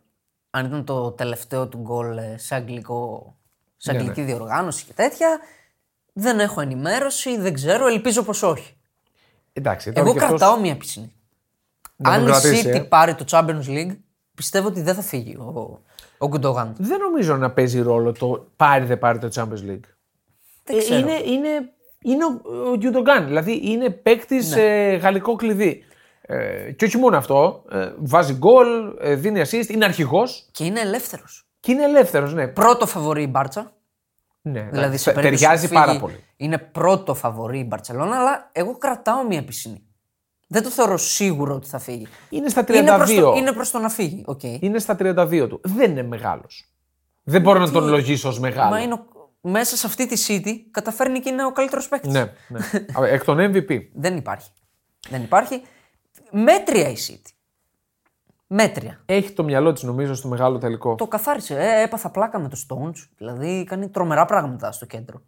αν 0.50 0.66
ήταν 0.66 0.84
το 0.84 1.10
τελευταίο 1.10 1.68
του 1.68 1.78
γκολ 1.78 2.18
ε, 2.18 2.34
σε, 2.38 2.54
αγγλικό, 2.54 3.34
σε 3.76 3.92
Ναι, 3.92 3.98
αγγλική 3.98 4.22
διοργάνωση 4.22 4.84
και 4.84 4.92
τέτοια. 4.92 5.40
Δεν 6.12 6.40
έχω 6.40 6.60
ενημέρωση, 6.60 7.38
δεν 7.38 7.54
ξέρω, 7.54 7.86
ελπίζω 7.86 8.22
πως 8.22 8.42
όχι. 8.42 8.76
Εντάξει, 9.52 9.92
τώρα 9.92 10.06
Εγώ 10.06 10.18
και 10.18 10.24
αυτός 10.24 10.38
κρατάω 10.38 10.60
μία 10.60 10.76
πισινή. 10.76 11.12
να 11.96 12.10
τον 12.10 12.20
Αν 12.20 12.22
η 12.22 12.30
κρατήσει, 12.30 12.68
City 12.68 12.74
ε. 12.74 12.80
πάρει 12.80 13.14
το 13.14 13.24
Champions 13.30 13.66
League, 13.66 13.96
πιστεύω 14.38 14.68
ότι 14.68 14.80
δεν 14.82 14.94
θα 14.94 15.02
φύγει 15.02 15.36
ο, 15.36 15.80
ο 16.18 16.28
Gundogan. 16.32 16.72
Δεν 16.76 16.98
νομίζω 17.00 17.36
να 17.36 17.50
παίζει 17.50 17.80
ρόλο 17.80 18.12
το 18.12 18.46
πάρει 18.56 18.84
δεν 18.84 18.98
πάρει 18.98 19.18
το 19.18 19.28
Champions 19.34 19.70
League. 19.70 19.88
Δεν 20.64 20.76
Ε, 20.76 20.78
ξέρω. 20.78 20.98
είναι, 21.00 21.12
είναι, 21.24 21.48
είναι 22.02 22.24
ο, 22.24 22.28
ο 22.70 22.72
Gundogan, 22.82 23.24
δηλαδή 23.24 23.60
είναι 23.64 23.90
παίκτης 23.90 24.54
Ναι. 24.54 24.62
γαλλικό 24.96 25.36
κλειδί. 25.36 25.82
Ε, 26.20 26.72
και 26.72 26.84
όχι 26.84 26.96
μόνο 26.96 27.16
αυτό, 27.16 27.64
ε, 27.70 27.92
βάζει 27.98 28.34
γκολ, 28.34 28.66
ε, 29.00 29.14
δίνει 29.14 29.40
assist, 29.44 29.66
είναι 29.68 29.84
αρχηγός 29.84 30.48
Και 30.52 30.64
είναι 30.64 30.80
ελεύθερος. 30.80 31.48
και 31.60 31.72
είναι 31.72 31.82
ελεύθερος. 31.84 32.34
Ναι, 32.34 32.46
Πρώτο 32.48 32.86
φαβορή 32.86 33.22
η 33.22 33.28
Μπάρτσα. 33.30 33.72
ναι 34.42 34.60
Δηλαδή 34.60 34.78
εντάξει, 34.78 34.98
σε 34.98 35.04
τε- 35.04 35.14
περίπτωση 35.14 35.42
ταιριάζει 35.44 35.68
που 35.68 35.74
φύγει, 35.74 35.84
πάρα 35.86 35.98
πολύ. 35.98 36.24
Είναι 36.36 36.58
πρώτο 36.58 37.14
φαβορή 37.14 37.58
η 37.58 37.64
Μπαρσελόνα, 37.68 38.16
αλλά 38.16 38.50
εγώ 38.52 38.78
κρατάω 38.78 39.26
μία 39.26 39.44
πισινή. 39.44 39.82
Δεν 40.50 40.62
το 40.62 40.70
θεωρώ 40.70 40.96
σίγουρο 40.96 41.54
ότι 41.54 41.68
θα 41.68 41.78
φύγει. 41.78 42.06
Είναι 42.30 42.48
στα 42.48 42.62
32. 42.62 42.74
Είναι 42.74 42.96
προς, 42.96 43.14
το, 43.14 43.34
είναι 43.36 43.52
προς 43.52 43.70
το 43.70 43.78
να 43.78 43.88
φύγει. 43.88 44.22
οκ. 44.26 44.42
Είναι 44.42 44.78
στα 44.78 44.96
32 45.00 45.46
του. 45.48 45.60
Δεν 45.64 45.90
είναι 45.90 46.02
μεγάλος. 46.02 46.72
Δεν 47.22 47.40
μπορώ 47.40 47.58
να 47.58 47.70
τον 47.70 47.88
λογίσω 47.88 48.28
ως 48.28 48.38
μεγάλο. 48.40 48.70
Μα 48.70 48.80
είναι 48.80 48.94
ο, 48.94 49.06
μέσα 49.40 49.76
σε 49.76 49.86
αυτή 49.86 50.06
τη 50.06 50.24
City 50.28 50.52
καταφέρνει 50.70 51.20
και 51.20 51.28
είναι 51.28 51.44
ο 51.44 51.52
καλύτερος 51.52 51.88
παίκτης. 51.88 52.12
Ναι, 52.12 52.32
ναι. 52.48 52.58
Α, 53.00 53.06
Εκ 53.06 53.24
των 53.24 53.38
MVP. 53.40 53.78
Δεν 53.94 54.16
υπάρχει. 54.16 54.50
Δεν 55.08 55.22
υπάρχει. 55.22 55.62
Μέτρια 56.30 56.88
η 56.88 56.94
City. 57.08 57.30
Μέτρια. 58.46 59.02
Έχει 59.06 59.32
το 59.32 59.44
μυαλό 59.44 59.72
της 59.72 59.82
νομίζω 59.82 60.14
στο 60.14 60.28
μεγάλο 60.28 60.58
τελικό. 60.58 60.94
Το 60.94 61.06
καθάρισε. 61.06 61.54
Ε, 61.58 61.82
έπαθα 61.82 62.10
πλάκα 62.10 62.38
με 62.38 62.48
το 62.48 62.56
Stones. 62.68 63.06
Δηλαδή 63.16 63.64
κάνει 63.64 63.88
τρομερά 63.88 64.24
πράγματα 64.24 64.72
στο 64.72 64.86
κέντρο. 64.86 65.22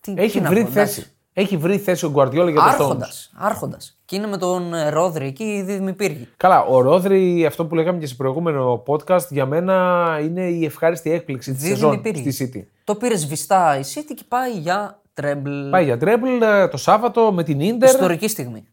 Τι, 0.00 0.14
Έχει 0.16 0.36
τι 0.38 0.40
να 0.40 0.48
βρει 0.48 0.62
πω, 0.62 0.68
εντάξει. 0.70 1.00
θέση. 1.00 1.15
Έχει 1.38 1.56
βρει 1.56 1.78
θέση 1.78 2.04
ο 2.04 2.10
Γκουαρδιόλα 2.10 2.50
για 2.50 2.60
το 2.60 2.66
Άρχοντας. 2.66 3.30
Stones. 3.32 3.38
Άρχοντας. 3.46 3.98
Και 4.04 4.16
είναι 4.16 4.26
με 4.26 4.36
τον 4.36 4.74
ε, 4.74 4.88
Ρόδρι 4.88 5.26
εκεί 5.26 5.44
η 5.44 5.62
δίδυμοι 5.62 5.92
πύργοι. 5.92 6.28
Καλά, 6.36 6.64
ο 6.64 6.80
Ρόδρι, 6.80 7.46
αυτό 7.46 7.66
που 7.66 7.74
λέγαμε 7.74 7.98
και 7.98 8.06
σε 8.06 8.14
προηγούμενο 8.14 8.82
podcast, 8.86 9.28
για 9.30 9.46
μένα 9.46 10.18
είναι 10.22 10.48
η 10.48 10.64
ευχάριστη 10.64 11.10
έκπληξη 11.10 11.52
της 11.52 11.60
Δίδυμοι 11.60 11.78
σεζόν 11.78 12.00
πύργοι. 12.00 12.30
στη 12.30 12.50
City. 12.54 12.62
Το 12.84 12.94
πήρε 12.94 13.16
σβηστά 13.16 13.78
η 13.78 13.82
City 13.94 14.12
και 14.16 14.24
πάει 14.28 14.52
για 14.52 15.02
treble. 15.14 15.70
Πάει 15.70 15.84
για 15.84 15.98
treble 15.98 16.42
ε, 16.42 16.68
το 16.68 16.76
Σάββατο 16.76 17.32
με 17.32 17.42
την 17.42 17.60
Ίντερ. 17.60 17.88
Ιστορική 17.88 18.28
στιγμή. 18.28 18.66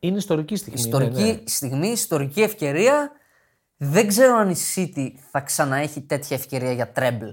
Είναι 0.00 0.16
ιστορική 0.16 0.56
στιγμή. 0.56 0.80
Ιστορική 0.80 1.20
ναι, 1.20 1.26
ναι. 1.26 1.38
στιγμή, 1.44 1.88
ιστορική 1.88 2.40
ευκαιρία. 2.40 3.10
Δεν 3.76 4.06
ξέρω 4.06 4.36
αν 4.36 4.50
η 4.50 4.56
City 4.74 5.08
θα 5.30 5.40
ξαναέχει 5.40 6.00
τέτοια 6.00 6.36
ευκαιρία 6.36 6.72
για 6.72 6.92
treble. 6.92 7.26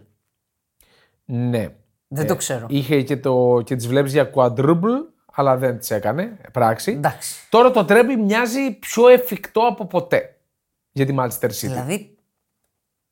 Ναι. 1.25 1.67
Δεν 2.07 2.27
το 2.27 2.35
ξέρω. 2.35 2.65
Είχε 2.69 3.01
και, 3.01 3.17
το, 3.17 3.61
και 3.65 3.75
τις 3.75 3.87
βλέπεις 3.87 4.11
για 4.11 4.29
quadruple, 4.35 4.95
αλλά 5.33 5.57
δεν 5.57 5.79
τις 5.79 5.91
έκανε 5.91 6.37
πράξη. 6.51 6.91
Εντάξει. 6.91 7.35
Τώρα 7.49 7.71
το 7.71 7.85
τρέμπλ 7.85 8.13
μοιάζει 8.19 8.71
πιο 8.71 9.07
εφικτό 9.07 9.61
από 9.61 9.85
ποτέ 9.85 10.35
για 10.91 11.05
τη 11.05 11.15
Manchester 11.19 11.45
City. 11.45 11.49
Δηλαδή, 11.59 12.17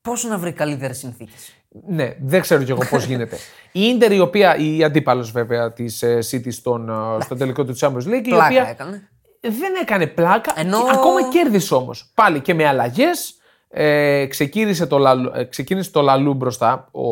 πώς 0.01 0.23
να 0.23 0.37
βρει 0.37 0.51
καλύτερες 0.51 0.97
συνθήκες; 0.97 1.53
Ναι, 1.87 2.15
δεν 2.21 2.41
ξέρω 2.41 2.63
κι 2.63 2.71
εγώ 2.71 2.81
πώς 2.89 3.05
γίνεται. 3.11 3.35
Η 3.71 3.81
Ίντερ, 3.81 4.11
η 4.11 4.19
οποία, 4.19 4.55
η 4.57 4.83
αντίπαλος 4.83 5.31
βέβαια 5.31 5.73
της 5.73 6.03
City 6.31 6.51
στον, 6.53 6.89
ε, 6.89 7.23
στο 7.23 7.35
τελικό 7.35 7.65
του 7.65 7.75
Champions 7.79 8.05
League, 8.07 8.23
η 8.25 8.29
Πλάκα 8.29 8.45
οποία 8.45 8.67
έκανε. 8.69 9.09
δεν 9.41 9.73
έκανε 9.81 10.07
πλάκα. 10.07 10.53
Ενώ- 10.55 10.83
και 10.83 10.89
Ακόμα 10.91 11.29
κέρδισε 11.29 11.73
όμως. 11.75 12.11
Πάλι 12.13 12.39
και 12.41 12.53
με 12.53 12.67
αλλαγές. 12.67 13.37
Ε, 13.75 14.25
ξεκίνησε, 14.25 14.85
το, 14.85 14.97
Λαλου- 14.97 15.35
ε, 15.35 15.43
ξεκίνησε 15.43 15.91
το 15.91 16.01
Λαλού 16.01 16.33
μπροστά 16.33 16.87
ο 16.91 17.03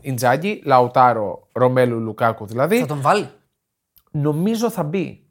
Ιντζάκη, 0.00 0.62
Λαουτάρο, 0.64 1.48
Ρωμέλου, 1.52 1.98
Λουκάκου 1.98 2.46
δηλαδή. 2.46 2.78
Θα 2.80 2.86
τον 2.86 3.00
βάλει; 3.00 3.28
Νομίζω 4.10 4.70
θα 4.70 4.82
μπει. 4.82 5.22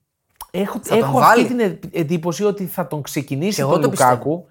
Έχω, 0.51 0.79
τον 0.87 0.97
έχω 0.97 1.19
βάλει. 1.19 1.41
αυτή 1.41 1.55
την 1.55 1.59
ε- 1.59 1.79
εντύπωση 1.99 2.43
ότι 2.43 2.65
θα 2.65 2.87
τον 2.87 3.01
ξεκινήσει 3.01 3.55
Και 3.55 3.61
εγώ 3.61 3.71
τον 3.71 3.81
το 3.81 3.87
Λουκάκου 3.89 4.45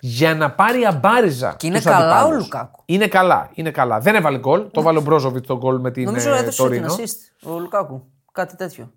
για 0.00 0.34
να 0.34 0.50
πάρει 0.50 0.86
αμπάριζα. 0.86 1.54
Και 1.58 1.66
είναι 1.66 1.76
τους 1.76 1.84
καλά 1.84 2.10
αντιπάλους. 2.16 2.36
ο 2.36 2.40
Λουκάκου. 2.42 2.82
Είναι 2.86 3.06
καλά, 3.06 3.50
είναι 3.54 3.70
καλά. 3.70 4.00
Δεν 4.00 4.14
έβαλε 4.14 4.38
γκολ. 4.38 4.64
Το 4.70 4.82
βάλε 4.82 4.98
ο 4.98 5.02
Μπρόζοβιτς 5.02 5.46
τον 5.46 5.56
γκολ 5.58 5.80
με 5.80 5.90
την 5.90 6.04
Νομίζω 6.04 6.30
ε, 6.34 6.38
έδωσε 6.38 6.50
την 6.50 6.56
Τωρίνο. 6.82 6.94
assist 6.94 7.50
ο 7.54 7.58
Λουκάκου. 7.58 8.02
Κάτι 8.32 8.56
τέτοιο. 8.56 8.92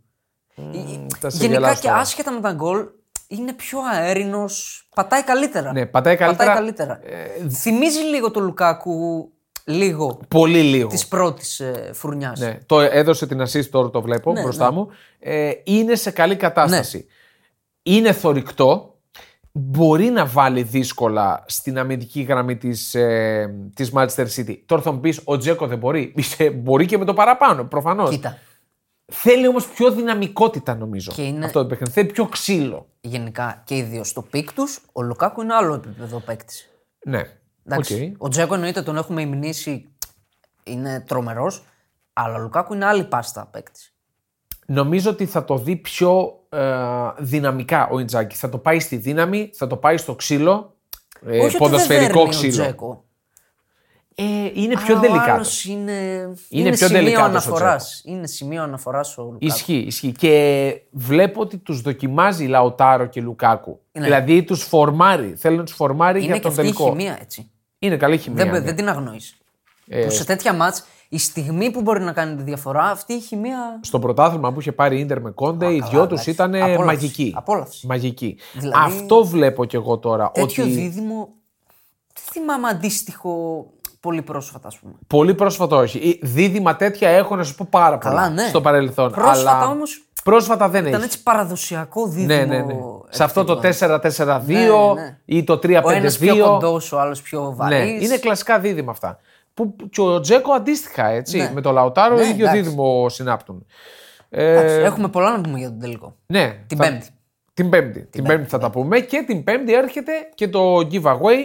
Ε, 0.56 0.62
θα 1.20 1.30
σε 1.30 1.38
Γενικά 1.38 1.60
γελάσω 1.60 1.82
και 1.82 1.88
τώρα. 1.88 2.00
άσχετα 2.00 2.32
με 2.32 2.40
τα 2.40 2.52
γκολ, 2.52 2.86
είναι 3.28 3.54
πιο 3.54 3.80
αέρινος. 3.94 4.88
Πατάει 4.96 5.24
καλύτερα. 5.24 5.72
Ναι, 5.72 5.86
πατάει 5.86 6.16
καλύτερα. 6.16 6.48
Πατάει 6.54 6.56
καλύτερα. 6.64 7.00
Θυμίζει 7.52 8.00
λίγο 8.00 8.32
το 8.32 8.40
Λουκάκου 8.40 9.30
λίγο 9.66 10.20
Πολύ 10.28 10.62
λίγο. 10.62 10.88
της 10.88 11.08
πρώτης 11.08 11.60
ε, 11.60 11.92
φουρνιάς. 11.94 12.40
Ναι, 12.40 12.58
το 12.66 12.80
έδωσε 12.80 13.28
την 13.28 13.42
assist 13.42 13.66
τώρα 13.66 13.90
το 13.90 14.02
βλέπω 14.02 14.32
Ναι, 14.32 14.42
μπροστά 14.42 14.72
μου. 14.72 14.88
Ε, 15.20 15.52
είναι 15.64 15.96
σε 15.96 16.12
καλή 16.12 16.36
κατάσταση. 16.36 17.06
Είναι 17.84 18.12
θορυκτό. 18.12 18.90
Μπορεί 19.58 20.06
να 20.06 20.26
βάλει 20.26 20.62
δύσκολα 20.64 21.44
στην 21.48 21.78
αμυντική 21.80 22.22
γραμμή 22.22 22.58
της, 22.58 22.96
ε, 22.96 23.54
της 23.76 23.92
Manchester 23.96 24.26
City. 24.36 24.58
Τώρα 24.66 24.82
θα 24.82 24.92
μου 24.92 25.00
πεις, 25.00 25.22
ο 25.24 25.38
Τζέκο 25.38 25.68
δεν 25.68 25.78
μπορεί. 25.78 26.14
Είσαι- 26.16 26.50
μπορεί 26.52 26.86
και 26.86 26.98
με 26.98 27.06
το 27.06 27.14
παραπάνω, 27.14 27.64
προφανώς. 27.64 28.10
Κοίτα. 28.10 28.38
Θέλει 29.12 29.48
όμως 29.48 29.68
πιο 29.68 29.92
δυναμικότητα 29.92 30.76
νομίζω. 30.76 31.12
Και 31.12 31.24
είναι- 31.24 31.46
Αυτό 31.46 31.62
το 31.62 31.68
παιχνίδι. 31.68 31.92
Θέλει 31.92 32.12
πιο 32.12 32.26
ξύλο. 32.26 32.88
Γενικά 33.02 33.62
και 33.66 33.78
οι 33.78 33.82
δύο 33.82 34.04
στο 34.04 34.22
peak 34.22 34.54
τους, 34.54 34.80
ο 34.92 35.02
Λουκάκου 35.02 35.42
είναι 35.42 35.54
άλλο 35.54 35.74
επίπεδο 35.74 36.20
παίκτης. 36.20 36.70
Ναι. 37.06 37.22
Εντάξει. 37.66 38.12
Οκ. 38.16 38.24
Ο 38.26 38.28
Τζέκο 38.30 38.54
εννοείται 38.54 38.82
τον 38.82 38.98
έχουμε 38.98 39.22
υμνήσει, 39.22 39.90
είναι 40.64 41.00
τρομερός, 41.08 41.64
αλλά 42.14 42.36
ο 42.36 42.40
Λουκάκου 42.40 42.74
είναι 42.74 42.86
άλλη 42.86 43.04
πάστα 43.04 43.46
παίκτης. 43.52 43.94
Νομίζω 44.68 45.10
ότι 45.10 45.26
θα 45.26 45.46
το 45.46 45.58
δει 45.58 45.76
πιο 45.76 46.40
ε, 46.50 46.68
δυναμικά 47.18 47.88
ο 47.92 48.00
Ιντζάγκι. 48.00 48.36
Θα 48.36 48.50
το 48.50 48.58
πάει 48.58 48.80
στη 48.80 48.96
δύναμη, 48.96 49.52
θα 49.54 49.68
το 49.68 49.78
πάει 49.78 49.98
στο 49.98 50.16
ξύλο. 50.16 50.76
Ε, 51.26 51.48
ποδοσφαιρικό 51.58 52.22
Ο 52.22 52.28
ξύλο. 52.28 52.52
Τζέκο. 52.52 53.06
Ε, 54.18 54.24
είναι 54.54 54.76
πιο 54.86 54.96
Α, 54.96 54.98
ο 54.98 55.02
τελικά. 55.02 55.34
άλλος 55.34 55.66
είναι, 55.66 55.92
Είναι 55.92 56.36
είναι 56.50 56.70
πιο 56.70 56.88
σημείο 56.88 57.02
τελικάτος 57.04 57.26
ο 57.48 57.50
αναφοράς. 57.50 58.02
Είναι 58.06 58.28
σημείο 58.28 58.64
αναφοράς 58.64 59.18
ο 59.18 59.22
Λουκάκου. 59.22 59.46
Ισχύει, 59.46 59.74
ισχύει. 59.88 60.12
Και 60.12 60.82
βλέπω 60.92 61.42
ότι 61.42 61.58
τους 61.58 61.82
δοκιμάζει 61.82 62.46
Λαοτάρο 62.46 63.06
και 63.06 63.22
Λουκάκου. 63.22 63.80
Ναι. 63.92 64.04
Δηλαδή 64.04 64.44
τους 64.44 64.64
φορμάρει. 64.64 65.34
Θέλει 65.38 65.58
να 65.58 65.64
τους 65.64 65.74
φορμάρει 65.74 66.18
Είναι 66.18 66.26
για 66.28 66.36
και 66.36 66.42
τον 66.42 66.52
αυτή 66.52 66.62
η 66.62 66.66
τελικό. 66.66 66.90
χημεία 66.90 67.18
έτσι. 67.22 67.52
Είναι 67.80 67.98
καλή 67.98 68.18
χημεία. 68.18 68.44
Δεν, 68.44 68.54
ναι. 68.54 68.60
δεν 68.60 68.76
την 68.76 68.90
αγνοείς. 68.90 69.36
Ε, 69.88 70.04
Που 70.06 70.12
σε 70.12 70.26
τέτοια 70.26 70.54
μάτς 70.54 70.84
η 71.10 71.18
στιγμή 71.18 71.72
που 71.72 71.82
μπορεί 71.82 72.02
να 72.04 72.12
κάνει 72.12 72.36
τη 72.36 72.44
διαφορά, 72.44 72.84
αυτή 72.84 73.14
η 73.14 73.20
χημεία. 73.20 73.80
Στο 73.82 74.00
πρωτάθλημα 74.00 74.54
που 74.54 74.60
είχε 74.60 74.72
πάρει 74.72 74.98
η 74.98 75.00
Ίντερ 75.00 75.22
με 75.22 75.32
Κόντε, 75.32 75.66
οι 75.74 75.80
καλά, 75.80 75.90
δυο 75.92 76.02
τους 76.02 76.12
εντάξει. 76.12 76.30
ήταν 76.30 76.56
Απόλαυση. 76.56 76.84
μαγικοί. 76.86 77.34
Απόλαυση. 77.38 77.88
Μαγικοί. 77.88 78.38
Δηλαδή- 78.54 78.96
Αυτό 78.96 79.26
βλέπω 79.26 79.66
κι 79.66 79.76
εγώ 79.76 79.98
τώρα. 79.98 80.32
Τέτοιο 80.34 80.64
ότι 80.64 80.74
δίδυμο. 80.74 81.30
Δεν 82.14 82.24
θυμάμαι 82.44 82.68
αντίστοιχο 82.68 83.66
πολύ 84.06 84.22
πρόσφατα, 84.22 84.68
ας 84.68 84.78
πούμε. 84.78 84.94
Πολύ 85.08 85.34
πρόσφατα 85.34 85.76
όχι. 85.76 85.98
Ή 85.98 86.20
Δίδυμα 86.24 86.76
τέτοια 86.76 87.10
έχω 87.10 87.36
να 87.36 87.44
σου 87.44 87.56
πω 87.56 87.68
πάρα 87.70 87.98
πολλά 87.98 88.14
Καλά, 88.16 88.30
ναι. 88.30 88.48
στο 88.48 88.62
παρελθόν. 88.62 89.12
Πρόσφατα 89.12 89.56
αλλά... 89.58 89.68
όμως 89.70 90.00
Πρόσφατα 90.24 90.70
δεν 90.70 90.82
Ήταν 90.86 90.94
έχει. 90.96 91.04
έτσι 91.06 91.24
παραδοσιακό 91.24 92.08
δίδυμο. 92.08 92.36
Ναι, 92.40 92.46
ναι, 92.46 92.62
ναι. 92.62 92.74
Σε 93.10 93.24
αυτό 93.24 93.44
το 93.44 93.60
επιθετικό. 93.64 94.00
4-4-2 94.26 94.42
Ναι, 94.46 95.02
ναι. 95.02 95.18
ή 95.26 95.44
το 95.44 95.60
Ο 95.84 95.90
ένας 95.92 96.18
πιο 96.18 96.36
3-5-2. 96.36 96.40
κοντός, 96.48 96.92
ο 96.92 97.00
άλλος 97.00 97.22
πιο 97.22 97.54
βαρύς. 97.56 97.78
Ναι, 97.80 98.06
είναι 98.06 98.18
κλασικά 98.18 98.60
δίδυμα 98.60 98.92
αυτά. 98.92 99.20
Που 99.54 99.76
και 99.90 100.02
ο 100.02 100.20
Τζέκο 100.20 100.52
αντίστοιχα 100.54 101.08
έτσι. 101.08 101.38
Ναι. 101.38 101.52
Με 101.54 101.62
το 101.62 101.72
Λαουτάρο 101.72 102.16
Ναι, 102.16 102.22
ίδιο 102.28 102.46
εντάξει. 102.46 102.62
δίδυμο 102.62 103.10
συνάπτουν. 103.10 103.66
Ε, 104.30 104.84
Έχουμε 104.84 105.08
πολλά 105.08 105.32
να 105.32 105.42
πούμε 105.42 105.58
για 105.60 105.70
τον 105.70 105.80
τελικό. 105.80 106.16
ναι, 106.26 106.58
Την 106.68 106.78
θα- 106.78 106.84
Πέμπτη. 106.84 107.08
Την 107.54 107.70
Πέμπτη. 107.70 108.06
Την 108.06 108.24
Πέμπτη 108.24 108.50
θα 108.50 108.58
τα 108.58 108.70
πούμε 108.70 109.00
και 109.00 109.24
την 109.28 109.44
Πέμπτη 109.44 109.74
έρχεται 109.74 110.12
και 110.36 110.48
το 110.48 110.78
giveaway 110.92 111.38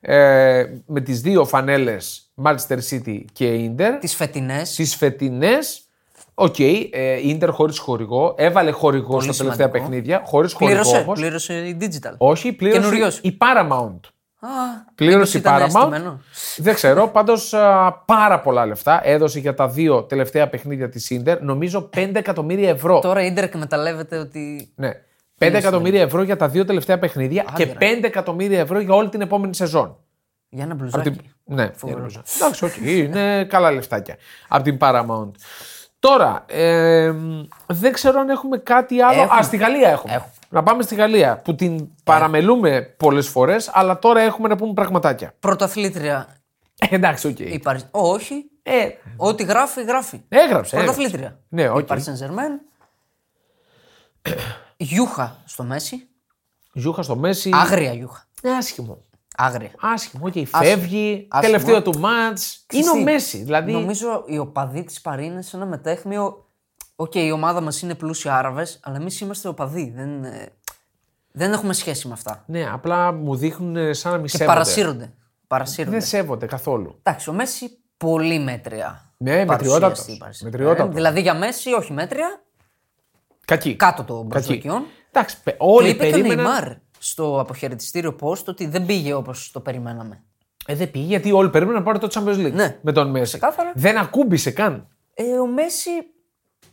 ε, 0.00 0.64
με 0.86 1.00
τις 1.00 1.20
δύο 1.20 1.44
φανέλες 1.44 2.30
Manchester 2.44 2.78
City 2.90 3.20
και 3.32 3.70
Inter. 3.76 3.96
Τις 4.00 4.14
φετινές. 4.14 4.74
Τις 4.74 4.96
φετινές, 4.96 5.80
οκ, 6.34 6.58
ε, 6.58 6.86
Inter 7.24 7.48
χωρίς 7.50 7.78
χορηγό, 7.78 8.34
έβαλε 8.38 8.70
χορηγό 8.70 9.20
στα 9.20 9.32
τελευταία 9.32 9.66
σημαντικό. 9.66 9.78
παιχνίδια, 9.84 10.22
χωρίς 10.24 10.52
χορηγό 10.52 10.80
Πλήρωσε, 10.80 11.02
όμως. 11.02 11.18
πλήρωσε 11.18 11.54
η 11.54 11.76
digital. 11.80 12.14
Όχι, 12.18 12.52
πλήρωσε 12.52 12.80
Καινούριος. 12.80 13.18
η 13.22 13.36
Paramount. 13.40 14.00
Α, 14.40 14.48
Πλήρωσε 14.94 15.38
η 15.38 15.40
μήπως 15.40 15.52
ήταν 15.52 15.54
Paramount. 15.62 15.64
αισθημένο. 15.92 16.20
Δεν 16.56 16.74
ξέρω, 16.74 17.08
πάντως 17.08 17.54
πάρα 18.04 18.40
πολλά 18.40 18.66
λεφτά 18.66 19.00
έδωσε 19.04 19.38
για 19.38 19.54
τα 19.54 19.68
δύο 19.68 20.02
τελευταία 20.02 20.48
παιχνίδια 20.48 20.88
της 20.88 21.10
Ίντερ. 21.10 21.42
Νομίζω 21.42 21.90
5 21.96 22.10
εκατομμύρια 22.18 22.68
ευρώ. 22.68 22.98
Τώρα 23.00 23.22
η 23.22 23.26
Ίντερ 23.26 23.44
εκμεταλλεύεται 23.44 24.18
ότι. 24.18 24.72
Ναι. 24.74 24.90
5 25.38 25.54
εκατομμύρια 25.54 26.00
ευρώ 26.00 26.22
για 26.22 26.36
τα 26.36 26.48
δύο 26.48 26.64
τελευταία 26.64 26.98
παιχνίδια 26.98 27.44
Άντε, 27.48 27.64
και 27.64 27.72
ρε. 27.78 27.96
5 28.00 28.04
εκατομμύρια 28.04 28.60
ευρώ 28.60 28.80
για 28.80 28.94
όλη 28.94 29.08
την 29.08 29.20
επόμενη 29.20 29.54
σεζόν. 29.54 29.96
Για 30.48 30.62
ένα 30.64 30.72
Απ' 30.72 30.78
μπλουζάκι. 30.78 31.10
την- 31.10 31.20
Ναι, 31.44 31.70
Φοβερό. 31.74 32.06
για 32.06 32.22
να- 32.24 32.46
εντάξει, 32.46 32.64
οκ, 32.64 32.76
είναι 32.76 33.44
καλά 33.44 33.70
λεφτάκια. 33.72 34.16
Από 34.48 34.62
την 34.64 34.76
Paramount. 34.80 35.30
Τώρα, 35.98 36.44
ε, 36.48 37.12
δεν 37.66 37.92
ξέρω 37.92 38.20
αν 38.20 38.28
έχουμε 38.28 38.58
κάτι 38.58 39.00
άλλο. 39.00 39.22
Έχουμε. 39.22 39.38
Α, 39.38 39.42
στη 39.42 39.56
Γαλλία 39.56 39.88
έχουμε. 39.88 40.12
Έχουμε. 40.14 40.30
Να 40.50 40.62
πάμε 40.62 40.82
στη 40.82 40.94
Γαλλία 40.94 41.40
που 41.44 41.54
την 41.54 41.88
παραμελούμε 42.04 42.80
πολλές 42.96 43.28
φορές, 43.28 43.70
αλλά 43.72 43.98
τώρα 43.98 44.20
έχουμε 44.20 44.48
να 44.48 44.56
πούμε 44.56 44.72
πραγματάκια. 44.72 45.34
Πρωταθλήτρια 45.40 46.26
Ε, 46.90 46.94
εντάξει, 46.94 47.26
οκ. 47.26 47.38
η 47.38 47.58
Παρί- 47.62 47.86
Όχι. 47.90 48.44
Ε, 48.62 48.88
Ό,τι 49.16 49.42
γράφει, 49.44 49.82
γράφει. 49.82 50.20
έγραψε. 50.28 50.46
έγραψε. 50.48 50.76
Πρωταθλήτρια. 50.76 51.38
Ναι, 51.48 51.68
οκ. 51.70 51.78
Η 51.78 51.84
Paris 51.88 51.96
Saint-Germain. 51.96 52.60
Γιούχα 54.80 55.42
στο 55.44 55.62
Μέσι. 55.62 56.08
Γιούχα 56.74 57.02
στο 57.02 57.16
Μέσι. 57.16 57.50
Άγρια 57.52 57.92
Γιούχα. 57.92 58.24
Ε, 58.42 58.50
άσχημο. 58.50 59.04
Άγρια. 59.36 59.70
Άσχημο, 59.80 60.26
οκ, 60.26 60.32
φεύγει. 60.46 61.26
Άσχημο. 61.30 61.56
Τελευταίο 61.58 61.82
του 61.82 61.98
ματς. 61.98 62.38
Είναι 62.72 62.90
ο 62.90 62.92
τι, 62.92 63.02
Μέσι. 63.02 63.38
Δηλαδή. 63.42 63.72
Νομίζω 63.72 64.24
οι 64.26 64.38
οπαδοί 64.38 64.84
της 64.84 65.00
Παρί 65.00 65.24
είναι 65.24 65.42
σε 65.42 65.56
ένα 65.56 65.66
μεταίχμιο. 65.66 66.46
Οκ, 66.96 67.14
η 67.14 67.30
ομάδα 67.30 67.60
μας 67.60 67.82
είναι 67.82 67.94
πλούσιοι 67.94 68.28
Άραβες, 68.28 68.80
αλλά 68.82 68.96
εμείς 68.96 69.20
είμαστε 69.20 69.48
οπαδοί. 69.48 69.92
Δεν, 69.96 70.24
ε, 70.24 70.48
δεν 71.32 71.52
έχουμε 71.52 71.72
σχέση 71.72 72.06
με 72.06 72.12
αυτά. 72.12 72.44
Ναι, 72.46 72.70
απλά 72.72 73.12
μου 73.12 73.36
δείχνουν 73.36 73.76
ε, 73.76 73.92
σαν 73.92 74.12
να 74.12 74.18
μη 74.18 74.22
Και 74.28 74.36
σέβονται. 74.36 74.52
παρασύρονται. 74.52 75.12
παρασύρονται. 75.46 75.96
Δεν 75.98 76.06
σέβονται 76.06 76.46
καθόλου. 76.46 76.98
Εντάξει, 77.02 77.30
ο 77.30 77.32
Μέση 77.32 77.78
πολύ 77.96 78.38
μέτρια. 78.38 79.12
Ναι, 79.16 79.44
παρουσία 79.44 79.72
μετριότατος. 79.72 79.98
στην 79.98 80.18
Paris 80.20 80.26
Saint-Germain. 80.26 80.42
Μετριότατος. 80.44 80.94
Δηλαδή 80.94 81.20
για 81.20 81.34
Μέση, 81.34 81.72
όχι 81.72 81.92
μέτρια, 81.92 82.42
Κακή. 83.48 83.76
κάτω 83.76 84.04
των 84.04 84.16
Κακή. 84.28 84.28
προσδοκιών. 84.46 84.82
Εντάξει, 85.10 85.42
πε- 85.42 85.56
Το 85.58 85.64
όλοι 85.66 85.88
είπε 85.88 86.02
και 86.02 86.08
ο 86.08 86.10
περίμεναν. 86.20 86.44
Νεϊμάρ 86.44 86.72
στο 86.98 87.40
αποχαιρετιστήριο 87.40 88.16
post 88.20 88.44
ότι 88.44 88.66
δεν 88.66 88.86
πήγε 88.86 89.12
όπως 89.14 89.50
το 89.50 89.60
περιμέναμε. 89.60 90.22
Ε, 90.66 90.74
δεν 90.74 90.90
πήγε 90.90 91.06
γιατί 91.06 91.32
όλοι 91.32 91.50
περίμεναν 91.50 91.82
να 91.82 91.86
πάρει 91.92 91.98
το 91.98 92.08
Champions 92.10 92.46
League 92.46 92.52
Ναι. 92.52 92.78
με 92.82 92.92
τον 92.92 93.10
Μέση. 93.10 93.24
Ξεκάθαρα. 93.24 93.72
Δεν 93.74 93.98
ακούμπησε 93.98 94.50
καν. 94.50 94.88
Ε, 95.14 95.22
ο 95.38 95.46
Μέση 95.46 95.90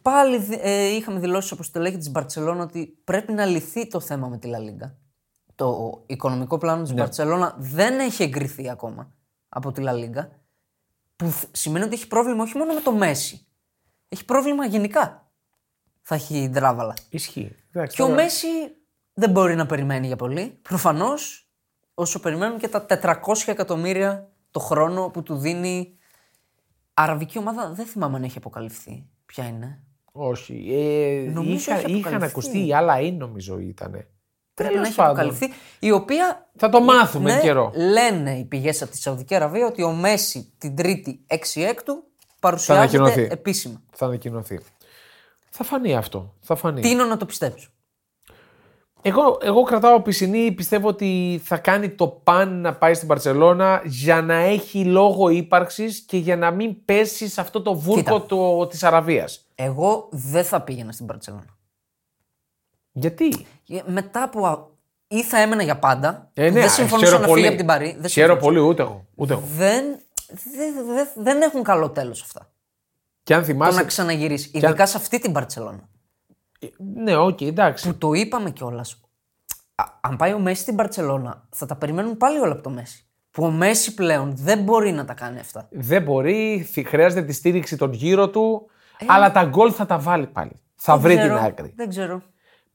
πάλι 0.02 0.38
δι- 0.38 0.60
ε, 0.62 0.86
είχαμε 0.96 1.20
δηλώσει 1.20 1.54
όπως 1.54 1.66
στελέχη 1.66 1.98
της 1.98 2.12
Μπαρσελόνα 2.12 2.64
ότι 2.64 2.98
πρέπει 3.04 3.32
να 3.34 3.46
λυθεί 3.46 3.88
το 3.88 4.00
θέμα 4.00 4.28
με 4.28 4.38
τη 4.38 4.48
Λα 4.48 4.58
Λίγκα. 4.60 4.96
Το 5.56 6.02
οικονομικό 6.06 6.58
πλάνο 6.58 6.82
Ναι. 6.82 6.88
τη 6.88 6.94
Μπαρσελόνα 6.94 7.56
δεν 7.58 8.00
έχει 8.00 8.24
εγκριθεί 8.24 8.70
ακόμα 8.70 9.12
από 9.50 9.72
τη 9.72 9.82
Λα 9.82 9.92
Λίγκα. 9.94 10.30
Που 11.16 11.26
θ- 11.26 11.56
σημαίνει 11.58 11.86
ότι 11.86 11.94
έχει 11.94 12.08
πρόβλημα 12.08 12.44
όχι 12.44 12.58
μόνο 12.58 12.74
με 12.74 12.80
το 12.82 12.92
Μέση. 12.92 13.46
Έχει 14.10 14.26
πρόβλημα 14.26 14.66
γενικά. 14.66 15.25
Θα 16.08 16.16
έχει 16.16 16.50
ντράβαλα. 16.50 16.94
Ισχύει. 17.10 17.56
Εντάξει, 17.72 17.96
Και 17.96 18.02
ο 18.02 18.06
τώρα- 18.08 18.22
Μέση 18.24 18.48
δεν 19.14 19.30
μπορεί 19.30 19.56
να 19.56 19.66
περιμένει 19.66 20.08
για 20.08 20.16
πολύ. 20.16 20.58
Προφανώς, 20.62 21.48
όσο 21.94 22.20
περιμένουν 22.20 22.58
και 22.60 22.68
τα 22.68 22.86
400 22.86 23.52
εκατομμύρια 23.52 24.30
το 24.52 24.60
χρόνο 24.60 25.10
που 25.10 25.24
του 25.24 25.36
δίνει. 25.38 25.98
Αραβική 26.94 27.38
ομάδα 27.38 27.70
δεν 27.74 27.86
θυμάμαι 27.86 28.16
αν 28.18 28.24
έχει 28.24 28.38
αποκαλυφθεί. 28.38 29.06
Ποια 29.26 29.48
είναι; 29.48 29.80
Όχι. 30.12 30.68
Ε, 30.74 31.30
Νομίζω 31.32 31.54
είχα, 31.56 31.74
έχει 31.74 31.86
είχαν 31.86 31.98
αποκαλυφθεί. 32.00 32.26
ακουστεί, 32.26 32.68
η 32.68 32.74
άλλα 32.74 33.00
είναι 33.00 33.18
νομίζω 33.18 33.60
ήταν. 33.60 33.92
Πρέπει 33.92 34.08
Τέλος 34.54 34.76
να 34.76 34.88
έχει 34.88 34.96
πάντων. 34.96 35.12
αποκαλυφθεί. 35.20 35.54
Η 35.80 35.92
οποία. 35.92 36.50
Θα 36.56 36.70
το 36.70 36.82
μάθουμε 36.82 37.34
ναι, 37.36 37.42
καιρό. 37.42 37.72
Λένε 37.76 38.32
οι 38.38 38.44
πηγές 38.46 38.82
από 38.82 38.92
τη 38.92 38.98
Σαουδική 38.98 39.36
Αραβία 39.36 39.66
ότι 39.68 39.84
ο 39.84 39.92
Μέση 39.92 40.54
την 40.58 40.76
Τρίτη 40.76 41.26
6 41.28 41.62
έκτου 41.64 41.92
ανακοινωθεί. 41.94 42.04
παρουσιάζεται 42.40 43.28
επίσημα. 43.34 43.82
Θα 43.92 44.06
ανακοινωθεί. 44.06 44.60
Θα 45.58 45.64
φανεί 45.64 45.96
αυτό. 45.96 46.34
Θα 46.40 46.56
φανεί. 46.56 46.82
Τίνω 46.82 47.06
να 47.06 47.18
το 47.18 47.26
πιστέψω; 47.26 47.70
Εγώ, 49.02 49.38
εγώ 49.42 49.64
κρατάω 49.64 50.02
πισινή, 50.02 50.52
πιστεύω 50.52 50.88
ότι 50.88 51.42
θα 51.44 51.58
κάνει 51.58 51.90
το 51.90 52.08
παν 52.08 52.62
να 52.62 52.76
πάει 52.76 52.94
στην 52.94 53.08
Παρσελώνα 53.08 53.82
για 53.86 54.22
να 54.22 54.34
έχει 54.36 54.86
λόγο 54.86 55.30
ύπαρξης 55.30 56.00
και 56.00 56.18
για 56.18 56.38
να 56.38 56.52
μην 56.52 56.86
πέσει 56.86 57.28
σε 57.28 57.42
αυτό 57.42 57.62
το 57.62 57.74
βούρκο 57.74 58.02
Κοίτα. 58.20 58.26
το, 58.26 58.68
της 58.68 58.84
Αραβίας. 58.84 59.46
Εγώ 59.56 60.08
δεν 60.12 60.44
θα 60.44 60.62
πήγαινα 60.62 60.92
στην 60.92 61.06
Παρσελόνα. 61.06 61.58
Γιατί; 62.92 63.46
Ε, 63.70 63.80
Μετά 63.86 64.24
από. 64.24 64.46
α- 64.46 64.68
ή 65.08 65.24
θα 65.24 65.38
έμενα 65.42 65.64
για 65.64 65.80
πάντα. 65.80 66.30
Ε, 66.34 66.44
ναι, 66.44 66.60
δεν 66.60 66.70
συμφωνούσα 66.70 67.08
χαίρομαι 67.10 67.28
να 67.28 67.34
φύγει 67.34 67.48
από 67.48 67.58
την 67.58 67.66
Παρί. 67.66 67.96
Δεν 68.00 68.10
Χαίρομαι 68.10 68.40
συμφωνούσα. 68.40 68.40
πολύ, 68.40 68.60
ούτε 68.60 68.82
εγώ. 68.82 69.06
Ούτε 69.16 69.34
εγώ. 69.34 69.44
Δεν, 69.56 69.84
δεν, 70.58 70.86
δεν, 70.96 71.08
δεν 71.16 71.42
έχουν 71.42 71.64
καλό 71.64 71.90
τέλος 71.90 72.22
αυτά. 72.22 72.50
Και 73.26 73.34
αν 73.34 73.40
Το 73.40 73.46
θυμάσαι. 73.46 73.80
να 73.80 73.84
ξαναγυρίσει. 73.86 74.52
αν- 74.56 74.62
Ειδικά 74.64 74.86
σε 74.86 74.98
αυτή 74.98 75.20
την 75.20 75.32
Μπαρσελόνα. 75.32 75.90
Ναι, 76.96 77.16
οκ, 77.16 77.42
εντάξει. 77.42 77.88
Που 77.88 77.98
το 77.98 78.14
είπαμε 78.14 78.50
κιόλας. 78.52 79.00
Αν 80.02 80.16
πάει 80.16 80.34
ο 80.34 80.40
Μέσι 80.40 80.62
στην 80.62 80.76
Μπαρσελόνα, 80.76 81.48
θα 81.50 81.66
τα 81.66 81.76
περιμένουν 81.76 82.18
πάλι 82.18 82.40
όλα 82.40 82.52
από 82.52 82.62
το 82.62 82.70
Μέσι. 82.70 83.06
Που 83.32 83.46
ο 83.46 83.50
Μέσι 83.52 83.94
πλέον 83.94 84.34
δεν 84.36 84.64
μπορεί 84.64 84.92
να 84.92 85.06
τα 85.06 85.14
κάνει 85.14 85.40
αυτά. 85.40 85.68
Δεν 85.72 86.02
μπορεί, 86.04 86.68
θυ- 86.72 86.88
χρειάζεται 86.88 87.22
τη 87.22 87.34
στήριξη 87.34 87.78
των 87.78 87.94
γύρω 87.94 88.30
του, 88.30 88.66
Ε. 88.98 89.06
αλλά 89.08 89.32
τα 89.32 89.44
γκολ 89.44 89.72
θα 89.76 89.86
τα 89.86 90.00
βάλει 90.00 90.28
πάλι. 90.28 90.52
Θα 90.76 90.98
βρει 90.98 91.14
Δεν 91.16 91.24
την 91.24 91.34
ξέρω, 91.34 91.48
άκρη. 91.48 91.74
Δεν 91.76 91.90
ξέρω. 91.90 92.22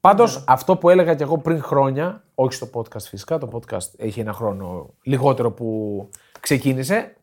Πάντως, 0.00 0.44
αυτό 0.46 0.76
που 0.76 0.88
έλεγα 0.90 1.14
και 1.14 1.22
εγώ 1.22 1.38
πριν 1.38 1.62
χρόνια, 1.62 2.24
όχι 2.34 2.52
στο 2.54 2.68
podcast 2.74 3.00
φυσικά, 3.02 3.38
το 3.38 3.48
podcast 3.52 3.86
έχει 3.96 4.20
ένα 4.20 4.32
χρόνο 4.32 4.94
λιγότερο 5.02 5.50
που 5.52 6.08
ξεκίνησε. 6.40 7.14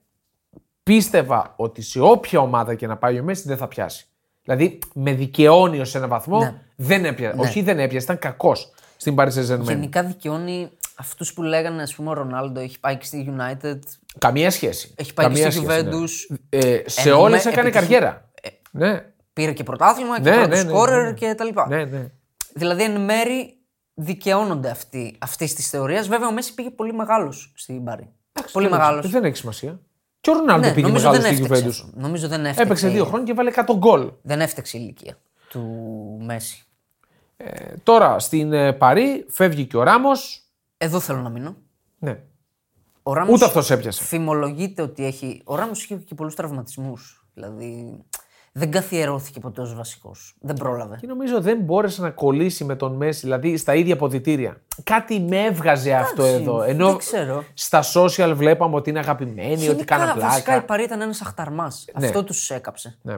Πίστευα 0.88 1.54
ότι 1.56 1.82
σε 1.82 2.00
όποια 2.00 2.40
ομάδα 2.40 2.76
και 2.76 2.88
να 2.88 2.98
πάει 2.98 3.20
ο 3.20 3.24
Μέση 3.24 3.44
δεν 3.48 3.58
θα 3.58 3.68
πιάσει. 3.68 4.08
Δηλαδή, 4.44 4.80
με 4.94 5.14
δικαιώνει 5.14 5.80
ως 5.80 5.96
ένα 5.96 6.08
βαθμό, 6.08 6.40
Ναι. 6.40 6.54
δεν 6.76 7.06
έπιασε. 7.06 7.40
Όχι, 7.40 7.62
δεν 7.62 7.80
έπιασε, 7.80 8.04
ήταν 8.06 8.20
κακός 8.20 8.72
στην 8.98 9.16
Paris 9.18 9.30
Saint-Germain. 9.34 9.62
Γενικά 9.62 10.04
δικαιώνει 10.04 10.70
αυτούς 10.96 11.34
που 11.34 11.44
λέγανε, 11.44 11.82
ας 11.82 11.96
πούμε, 11.96 12.10
ο 12.10 12.14
Ρονάλντο 12.14 12.60
έχει 12.60 12.80
πάει 12.80 12.96
και 12.98 13.06
στη 13.06 13.34
United. 13.38 13.80
Καμία 14.18 14.52
σχέση. 14.52 14.94
Έχει 14.98 15.14
πάει 15.14 15.26
Καμία 15.26 15.44
και 15.44 15.52
στη 15.52 15.66
σχέση, 15.66 15.84
ναι. 15.84 15.90
Juventus. 15.92 16.36
Ε, 16.50 16.82
σε 16.86 17.02
Εννοούμε 17.02 17.28
όλες 17.28 17.46
έκανε 17.46 17.68
επιτυχη- 17.68 17.90
καριέρα. 17.90 18.30
Ναι, 18.72 19.02
Πήρε 19.34 19.52
και 19.52 19.64
πρωτάθλημα 19.64 20.16
και 20.22 20.30
Ναι, 20.30 20.36
πρώτο 20.36 20.48
ναι, 20.56 20.64
ναι, 20.64 20.70
σκόρερ 20.70 21.04
ναι. 21.04 21.14
και 21.14 21.34
τα 21.36 21.44
λοιπά. 21.44 21.68
ναι, 21.68 21.84
ναι. 21.86 22.06
Δηλαδή, 22.54 22.84
εν 22.84 23.02
μέρη 23.02 23.58
δικαιώνονται 23.94 24.70
αυτοί 24.70 25.16
αυτή 25.20 25.54
τη 25.54 25.62
θεωρία. 25.62 26.02
Βέβαια, 26.02 26.28
ο 26.28 26.32
Μέση 26.32 26.54
πήγε 26.54 26.70
πολύ 26.70 26.94
μεγάλος 26.94 27.54
στην 27.56 27.84
Πάρη. 27.84 28.10
Πολύ 28.52 28.70
μεγάλος. 28.70 29.10
Δεν 29.10 29.24
έχει 29.24 29.36
σημασία. 29.36 29.80
Και 30.28 30.34
ο 30.34 30.40
Ρονάλντο 30.40 30.68
Ναι, 30.68 30.74
πήγε 30.74 30.88
νομίζω 30.88 31.06
μεγάλο 31.06 31.24
δεν 31.24 31.34
στη 31.34 31.44
έφταξε. 31.44 31.66
Juventus. 31.66 31.70
αυτό. 31.70 32.00
Νομίζω 32.00 32.28
δεν 32.28 32.40
έφταξε. 32.40 32.62
Έπαιξε 32.62 32.88
δύο 32.90 33.06
χρόνια 33.06 33.26
και 33.26 33.34
βάλε 33.34 33.52
100 33.56 33.76
γκολ. 33.78 34.12
Δεν 34.22 34.42
έφταξε 34.42 34.78
η 34.78 34.80
ηλικία 34.84 35.18
του 35.50 35.62
Μέση. 36.22 36.64
Ε, 37.38 37.74
τώρα 37.84 38.20
στην 38.20 38.54
ε, 38.54 38.74
Παρή 38.74 39.26
φεύγει 39.30 39.66
και 39.66 39.78
ο 39.78 39.84
Ράμος. 39.84 40.42
Εδώ 40.78 41.00
θέλω 41.00 41.22
να 41.22 41.30
μείνω. 41.30 41.56
Ναι. 42.00 42.20
Ο 43.04 43.14
Ράμος 43.14 43.34
Ούτε 43.34 43.46
αυτός 43.46 43.72
έπιασε. 43.72 44.04
Φημολογείται 44.04 44.82
ότι 44.82 45.06
έχει. 45.06 45.42
Ο 45.46 45.56
Ράμος 45.56 45.84
είχε 45.84 45.96
και 45.96 46.16
πολλούς 46.16 46.36
τραυματισμούς. 46.36 47.28
Δηλαδή 47.34 48.00
δεν 48.58 48.72
καθιερώθηκε 48.72 49.40
ποτέ 49.40 49.62
ως 49.62 49.76
βασικός. 49.76 50.36
Δεν 50.40 50.56
πρόλαβε. 50.56 50.98
Και 51.00 51.08
νομίζω 51.08 51.42
δεν 51.42 51.60
μπόρεσε 51.60 52.02
να 52.02 52.10
κολλήσει 52.10 52.64
με 52.64 52.76
τον 52.76 52.96
Μέση, 52.96 53.20
δηλαδή 53.20 53.58
στα 53.58 53.76
ίδια 53.76 53.94
αποδητήρια. 53.94 54.62
Κάτι 54.84 55.20
με 55.20 55.44
έβγαζε 55.44 55.94
αυτό 55.94 56.24
Εντάξει, 56.24 56.42
εδώ. 56.42 56.62
Ενώ 56.62 56.88
δεν 56.88 56.98
ξέρω. 56.98 57.44
στα 57.54 57.84
social 57.94 58.32
βλέπαμε 58.36 58.76
ότι 58.76 58.90
είναι 58.90 59.00
αγαπημένοι, 59.00 59.54
ότι 59.54 59.64
Γενικά, 59.66 59.98
κάναν 59.98 60.20
Βασικά 60.20 60.38
η 60.38 60.44
πλάκα. 60.44 60.66
Παρή 60.66 60.84
ήταν 60.84 61.02
ένας 61.02 61.22
αχταρμάς. 61.22 61.86
Αυτό 61.94 62.24
τους 62.24 62.50
έκαψε. 62.50 63.00
Ναι. 63.02 63.18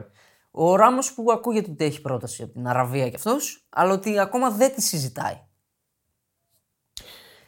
Ο 0.50 0.76
Ράμος 0.76 1.12
που 1.12 1.24
ακούγεται 1.32 1.70
ότι 1.70 1.84
έχει 1.84 2.00
πρόταση 2.00 2.42
από 2.42 2.52
την 2.52 2.66
Αραβία 2.68 3.08
κι 3.08 3.16
αυτός, 3.16 3.66
αλλά 3.70 3.92
ότι 3.92 4.18
ακόμα 4.18 4.50
δεν 4.50 4.74
τη 4.74 4.82
συζητάει. 4.82 5.40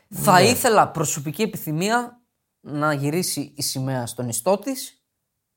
Θα 0.09 0.33
Ναι. 0.41 0.47
ήθελα 0.47 0.89
προσωπική 0.89 1.43
επιθυμία 1.43 2.21
να 2.61 2.93
γυρίσει 2.93 3.53
η 3.57 3.63
σημαία 3.63 4.07
στον 4.07 4.29
ιστό 4.29 4.59
της 4.59 5.03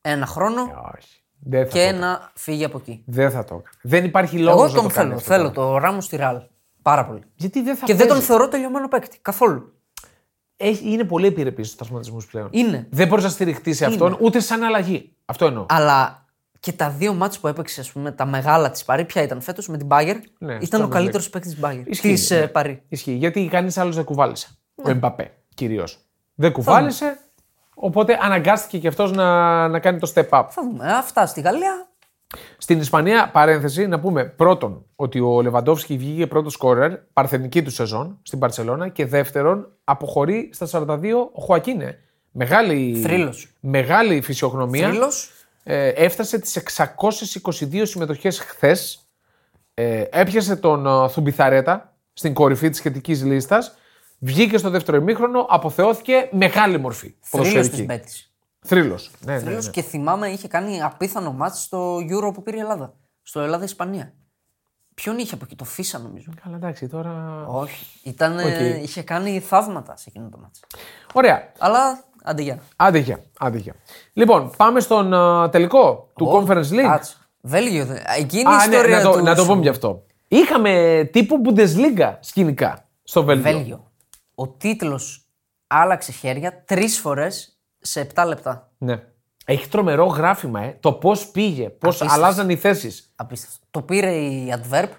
ένα 0.02 0.26
χρόνο 0.26 0.62
Όχι. 0.98 1.25
Δεν 1.40 1.64
θα, 1.66 1.72
και 1.72 1.92
το... 1.92 1.98
να 1.98 2.32
φύγει 2.36 2.64
από 2.64 2.78
εκεί. 2.78 3.04
δεν 3.06 3.32
θα 3.32 3.44
το 3.44 3.54
έκανε. 3.56 3.76
Δεν 3.82 4.04
υπάρχει 4.06 4.38
λόγος 4.40 4.64
Εγώ 4.64 4.66
να 4.66 4.74
τον 4.74 4.88
το 4.88 4.94
κάνει 4.96 5.08
θέλω. 5.08 5.16
αυτό 5.20 5.34
Θέλω 5.34 5.52
τώρα. 5.52 5.70
το 5.72 5.78
Ράμο 5.78 6.02
στη 6.02 6.16
Ραλ. 6.16 6.42
Πάρα 6.82 7.06
πολύ. 7.06 7.22
Γιατί 7.36 7.62
δεν 7.62 7.76
θα 7.76 7.86
Και 7.86 7.94
δεν 7.94 8.02
τον 8.08 8.16
παίζει. 8.16 8.26
θεωρώ 8.32 8.48
τελειωμένο 8.48 8.88
παίκτη. 8.88 9.18
Καθόλου. 9.22 9.74
Έχει- 10.58 10.92
Είναι 10.92 11.04
πολύ 11.04 11.28
επιρρεπής 11.28 11.68
στου 11.68 11.76
τραυματισμού 11.78 12.18
πλέον. 12.32 12.48
Είναι. 12.52 12.88
Δεν 12.92 13.08
μπορείς 13.08 13.24
να 13.24 13.30
στηριχτείς 13.30 13.78
σε 13.78 13.86
αυτόν 13.86 14.18
ούτε 14.22 14.40
σαν 14.40 14.64
αλλαγή. 14.64 15.16
Αυτό 15.26 15.46
εννοώ. 15.46 15.66
Αλλά 15.70 16.26
και 16.60 16.72
τα 16.72 16.90
δύο 16.90 17.14
μάτς 17.14 17.40
που 17.40 17.48
έπαιξε, 17.48 17.80
ας 17.82 17.92
πούμε, 17.92 18.12
τα 18.12 18.26
μεγάλα 18.26 18.72
της 18.72 18.84
Παρή, 18.84 19.06
ποια 19.06 19.22
ήταν 19.22 19.42
φέτος 19.42 19.68
με 19.68 19.78
την 19.78 19.88
Bayern, 19.92 20.20
Ναι, 20.38 20.58
ήταν 20.62 20.82
ο 20.82 20.86
Champions 20.86 20.90
καλύτερος 20.90 21.30
παίκτης 21.30 21.52
της 21.54 21.60
Bayern. 21.64 21.84
Ισχύει, 21.86 22.10
Της 22.14 22.30
ναι. 22.30 22.48
Παρή. 22.48 22.82
Ισχύει. 22.88 23.12
Γιατί 23.12 23.48
κανείς 23.52 23.78
άλλος 23.78 23.96
δεν 23.96 24.04
κουβάλισε. 24.04 24.48
Ναι. 24.76 24.84
Ο 24.88 24.90
Εμπαπέ 24.90 25.32
κυρίως. 25.54 26.00
Δεν 26.36 26.52
κουβάλισε. 26.52 27.18
Οπότε 27.76 28.18
αναγκάστηκε 28.22 28.78
και 28.78 28.88
αυτός 28.88 29.12
να, 29.12 29.68
να 29.68 29.80
κάνει 29.80 30.00
το 30.00 30.12
step 30.16 30.30
up. 30.30 30.46
Θα 30.50 30.62
δούμε. 30.64 30.94
Αυτά 30.94 31.26
στη 31.26 31.42
Γαλλία. 31.42 31.88
Στην 32.58 32.80
Ισπανία, 32.80 33.30
παρένθεση, 33.32 33.88
να 33.88 34.00
πούμε 34.00 34.26
πρώτον 34.26 34.86
ότι 34.96 35.20
ο 35.20 35.42
Λεβαντόφσκι 35.42 35.98
βγήκε 35.98 36.28
πρώτος 36.28 36.54
σκόρερ, 36.54 36.98
παρθενική 36.98 37.64
του 37.64 37.72
σεζόν 37.72 38.20
στην 38.22 38.40
Παρσελώνα 38.40 38.88
και 38.88 39.06
δεύτερον 39.06 39.72
αποχωρεί 39.84 40.50
στα 40.54 40.68
42 40.72 41.12
ο 41.34 41.42
Χωακίνε. 41.42 42.00
Μεγάλη, 42.32 43.00
Θρύλος. 43.04 43.54
μεγάλη 43.60 44.22
φυσιογνωμία. 44.22 44.88
Θρύλος. 44.88 45.32
Ε, 45.64 45.88
έφτασε 45.88 46.40
τις 46.40 46.56
622 46.56 47.86
συμμετοχές 47.86 48.40
χθες. 48.40 49.00
Ε, 49.74 50.04
έπιασε 50.10 50.56
τον 50.56 50.86
ε, 50.86 51.10
Θουμπιθαρέτα 51.10 51.94
στην 52.14 52.34
κορυφή 52.34 52.70
της 52.70 52.78
σχετικής 52.78 53.24
λίστας. 53.24 53.76
Βγήκε 54.20 54.58
στο 54.58 54.70
δεύτερο 54.70 54.98
ημίχρονο, 54.98 55.46
αποθεώθηκε 55.50 56.30
μεγάλη 56.32 56.78
μορφή. 56.80 57.16
Θρύλος 57.20 57.48
ποδοσφαιρική. 57.48 57.76
της 57.76 57.86
Μπέτης. 57.86 58.34
Θρύλος. 58.60 59.12
Ναι, 59.20 59.34
ναι, 59.34 59.40
Θρύλος 59.40 59.66
ναι. 59.66 59.72
και 59.72 59.82
θυμάμαι 59.82 60.28
είχε 60.28 60.48
κάνει 60.48 60.82
απίθανο 60.82 61.32
ματς 61.34 61.62
στο 61.62 61.96
Euro 61.98 62.34
που 62.34 62.44
πήρε 62.44 62.58
η 62.58 62.60
Ελλάδα. 62.60 62.94
Στο 63.22 63.40
Ελλάδα-Ισπανία. 63.42 64.14
Ποιον 64.96 65.18
είχε 65.18 65.34
από 65.34 65.44
εκεί, 65.46 65.56
το 65.56 65.64
Φίσα 65.64 66.00
νομίζω. 66.00 66.32
Καλά, 66.44 66.56
εντάξει, 66.56 66.88
τώρα. 66.88 67.46
Όχι. 67.48 67.86
Ήταν, 68.04 68.38
Οκ. 68.40 68.60
είχε 68.84 69.02
κάνει 69.04 69.40
θαύματα 69.40 69.98
σε 69.98 70.06
εκείνο 70.08 70.30
το 70.30 70.38
ματς. 70.38 70.60
Ωραία. 71.14 71.52
Αλλά 71.58 72.04
άντε 72.24 72.42
για. 72.42 72.60
Άντε 72.76 72.98
γεια, 72.98 73.20
άντε 73.40 73.58
γεια. 73.58 73.74
Λοιπόν, 74.14 74.52
πάμε 74.58 74.80
στον 74.80 75.14
α, 75.14 75.50
τελικό 75.50 76.12
του 76.16 76.32
Conference 76.34 76.70
League. 76.72 76.82
Κάτσε. 76.82 77.16
Βέλγιο. 77.42 77.86
δεν- 77.86 78.02
Εκείνη 78.18 78.42
η 78.42 78.46
Α, 78.46 78.68
ναι, 78.68 78.76
ιστορία 78.76 78.98
να, 78.98 79.04
το, 79.04 79.12
του 79.12 79.24
να 79.24 79.36
το 79.36 79.42
σου. 79.42 79.48
πούμε 79.48 79.62
γι' 79.62 79.70
αυτό. 79.70 80.04
Είχαμε 80.28 81.10
τύπου 81.12 81.42
Bundesliga 81.46 82.14
σκηνικά 82.20 82.88
στο 83.04 83.24
Βέλγιο. 83.24 83.52
Βέλγιο. 83.52 83.92
Ο 84.36 84.48
τίτλος 84.48 85.26
άλλαξε 85.68 86.12
χέρια 86.12 86.64
τρεις 86.64 87.00
φορές 87.00 87.60
σε 87.80 88.08
7 88.16 88.24
λεπτά. 88.28 88.72
Ναι. 88.78 89.04
Έχει 89.46 89.68
τρομερό 89.70 90.06
γράφημα, 90.06 90.62
ε. 90.62 90.78
Το 90.80 90.94
πώς 90.94 91.28
πήγε, 91.28 91.70
πώς 91.70 91.88
Απίστευτο. 91.96 92.14
αλλάζαν 92.14 92.50
οι 92.50 92.56
θέσεις. 92.56 93.12
Απίστευτο. 93.16 93.66
Το 93.72 93.82
πήρε 93.82 94.12
η 94.16 94.54
Adverb 94.58 94.90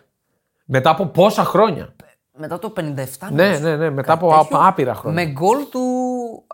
Μετά 0.64 0.90
από 0.90 1.06
πόσα 1.06 1.44
χρόνια; 1.44 1.94
μετά 2.38 2.58
το 2.58 2.72
57. 2.76 3.30
Ναι, 3.30 3.44
νομίζω. 3.46 3.60
ναι, 3.68 3.76
ναι, 3.76 3.90
μετά 3.90 4.12
από 4.12 4.28
Κάτι 4.28 4.42
τέτοιο, 4.42 4.58
α- 4.58 4.66
άπειρα 4.68 4.94
χρόνια. 4.94 5.24
Με 5.24 5.30
γκολ 5.32 5.58
του 5.70 5.80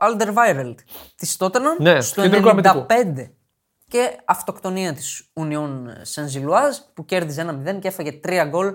Alderweireld 0.01 0.75
της 1.17 1.37
Tottenham 1.39 1.79
Ναι, 1.79 2.01
στο 2.01 2.23
κεντρικό 2.23 2.49
αμυντικό. 2.49 2.87
95. 2.89 3.31
Και 3.89 4.17
αυτοκτονία 4.25 4.93
της 4.95 5.31
Union 5.35 5.71
Saint-Gilloise 6.15 6.79
που 6.95 7.05
κέρδιζε 7.05 7.41
ένα 7.41 7.63
0 7.67 7.79
και 7.81 7.89
έφαγε 7.89 8.21
3 8.25 8.45
γκολ 8.49 8.75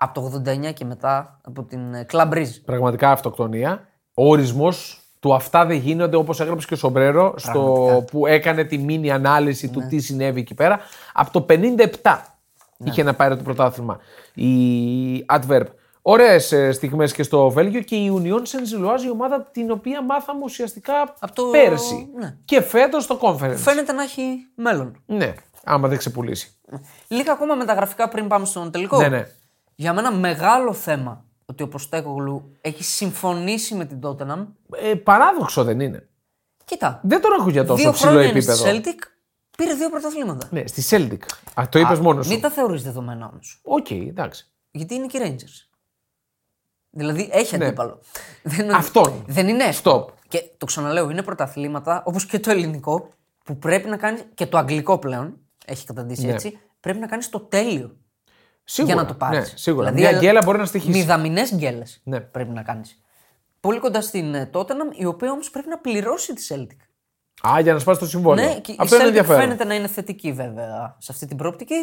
από 0.00 0.20
το 0.20 0.42
89 0.68 0.72
και 0.74 0.84
μετά 0.84 1.40
από 1.44 1.62
την 1.62 1.80
Club 2.12 2.30
Brugge. 2.32 2.46
Πραγματικά 2.64 3.10
αυτοκτονία. 3.10 3.88
Ο 4.14 4.28
ορισμός 4.28 5.00
του 5.20 5.34
αυτά 5.34 5.66
δεν 5.66 5.76
γίνονται 5.76 6.16
όπως 6.16 6.40
έγραψε 6.40 6.66
και 6.66 6.74
ο 6.74 6.76
Σομπρέρο 6.76 7.34
στο, 7.36 8.04
που 8.10 8.26
έκανε 8.26 8.64
τη 8.64 8.78
μήνυ 8.78 9.10
ανάλυση 9.10 9.68
του 9.68 9.86
τι 9.88 9.98
συνέβη 10.00 10.40
εκεί 10.40 10.54
πέρα. 10.54 10.80
Από 11.12 11.30
το 11.32 11.46
57 11.48 12.18
είχε 12.84 13.02
να 13.02 13.14
πάρει 13.14 13.36
το 13.36 13.42
πρωτάθλημα 13.42 13.98
η 14.34 15.24
Adverb. 15.28 15.64
Ωραίες 16.02 16.54
στιγμές 16.72 17.12
και 17.12 17.22
στο 17.22 17.50
Βέλγιο 17.50 17.80
και 17.80 17.96
η 17.96 18.12
Union 18.22 18.38
Saint-Gilloise, 18.38 19.02
η 19.06 19.10
ομάδα 19.10 19.42
την 19.52 19.70
οποία 19.70 20.02
μάθαμε 20.02 20.40
ουσιαστικά 20.44 21.14
Απ' 21.18 21.32
το- 21.32 21.44
πέρσι. 21.44 22.08
ναι. 22.18 22.36
Και 22.44 22.60
φέτος 22.60 23.04
στο 23.04 23.18
Conference. 23.22 23.54
Φαίνεται 23.56 23.92
να 23.92 24.02
έχει 24.02 24.22
μέλλον. 24.54 25.02
Ναι, 25.06 25.34
άμα 25.64 25.88
δεν 25.88 25.98
ξεπουλήσει. 25.98 26.52
Λίγα 27.08 27.32
ακόμα 27.32 27.54
μεταγραφικά 27.54 28.08
πριν 28.08 28.28
πάμε 28.28 28.44
στον 28.46 28.70
τελικό. 28.70 29.00
Ναι, 29.00 29.08
ναι. 29.08 29.26
Για 29.80 29.92
μένα 29.92 30.12
μεγάλο 30.12 30.72
θέμα 30.72 31.24
ότι 31.46 31.62
ο 31.62 31.68
Ποστέκογλου 31.68 32.56
έχει 32.60 32.84
συμφωνήσει 32.84 33.74
με 33.74 33.84
την 33.84 34.00
Tottenham. 34.02 34.46
Ε, 34.82 34.94
παράδοξο 34.94 35.64
δεν 35.64 35.80
είναι. 35.80 36.08
Κοίτα. 36.64 37.00
Δεν 37.04 37.20
τον 37.20 37.30
έχω 37.38 37.50
για 37.50 37.64
τόσο 37.64 37.82
δύο 37.82 37.92
ψηλό 37.92 38.10
χρόνια 38.10 38.28
είναι 38.28 38.38
επίπεδο. 38.38 38.66
στη 38.66 38.80
Celtic, 38.84 38.98
πήρε 39.56 39.74
δύο 39.74 39.90
πρωταθλήματα. 39.90 40.48
Ναι, 40.50 40.66
στη 40.66 40.82
Celtic. 40.90 41.18
Α, 41.60 41.68
το 41.68 41.78
είπες 41.78 41.98
μόνος 41.98 42.26
σου. 42.26 42.32
Μην 42.32 42.40
τα 42.40 42.50
θεωρείς 42.50 42.82
δεδομένα 42.82 43.28
όμως. 43.32 43.60
Οκ, 43.62 43.90
εντάξει. 43.90 44.50
Γιατί 44.70 44.94
είναι 44.94 45.06
και 45.06 45.18
οι 45.18 45.20
Rangers. 45.24 45.68
Δηλαδή 46.90 47.28
έχει 47.32 47.54
αντίπαλο. 47.54 48.00
Δεν, 48.42 48.66
Ναι. 48.66 48.74
Αυτόν. 48.74 49.24
Δεν 49.26 49.48
είναι 49.48 49.64
εύκολο. 49.64 50.06
Stop. 50.08 50.12
Και 50.28 50.42
το 50.56 50.66
ξαναλέω, 50.66 51.10
είναι 51.10 51.22
πρωταθλήματα 51.22 52.02
όπως 52.06 52.26
και 52.26 52.38
το 52.40 52.50
ελληνικό 52.50 53.08
που 53.44 53.58
πρέπει 53.58 53.88
να 53.88 53.96
κάνει. 53.96 54.20
και 54.34 54.46
το 54.46 54.58
αγγλικό 54.58 54.98
πλέον 54.98 55.38
έχει 55.66 55.86
καταντήσει 55.86 56.26
Ναι. 56.26 56.32
έτσι. 56.32 56.58
Πρέπει 56.80 56.98
να 56.98 57.06
κάνει 57.06 57.24
το 57.24 57.40
τέλειο 57.40 57.96
Σίγουρα. 58.70 58.94
για 58.94 59.02
να 59.02 59.08
το 59.08 59.14
πάρεις. 59.14 59.38
Ναι, 59.38 59.56
σίγουρα. 59.58 59.90
Μια 59.92 60.12
γκέλα 60.12 60.40
μπορεί 60.44 60.58
να 60.58 60.64
στοιχήσει. 60.64 60.98
Μηδαμινές 60.98 61.54
γκέλες 61.54 62.00
Ναι. 62.04 62.20
πρέπει 62.20 62.50
να 62.50 62.62
κάνεις. 62.62 63.00
Πολύ 63.60 63.78
κοντά 63.78 64.00
στην 64.00 64.34
ε, 64.34 64.50
Tottenham, 64.52 64.92
η 64.96 65.04
οποία 65.04 65.30
όμως 65.30 65.50
πρέπει 65.50 65.68
να 65.68 65.78
πληρώσει 65.78 66.32
τη 66.34 66.46
Celtic. 66.50 66.76
Α, 67.48 67.60
για 67.60 67.72
να 67.72 67.78
σπάσει 67.78 67.98
το 68.00 68.06
συμβόλαιο. 68.06 68.48
Ναι, 68.48 68.60
και 68.60 68.72
η 68.72 68.76
Αυτό 68.78 68.94
είναι 68.94 69.04
Celtic 69.04 69.08
ενδιαφέρον. 69.08 69.40
φαίνεται 69.40 69.64
να 69.64 69.74
είναι 69.74 69.86
θετική 69.88 70.32
βέβαια 70.32 70.96
σε 70.98 71.12
αυτή 71.12 71.26
την 71.26 71.36
πρόπτικη. 71.36 71.74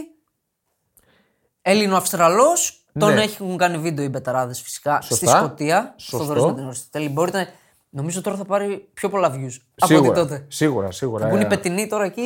Έλληνο-Αυστραλός. 1.61 2.79
Τον 2.99 3.13
Ναι. 3.13 3.21
έχουν 3.21 3.57
κάνει 3.57 3.77
βίντεο 3.77 4.05
οι 4.05 4.09
μπεταράδες 4.09 4.61
φυσικά 4.61 5.01
στη 5.01 5.13
Σωστά. 5.15 5.37
Σκωτία. 5.37 5.93
Στο 5.97 6.17
Σωστό. 6.17 6.33
Δωρή 6.33 6.53
την 6.53 6.65
Αριστοτέλη. 6.65 7.09
Μπορείτε 7.09 7.37
να... 7.37 7.47
Νομίζω 7.89 8.21
τώρα 8.21 8.37
θα 8.37 8.45
πάρει 8.45 8.89
πιο 8.93 9.09
πολλά 9.09 9.27
views 9.29 9.33
από 9.33 9.45
ό,τι 9.79 9.93
Σίγουρα, 9.93 10.13
τότε. 10.13 10.45
σίγουρα, 10.47 10.91
σίγουρα. 10.91 11.27
Που 11.27 11.33
είναι 11.35 11.43
Ε, 11.43 11.45
οι 11.45 11.49
πετινοί 11.49 11.87
τώρα 11.87 12.03
εκεί. 12.05 12.21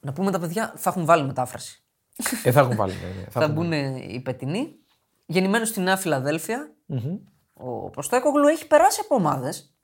Να 0.00 0.12
πούμε 0.12 0.30
τα 0.30 0.38
παιδιά 0.38 0.72
θα 0.76 0.90
έχουν 0.90 1.04
βάλει 1.04 1.24
μετάφραση. 1.24 1.82
Ε, 2.42 2.50
θα 2.50 2.60
έχουν 2.60 2.76
βάλει. 2.76 2.92
ναι, 2.92 3.20
ναι, 3.20 3.24
θα 3.24 3.30
θα 3.30 3.42
έχουν 3.42 3.54
μπουν 3.54 3.72
οι 3.72 4.20
πετινοί. 4.24 4.74
Γεννημένος 5.26 5.68
στη 5.68 5.80
Νέα 5.80 5.96
Φιλαδέλφια, 5.96 6.70
ο 7.54 7.90
Ποστέκογλου 7.90 8.46
έχει 8.46 8.66
περάσει 8.66 9.00
από 9.04 9.14
ομάδες. 9.14 9.74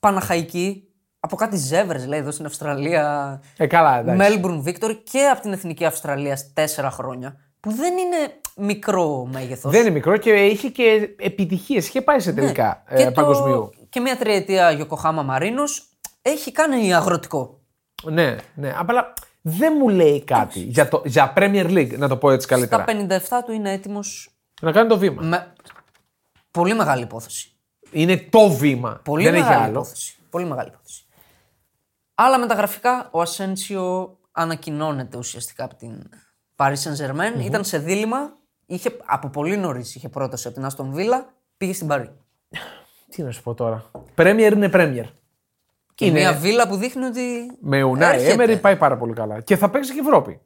Παναχαϊκή, 0.00 0.88
από 1.20 1.36
κάτι 1.36 1.56
ζεύρες 1.56 2.06
λέει 2.06 2.18
εδώ 2.18 2.30
στην 2.30 2.46
Αυστραλία. 2.46 3.40
Ε, 3.56 3.66
καλά, 3.66 3.98
εντάξει. 3.98 4.16
Μέλμπουρν 4.16 4.62
Βίκτορ 4.62 5.02
και 5.02 5.28
από 5.32 5.42
την 5.42 5.52
Εθνική 5.52 5.84
Αυστραλία 5.84 6.38
τέσσερα 6.54 6.90
χρόνια. 6.90 7.36
Που 7.60 7.72
δεν 7.72 7.96
είναι 7.98 8.16
μικρό 8.56 9.28
μέγεθος. 9.32 9.72
Δεν 9.72 9.80
είναι 9.80 9.90
μικρό 9.90 10.16
και 10.16 10.46
είχε 10.46 10.68
και 10.68 11.14
επιτυχίες. 11.18 11.88
Είχε 11.88 12.02
πάει 12.02 12.20
σε 12.20 12.32
τελικά 12.32 12.82
ε, 12.86 13.10
παγκοσμίου. 13.10 13.70
Και 13.88 14.00
μια 14.00 14.16
τριετία 14.16 14.70
Γιοκοχάμα 14.70 15.22
Μαρίνος 15.22 15.88
έχει 16.22 16.52
κάνει 16.52 16.94
αγροτικό. 16.94 17.60
Ναι, 18.02 18.36
ναι. 18.54 18.74
Απλά 18.78 19.12
δεν 19.48 19.74
μου 19.78 19.88
λέει 19.88 20.24
κάτι 20.24 20.60
για, 20.60 20.88
το, 20.88 21.02
για 21.04 21.32
Premier 21.36 21.66
League, 21.66 21.98
να 21.98 22.08
το 22.08 22.16
πω 22.16 22.30
έτσι 22.30 22.46
καλύτερα. 22.46 22.84
Στα 22.88 23.40
57 23.40 23.44
του 23.46 23.52
είναι 23.52 23.72
έτοιμος 23.72 24.30
Να 24.60 24.72
κάνει 24.72 24.88
το 24.88 24.98
βήμα. 24.98 25.22
με 25.22 25.52
πολύ 26.50 26.74
μεγάλη 26.74 27.02
υπόθεση. 27.02 27.52
Είναι 27.90 28.16
το 28.30 28.50
βήμα. 28.50 29.00
Πολύ 29.04 29.24
δεν 29.24 29.34
έχει 29.34 29.42
μεγάλη 29.42 29.62
άλλο. 29.62 29.72
υπόθεση. 29.72 30.16
Πολύ 30.30 30.44
μεγάλη 30.44 30.68
υπόθεση. 30.68 31.04
Άλλα 32.14 32.38
μεταγραφικά, 32.38 33.08
ο 33.10 33.20
Ασένσιο 33.20 34.16
ανακοινώνεται 34.32 35.18
ουσιαστικά 35.18 35.64
από 35.64 35.74
την 35.74 36.08
Paris 36.56 36.74
Saint 36.74 37.06
Germain. 37.06 37.40
Ήταν 37.44 37.64
σε 37.64 37.78
δίλημα. 37.78 38.36
Είχε, 38.66 38.96
από 39.04 39.28
πολύ 39.28 39.56
νωρίς 39.56 39.94
είχε 39.94 40.08
πρόταση 40.08 40.46
από 40.46 40.56
την 40.56 40.64
Άστον 40.64 40.92
Βίλα. 40.92 41.34
Πήγε 41.56 41.72
στην 41.72 41.86
Παρή. 41.86 42.10
Τι 43.08 43.22
να 43.22 43.30
σου 43.30 43.42
πω 43.42 43.54
τώρα. 43.54 43.90
Premier 44.16 44.50
είναι 44.54 44.70
Premier. 44.72 45.04
Και 45.98 46.06
Είναι- 46.06 46.18
μια 46.18 46.32
βίλα 46.32 46.68
που 46.68 46.76
δείχνει 46.76 47.04
ότι. 47.04 47.22
Με 47.60 47.82
Unai 47.84 48.00
έρχεται. 48.00 48.44
Emery 48.56 48.60
πάει 48.60 48.76
πάρα 48.76 48.96
πολύ 48.96 49.12
καλά. 49.12 49.40
Και 49.40 49.56
θα 49.56 49.70
παίξει 49.70 49.92
και 49.94 50.00
Ευρώπη. 50.00 50.40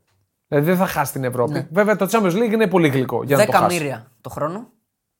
Δηλαδή 0.49 0.67
δεν 0.67 0.77
θα 0.77 0.87
χάσει 0.87 1.13
την 1.13 1.25
Ευρώπη. 1.25 1.67
Βέβαια 1.71 1.97
το 1.97 2.09
Champions 2.11 2.33
League 2.33 2.53
είναι 2.53 2.67
πολύ 2.67 2.89
γλυκό 2.89 3.23
για 3.25 3.37
να 3.37 3.45
το 3.47 3.53
χάσει. 3.53 3.65
Δεκαμύρια 3.65 4.11
το 4.21 4.31
χρόνο. 4.31 4.69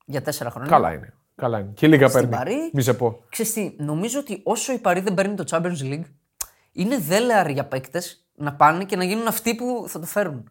Για 0.05 0.23
τέσσερα 0.23 0.51
χρόνια. 0.51 0.71
Καλά 0.71 0.93
είναι. 0.93 1.13
Καλά 1.35 1.59
είναι. 1.59 1.71
Και 1.75 1.87
λίγα 1.87 2.09
παίρνει. 2.11 2.29
Παρή. 2.31 2.71
Μη 2.73 2.83
σε 2.83 2.95
πω. 2.95 3.21
Ξέρεις 3.29 3.53
τι, 3.53 3.75
νομίζω 3.79 4.19
ότι 4.19 4.41
όσο 4.45 4.73
η 4.73 4.79
Παρή 4.79 5.01
δεν 5.01 5.15
παίρνει 5.15 5.35
το 5.35 5.45
Champions 5.51 5.83
League, 5.93 6.05
είναι 6.73 6.99
δέλεαρ 6.99 7.51
για 7.51 7.65
παίκτες 7.65 8.27
να 8.35 8.53
πάνε 8.55 8.85
και 8.85 8.97
να 8.97 9.05
γίνουν 9.05 9.27
αυτοί 9.27 9.55
που 9.55 9.85
θα 9.89 9.99
το 9.99 10.07
φέρουν. 10.07 10.51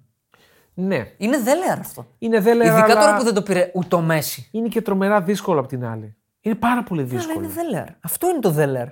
Ναι. 0.74 1.12
Είναι 1.18 1.38
δέλεαρ 1.40 1.80
αυτό. 1.80 2.08
Είναι 2.18 2.40
δέλεα. 2.40 2.68
Ειδικά 2.72 2.84
αλλά 2.86 2.94
τώρα 3.02 3.18
που 3.18 3.24
δεν 3.24 3.34
το 3.34 3.42
πήρε 3.42 3.72
ούτε 3.74 3.96
ο 3.96 4.02
Μέση. 4.02 4.50
Είναι 4.52 4.68
και 4.68 4.82
τρομερά 4.82 5.22
δύσκολο 5.22 5.60
απ' 5.60 5.68
την 5.68 5.86
άλλη. 5.86 6.16
Είναι 6.42 6.56
πάρα 6.56 6.84
πολύ 6.84 7.02
Αλλά 7.02 7.10
δύσκολο. 7.10 7.40
είναι 7.46 7.54
δέλεαρ. 7.54 7.88
Αυτό 8.02 8.30
είναι 8.30 8.40
το 8.40 8.50
δέλεαρ. 8.52 8.88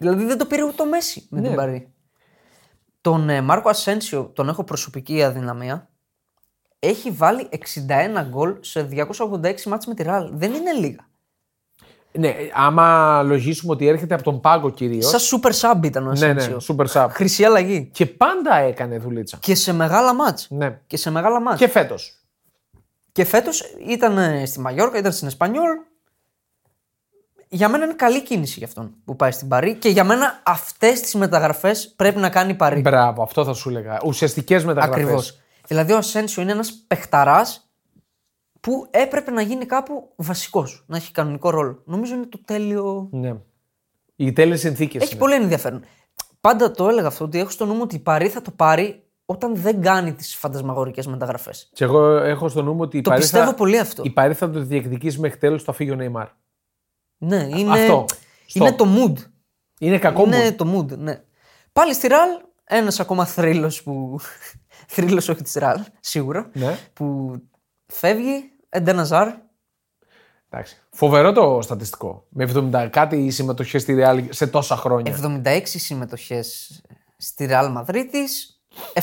Δηλαδή 0.00 0.24
δεν 0.24 0.38
το 0.38 0.46
πήρε 0.46 0.62
ούτε 0.64 0.82
ο 0.82 0.86
Μέση 0.86 1.26
με 1.30 1.40
Ναι. 1.40 1.46
την 1.46 1.56
Παρή. 1.56 1.92
Τον 3.00 3.28
ε, 3.28 3.40
Μάρκο 3.40 3.68
Ασένσιο 3.68 4.24
τον 4.34 4.48
έχω 4.48 4.64
προσωπική 4.64 5.22
αδυναμία. 5.22 5.88
Έχει 6.78 7.10
βάλει 7.10 7.48
61 7.52 8.24
γκολ 8.28 8.56
σε 8.60 8.88
286 8.92 9.62
μάτς 9.62 9.86
με 9.86 9.94
τη 9.94 10.02
Ραλ. 10.02 10.30
Δεν 10.32 10.52
είναι 10.52 10.72
λίγα. 10.72 11.06
Ναι, 12.12 12.34
άμα 12.54 13.22
λογίσουμε 13.22 13.72
ότι 13.72 13.86
έρχεται 13.86 14.14
από 14.14 14.22
τον 14.22 14.40
πάγκο 14.40 14.70
κυρίω. 14.70 15.02
Σαν 15.02 15.20
super 15.20 15.52
sub 15.52 15.84
ήταν 15.84 16.06
ο 16.06 16.12
Ναι, 16.12 16.32
ναι, 16.32 16.40
Ασένσιο. 16.40 16.76
super 16.76 16.86
sub. 16.86 17.06
Χρυσή 17.10 17.44
αλλαγή. 17.44 17.90
Και 17.92 18.06
πάντα 18.06 18.54
έκανε 18.56 18.98
δουλίτσα. 18.98 19.36
Και 19.40 19.54
σε 19.54 19.72
μεγάλα 19.72 20.14
μάτς. 20.14 20.46
Ναι. 20.50 20.80
Και 20.86 20.96
σε 20.96 21.10
μεγάλα 21.10 21.40
μάτς. 21.40 21.58
Και 21.58 21.68
φέτος. 21.68 22.22
Και 23.12 23.24
φέτος 23.24 23.62
ήταν 23.88 24.18
ε, 24.18 24.46
στη 24.46 24.60
Μαγιόρκα, 24.60 24.98
ήταν 24.98 25.12
στην 25.12 25.26
Εσπανιόλ. 25.26 25.68
Για 27.48 27.68
μένα 27.68 27.84
είναι 27.84 27.94
καλή 27.94 28.22
κίνηση 28.22 28.58
για 28.58 28.66
αυτόν 28.66 28.94
που 29.04 29.16
πάει 29.16 29.30
στην 29.30 29.48
Παρή 29.48 29.74
και 29.74 29.88
για 29.88 30.04
μένα 30.04 30.42
αυτές 30.44 31.00
τις 31.00 31.14
μεταγραφές 31.14 31.92
πρέπει 31.96 32.18
να 32.18 32.28
κάνει 32.28 32.50
η 32.50 32.54
Παρή. 32.54 32.80
Μπράβο, 32.80 33.22
αυτό 33.22 33.44
θα 33.44 33.52
σου 33.52 33.68
έλεγα. 33.68 33.98
Ουσιαστικές 34.04 34.64
μεταγραφές. 34.64 35.02
Ακριβώς. 35.02 35.40
Δηλαδή 35.66 35.92
ο 35.92 35.96
Ασένσιο 35.96 36.42
είναι 36.42 36.52
ένας 36.52 36.72
παιχταράς 36.86 37.70
που 38.60 38.86
έπρεπε 38.90 39.30
να 39.30 39.42
γίνει 39.42 39.66
κάπου 39.66 40.12
βασικός, 40.16 40.84
να 40.86 40.96
έχει 40.96 41.12
κανονικό 41.12 41.50
ρόλο. 41.50 41.82
Νομίζω 41.84 42.14
είναι 42.14 42.26
το 42.26 42.40
τέλειο. 42.44 43.08
Ναι. 43.10 43.34
Οι 44.16 44.32
τέλειες 44.32 44.60
συνθήκες. 44.60 45.02
Έχει 45.02 45.16
πολύ 45.16 45.34
ενδιαφέρον. 45.34 45.82
Πάντα 46.40 46.70
το 46.70 46.88
έλεγα 46.88 47.06
αυτό 47.06 47.24
ότι 47.24 47.38
έχω 47.38 47.50
στο 47.50 47.66
νου 47.66 47.74
μου 47.74 47.80
ότι 47.82 47.94
η 47.94 47.98
Παρή 47.98 48.28
θα 48.28 48.42
το 48.42 48.50
πάρει 48.50 49.02
όταν 49.24 49.56
δεν 49.56 49.82
κάνει 49.82 50.12
τις 50.12 50.36
φαντασμαγορικές 50.36 51.06
μεταγραφές. 51.06 51.70
Και 51.72 51.84
εγώ 51.84 52.08
έχω 52.10 52.48
στο 52.48 52.62
νου 52.62 52.72
μου 52.72 52.80
ότι 52.80 52.96
η 52.96 53.00
Το 53.00 53.10
Παρή 53.10 53.22
πιστεύω 53.22 53.44
θα... 53.44 53.54
πολύ 53.54 53.78
αυτό. 53.78 54.02
Η 54.04 54.10
Παρή 54.10 54.34
θα 54.34 54.50
το 54.50 54.60
διεκδικήσει 54.60 55.20
μέχρι 55.20 55.38
τέλου 55.38 55.64
το 55.64 55.72
φύγει 55.72 55.90
ο 55.90 55.94
Νεϊμάρ. 55.94 56.26
Ναι, 57.18 57.46
είναι, 57.56 57.80
Αυτό. 57.80 58.04
είναι 58.52 58.70
Stop. 58.70 58.76
το 58.76 58.86
mood. 58.96 59.14
Είναι 59.78 59.98
κακό 59.98 60.26
μου. 60.26 60.34
Είναι 60.34 60.52
το 60.52 60.76
mood, 60.76 60.98
ναι. 60.98 61.22
Πάλι 61.72 61.94
στη 61.94 62.06
Ραλ, 62.06 62.28
ένας 62.64 63.00
ακόμα 63.00 63.26
θρύλος 63.26 63.82
που. 63.82 64.20
θρύλος 64.94 65.28
όχι 65.28 65.42
της 65.42 65.54
Ραλ, 65.54 65.80
σίγουρα. 66.00 66.50
Ναι. 66.52 66.78
Που 66.92 67.34
φεύγει, 67.86 68.52
Εντεναζάρ. 68.68 69.28
Εντάξει. 70.50 70.76
Φοβερό 70.90 71.32
το 71.32 71.58
στατιστικό. 71.62 72.26
Με 72.28 72.50
70 72.54 72.88
κάτι 72.90 73.30
συμμετοχές 73.30 73.82
στη 73.82 73.96
Real 74.00 74.24
σε 74.28 74.46
τόσα 74.46 74.76
χρόνια. 74.76 75.16
76 75.44 75.62
συμμετοχές 75.64 76.80
στη 77.16 77.46
Ραλ 77.46 77.70
Μαδρίτη, 77.70 78.18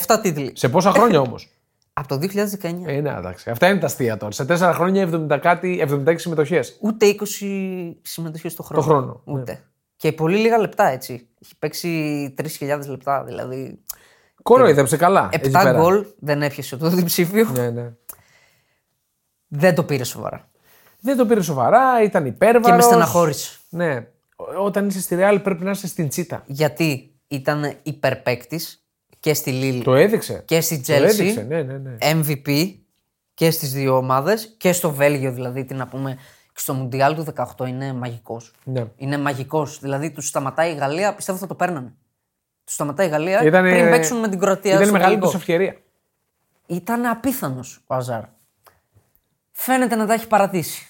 7 0.07 0.19
τίτλοι. 0.21 0.51
Σε 0.55 0.69
πόσα 0.69 0.91
χρόνια 0.91 1.19
όμως; 1.19 1.49
Από 1.97 2.07
το 2.07 2.15
2019. 2.15 2.85
ε, 2.85 3.01
ναι, 3.01 3.09
εντάξει. 3.17 3.49
Αυτά 3.49 3.67
είναι 3.69 3.79
τα 3.79 3.85
αστεία 3.85 4.17
τώρα. 4.17 4.31
Σε 4.31 4.45
4 4.49 4.71
χρόνια 4.73 5.09
70 5.29 5.37
κάτι, 5.41 5.87
76 6.07 6.13
συμμετοχές. 6.17 6.77
Ούτε 6.81 7.05
20 7.39 7.95
συμμετοχές 8.01 8.55
το 8.55 8.63
χρόνο. 8.63 8.81
Το 8.81 8.87
χρόνο, 8.87 9.21
ναι. 9.25 9.33
Ούτε. 9.39 9.63
Και 9.95 10.11
πολύ 10.11 10.37
λίγα 10.37 10.57
λεπτά 10.57 10.87
έτσι. 10.87 11.27
Έχει 11.43 11.57
παίξει 11.59 12.33
3.000 12.59 12.79
λεπτά. 12.87 13.23
Δηλαδή. 13.23 13.83
Κοροϊδέψε 14.43 14.97
καλά. 14.97 15.29
εκεί 15.31 15.49
7 15.49 15.51
πέρα. 15.51 15.71
γκολ 15.79 16.05
δεν 16.19 16.41
έπιασε 16.41 16.77
το 16.77 16.89
διψήφιο. 16.89 17.49
Ναι, 17.53 17.69
ναι. 17.69 17.91
Δεν 19.47 19.75
το 19.75 19.83
πήρε 19.83 20.03
σοβαρά. 20.03 20.49
Δεν 20.99 21.17
το 21.17 21.25
πήρε 21.25 21.41
σοβαρά, 21.41 22.03
ήταν 22.03 22.23
Και 22.23 22.29
υπέρβαρο. 22.29 22.75
με 22.75 22.81
στεναχώρησε. 22.81 23.57
Ναι. 23.69 24.07
Ό- 24.35 24.63
Όταν 24.65 24.87
είσαι 24.87 25.01
στη 25.01 25.15
Real 25.19 25.39
πρέπει 25.43 25.63
να 25.63 25.71
είσαι 25.71 25.87
στην 25.87 26.09
τσίτα. 26.09 26.43
Γιατί 26.45 27.15
ήταν 27.27 27.73
υπερπαίκτης 27.83 28.84
και 29.25 29.33
στη 29.33 29.51
Λίλ 29.51 29.83
Το 29.83 29.95
έδειξε. 29.95 30.43
και 30.45 30.61
στη 30.61 30.81
Το 30.81 30.93
έδειξε, 30.93 31.41
Chelsea. 31.41 31.47
ναι, 31.47 31.61
ναι, 31.63 31.77
ναι. 31.77 31.97
MVP 32.01 32.75
και 33.33 33.51
στις 33.51 33.73
δύο 33.73 33.97
ομάδες 33.97 34.55
και 34.57 34.71
στο 34.71 34.91
Βέλγιο 34.91 35.31
δηλαδή. 35.31 35.65
Τι 35.65 35.73
να 35.73 35.87
πούμε, 35.87 36.15
και 36.53 36.59
στο 36.59 36.73
Μουντιάλ 36.73 37.15
του 37.15 37.25
18 37.57 37.65
είναι 37.67 37.93
μαγικός. 37.93 38.53
ναι. 38.63 38.85
Είναι 38.95 39.17
μαγικός. 39.17 39.79
Δηλαδή 39.79 40.11
τους 40.11 40.27
σταματάει 40.27 40.71
η 40.71 40.75
Γαλλία, 40.75 41.15
πιστεύω 41.15 41.37
θα 41.37 41.47
το 41.47 41.55
παίρνανε. 41.55 41.93
Τους 42.63 42.73
σταματάει 42.73 43.07
η 43.07 43.09
Γαλλία 43.09 43.43
Ήτανε- 43.43 43.73
πριν 43.73 43.89
παίξουν 43.89 44.19
με 44.19 44.27
την 44.29 44.39
Κροατία. 44.39 44.71
Ήταν 44.71 44.81
η 44.83 44.85
στο 44.85 44.93
μεγάλη 44.93 45.13
τελικό. 45.13 45.31
του 45.31 45.37
ευκαιρία. 45.37 45.75
Ήταν 46.65 47.05
απίθανος 47.05 47.83
ο 47.87 47.95
Αζάρ. 47.95 48.23
Φαίνεται 49.51 49.95
να 49.95 50.05
τα 50.05 50.13
έχει 50.13 50.27
παρατήσει. 50.27 50.87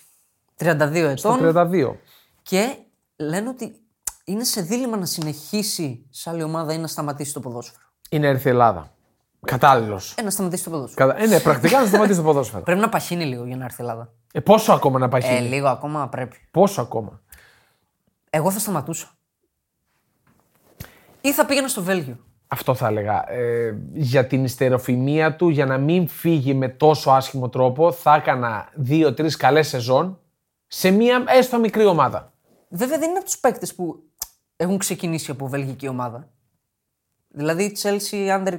32 0.58 0.68
Το 0.92 1.30
ετών. 1.30 1.40
32. 1.40 1.96
Και 2.42 2.76
λένε 3.16 3.50
ότι 3.50 3.76
είναι 4.24 4.44
σε 4.44 4.62
δίλημα 4.62 4.98
να 4.98 5.06
συνεχίσει 5.06 6.06
σε 6.10 6.30
άλλη 6.30 6.44
ομάδα 6.44 6.74
ή 6.74 6.78
να 6.78 6.88
σταματήσει 6.88 7.34
το 7.34 7.40
ποδόσφαιρο. 7.40 7.84
Είναι 8.10 8.28
έρθει 8.28 8.48
η 8.48 8.52
Ελλάδα. 8.52 8.90
Κατάλληλος. 9.46 10.14
Ε, 10.18 10.22
να 10.22 10.30
σταματήσει 10.30 10.64
το 10.64 10.70
ποδόσφαιρο. 10.70 11.16
Ε, 11.18 11.26
ναι, 11.28 11.40
πρακτικά 11.40 11.80
να 11.80 11.86
σταματήσει 11.86 12.18
το 12.18 12.24
ποδόσφαιρο. 12.26 12.64
Πρέπει 12.64 12.80
να 12.80 12.90
παχύνει 12.90 13.26
λίγο 13.26 13.46
για 13.46 13.56
να 13.56 13.64
έρθει 13.64 13.82
η 13.82 13.86
Ελλάδα. 13.86 14.14
Ε, 14.34 14.40
πόσο 14.40 14.74
ακόμα 14.74 15.00
να 15.00 15.08
πάει 15.08 15.22
Ε, 15.24 15.40
λίγο 15.40 15.68
ακόμα 15.68 16.10
πρέπει. 16.10 16.38
Πόσο 16.52 16.82
ακόμα; 16.82 17.22
Εγώ 18.30 18.52
θα 18.52 18.60
σταματούσα. 18.60 19.08
Ή 21.22 21.34
θα 21.34 21.46
πήγαινα 21.46 21.68
στο 21.68 21.84
Βέλγιο. 21.84 22.18
Αυτό 22.48 22.74
θα 22.76 22.88
έλεγα. 22.88 23.32
Ε, 23.32 23.78
για 23.94 24.28
την 24.28 24.44
ιστεροφημία 24.44 25.36
του, 25.36 25.50
για 25.50 25.66
να 25.66 25.78
μην 25.78 26.08
φύγει 26.08 26.54
με 26.54 26.68
τόσο 26.70 27.12
άσχημο 27.12 27.50
τρόπο, 27.50 27.92
θα 27.92 28.16
έκανα 28.16 28.70
δύο-τρεις 28.74 29.36
καλές 29.36 29.68
σεζόν 29.68 30.20
σε 30.68 30.92
μία 30.92 31.24
έστω 31.28 31.60
μικρή 31.60 31.86
ομάδα. 31.86 32.34
Βέβαια 32.70 32.98
δεν 32.98 33.10
είναι 33.10 33.18
από 33.18 33.26
τους 33.26 33.38
παίκτες 33.38 33.76
που 33.76 34.04
έχουν 34.56 34.78
ξεκινήσει 34.78 35.32
από 35.32 35.48
βελγική 35.48 35.88
ομάδα. 35.88 36.30
Δηλαδή 37.36 37.64
η 37.64 37.78
Chelsea 37.82 38.38
Under 38.38 38.54
21 38.54 38.58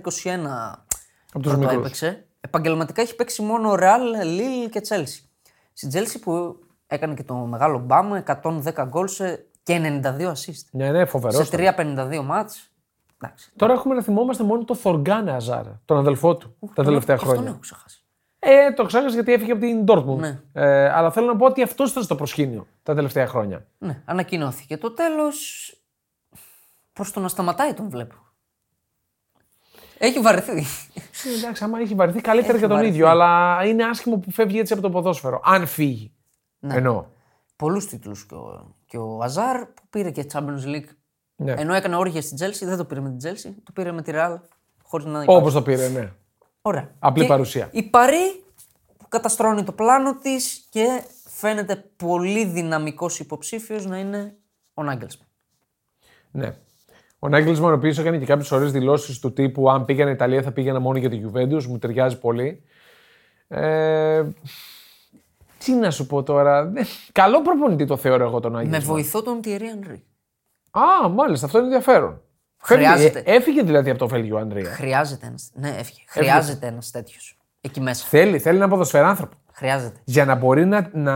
Από 1.33 1.43
τους 1.43 1.53
πρώτο 1.53 1.57
μικρούς. 1.59 1.74
έπαιξε. 1.77 2.27
Επαγγελματικά 2.41 3.03
έχει 3.03 3.14
παίξει 3.16 3.43
μόνο 3.43 3.72
Real, 3.79 4.24
Lille 4.24 4.70
και 4.70 4.81
Chelsea. 4.89 5.24
Στην 5.72 5.91
Chelsea 5.93 6.16
που 6.20 6.57
έκανε 6.87 7.14
και 7.14 7.22
το 7.22 7.35
μεγάλο 7.35 7.79
μπάμ, 7.79 8.14
110 8.14 8.85
γκολ 8.89 9.09
σε- 9.09 9.47
και 9.62 10.01
92 10.05 10.29
assist. 10.33 10.64
Ναι, 10.70 10.91
ναι, 10.91 11.05
φοβερός. 11.05 11.47
Σε 11.49 11.57
3-52 11.57 12.22
μάτς. 12.24 12.70
Εντάξει. 13.20 13.53
Τώρα 13.57 13.72
έχουμε 13.72 13.95
να 13.95 14.03
θυμόμαστε 14.03 14.43
μόνο 14.45 14.64
το 14.64 14.74
Θοργκάνε 14.74 15.33
Αζάρ, 15.33 15.64
τον 15.85 15.99
αδελφό 15.99 16.37
του, 16.37 16.57
τα 16.74 16.85
τελευταία 16.85 17.16
Αυτόν 17.16 17.31
χρόνια. 17.31 17.51
έχω 17.51 17.59
ξεχάσει. 17.59 18.01
Ε, 18.39 18.72
το 18.72 18.85
ξέχασα 18.85 19.14
γιατί 19.14 19.33
έφυγε 19.33 19.53
από 19.53 19.61
την 19.61 19.85
Dortmund. 19.89 20.18
Ναι. 20.18 20.41
Ε, 20.53 20.89
αλλά 20.91 21.11
θέλω 21.11 21.27
να 21.27 21.37
πω 21.37 21.47
ότι 21.47 21.62
αυτός 21.62 21.91
ήταν 21.91 22.03
στο 22.03 22.14
προσκήνιο 22.14 22.66
τα 22.83 22.95
τελευταία 22.95 23.27
χρόνια. 23.27 23.66
Ναι, 23.79 24.03
ανακοινώθηκε. 24.05 24.77
Το 24.77 24.91
τέλος 24.91 25.70
προς 26.93 27.11
το 27.12 27.20
να 27.20 27.29
σταματάει 27.29 27.74
τον 27.74 27.89
βλέπω. 27.91 28.14
Έχει 29.99 30.20
βαρεθεί. 30.20 30.59
Ε, 31.24 31.38
εντάξει, 31.38 31.64
άμα 31.64 31.78
έχει 31.80 31.94
βαρεθεί, 31.94 32.20
καλύτερα 32.20 32.51
Έχει 32.53 32.59
για 32.59 32.68
τον 32.68 32.76
βαρεθεί. 32.76 32.94
ίδιο. 32.94 33.09
Αλλά 33.09 33.61
είναι 33.64 33.84
άσχημο 33.84 34.16
που 34.18 34.30
φεύγει 34.30 34.59
έτσι 34.59 34.72
από 34.72 34.82
το 34.82 34.90
ποδόσφαιρο. 34.90 35.40
Αν 35.44 35.66
φύγει. 35.66 36.12
Ναι. 36.59 36.74
Εννοώ. 36.74 37.05
Πολλούς 37.57 37.86
τίτλους 37.86 38.26
και, 38.26 38.34
ο- 38.34 38.74
και 38.86 38.97
ο 38.99 39.18
Αζάρ 39.22 39.59
που 39.66 39.82
πήρε 39.90 40.11
και 40.11 40.26
Champions 40.32 40.64
League. 40.66 40.88
Ναι. 41.36 41.53
Ενώ 41.59 41.74
έκανε 41.74 41.97
όργια 41.97 42.22
στην 42.22 42.36
Chelsea, 42.40 42.61
δεν 42.66 42.76
το 42.76 42.84
πήρε 42.84 43.01
με 43.01 43.11
την 43.16 43.30
Chelsea, 43.30 43.51
το 43.62 43.72
πήρε 43.72 43.92
με 43.92 44.03
τη 44.03 44.12
Real 44.14 44.36
χωρίς 44.82 45.07
να 45.07 45.22
υπάρχει. 45.22 45.40
Όπως 45.40 45.53
το 45.53 45.62
πήρε, 45.62 45.88
ναι. 45.88 46.12
Ωραία. 46.62 46.90
Απλή 46.99 47.22
Και 47.22 47.28
παρουσία. 47.28 47.68
Η 47.72 47.82
Παρή 47.82 48.44
που 48.97 49.09
καταστρώνει 49.09 49.64
το 49.64 49.72
πλάνο 49.72 50.14
της 50.16 50.66
και 50.70 51.03
φαίνεται 51.24 51.76
πολύ 51.97 52.44
δυναμικός 52.44 53.18
υποψήφιος 53.18 53.86
να 53.86 53.99
είναι 53.99 54.34
ο 54.74 54.82
Νάγκελσμαν. 54.82 55.26
ναι. 56.30 56.57
Ο 57.19 57.29
Νάγκελσμαν, 57.29 57.71
ο 57.73 57.75
οποίος 57.75 57.99
έκανε 57.99 58.19
και 58.19 58.25
κάποιες 58.27 58.51
ωραίες 58.53 58.73
δηλώσεις 58.73 59.19
του 59.19 59.33
τύπου 59.33 59.71
Αν 59.71 59.85
πήγαινα 59.85 60.11
Ιταλία 60.11 60.43
θα 60.43 60.53
πήγαινα 60.53 60.79
μόνο 60.81 60.99
για 60.99 61.11
τη 61.11 61.21
Juventus, 61.25 61.64
μου 61.64 61.79
ταιριάζει 61.79 62.19
πολύ. 62.19 62.62
Ε, 63.49 64.23
τι 65.59 65.73
να 65.73 65.91
σου 65.91 66.07
πω 66.07 66.23
τώρα. 66.23 66.64
Δεν- 66.67 66.85
Καλό 67.12 67.43
προπονητή 67.43 67.85
το 67.85 67.97
θεωρώ 67.97 68.25
εγώ 68.25 68.41
τον 68.41 68.53
Με 68.53 68.57
Νάγκελσμαν. 68.62 68.83
βοηθό 68.95 69.23
τον 69.23 69.41
Thierry 69.45 69.61
Henry. 69.61 70.01
Α, 70.71 71.09
μάλιστα, 71.09 71.47
αυτό 71.47 71.59
είναι 71.59 71.67
ενδιαφέρον. 71.67 72.21
Φεύγει- 72.57 72.87
Χρειάζεται. 72.87 73.19
ε, 73.27 73.35
έφυγε 73.35 73.62
δηλαδή 73.62 73.91
από 73.91 73.99
το 73.99 74.09
Βέλγιο 74.09 74.37
ο 74.37 74.39
Ανδρέα. 74.39 74.64
Χρειάζεται 74.64 75.27
ένα. 75.27 75.37
Ναι, 75.53 75.77
έφυγε. 75.79 76.01
Χρειάζεται 76.07 76.67
ένας 76.67 76.91
τέτοιος 76.91 77.39
εκεί 77.61 77.81
μέσα. 77.81 78.07
Θέλει, 78.07 78.39
θέλει 78.39 78.57
ένα 78.57 78.69
ποδοσφαιράνθρωπο. 78.69 79.37
Χρειάζεται. 79.53 80.01
Για 80.05 80.25
να 80.25 80.35
μπορεί 80.35 80.64
να, 80.67 80.91
να, 80.93 81.14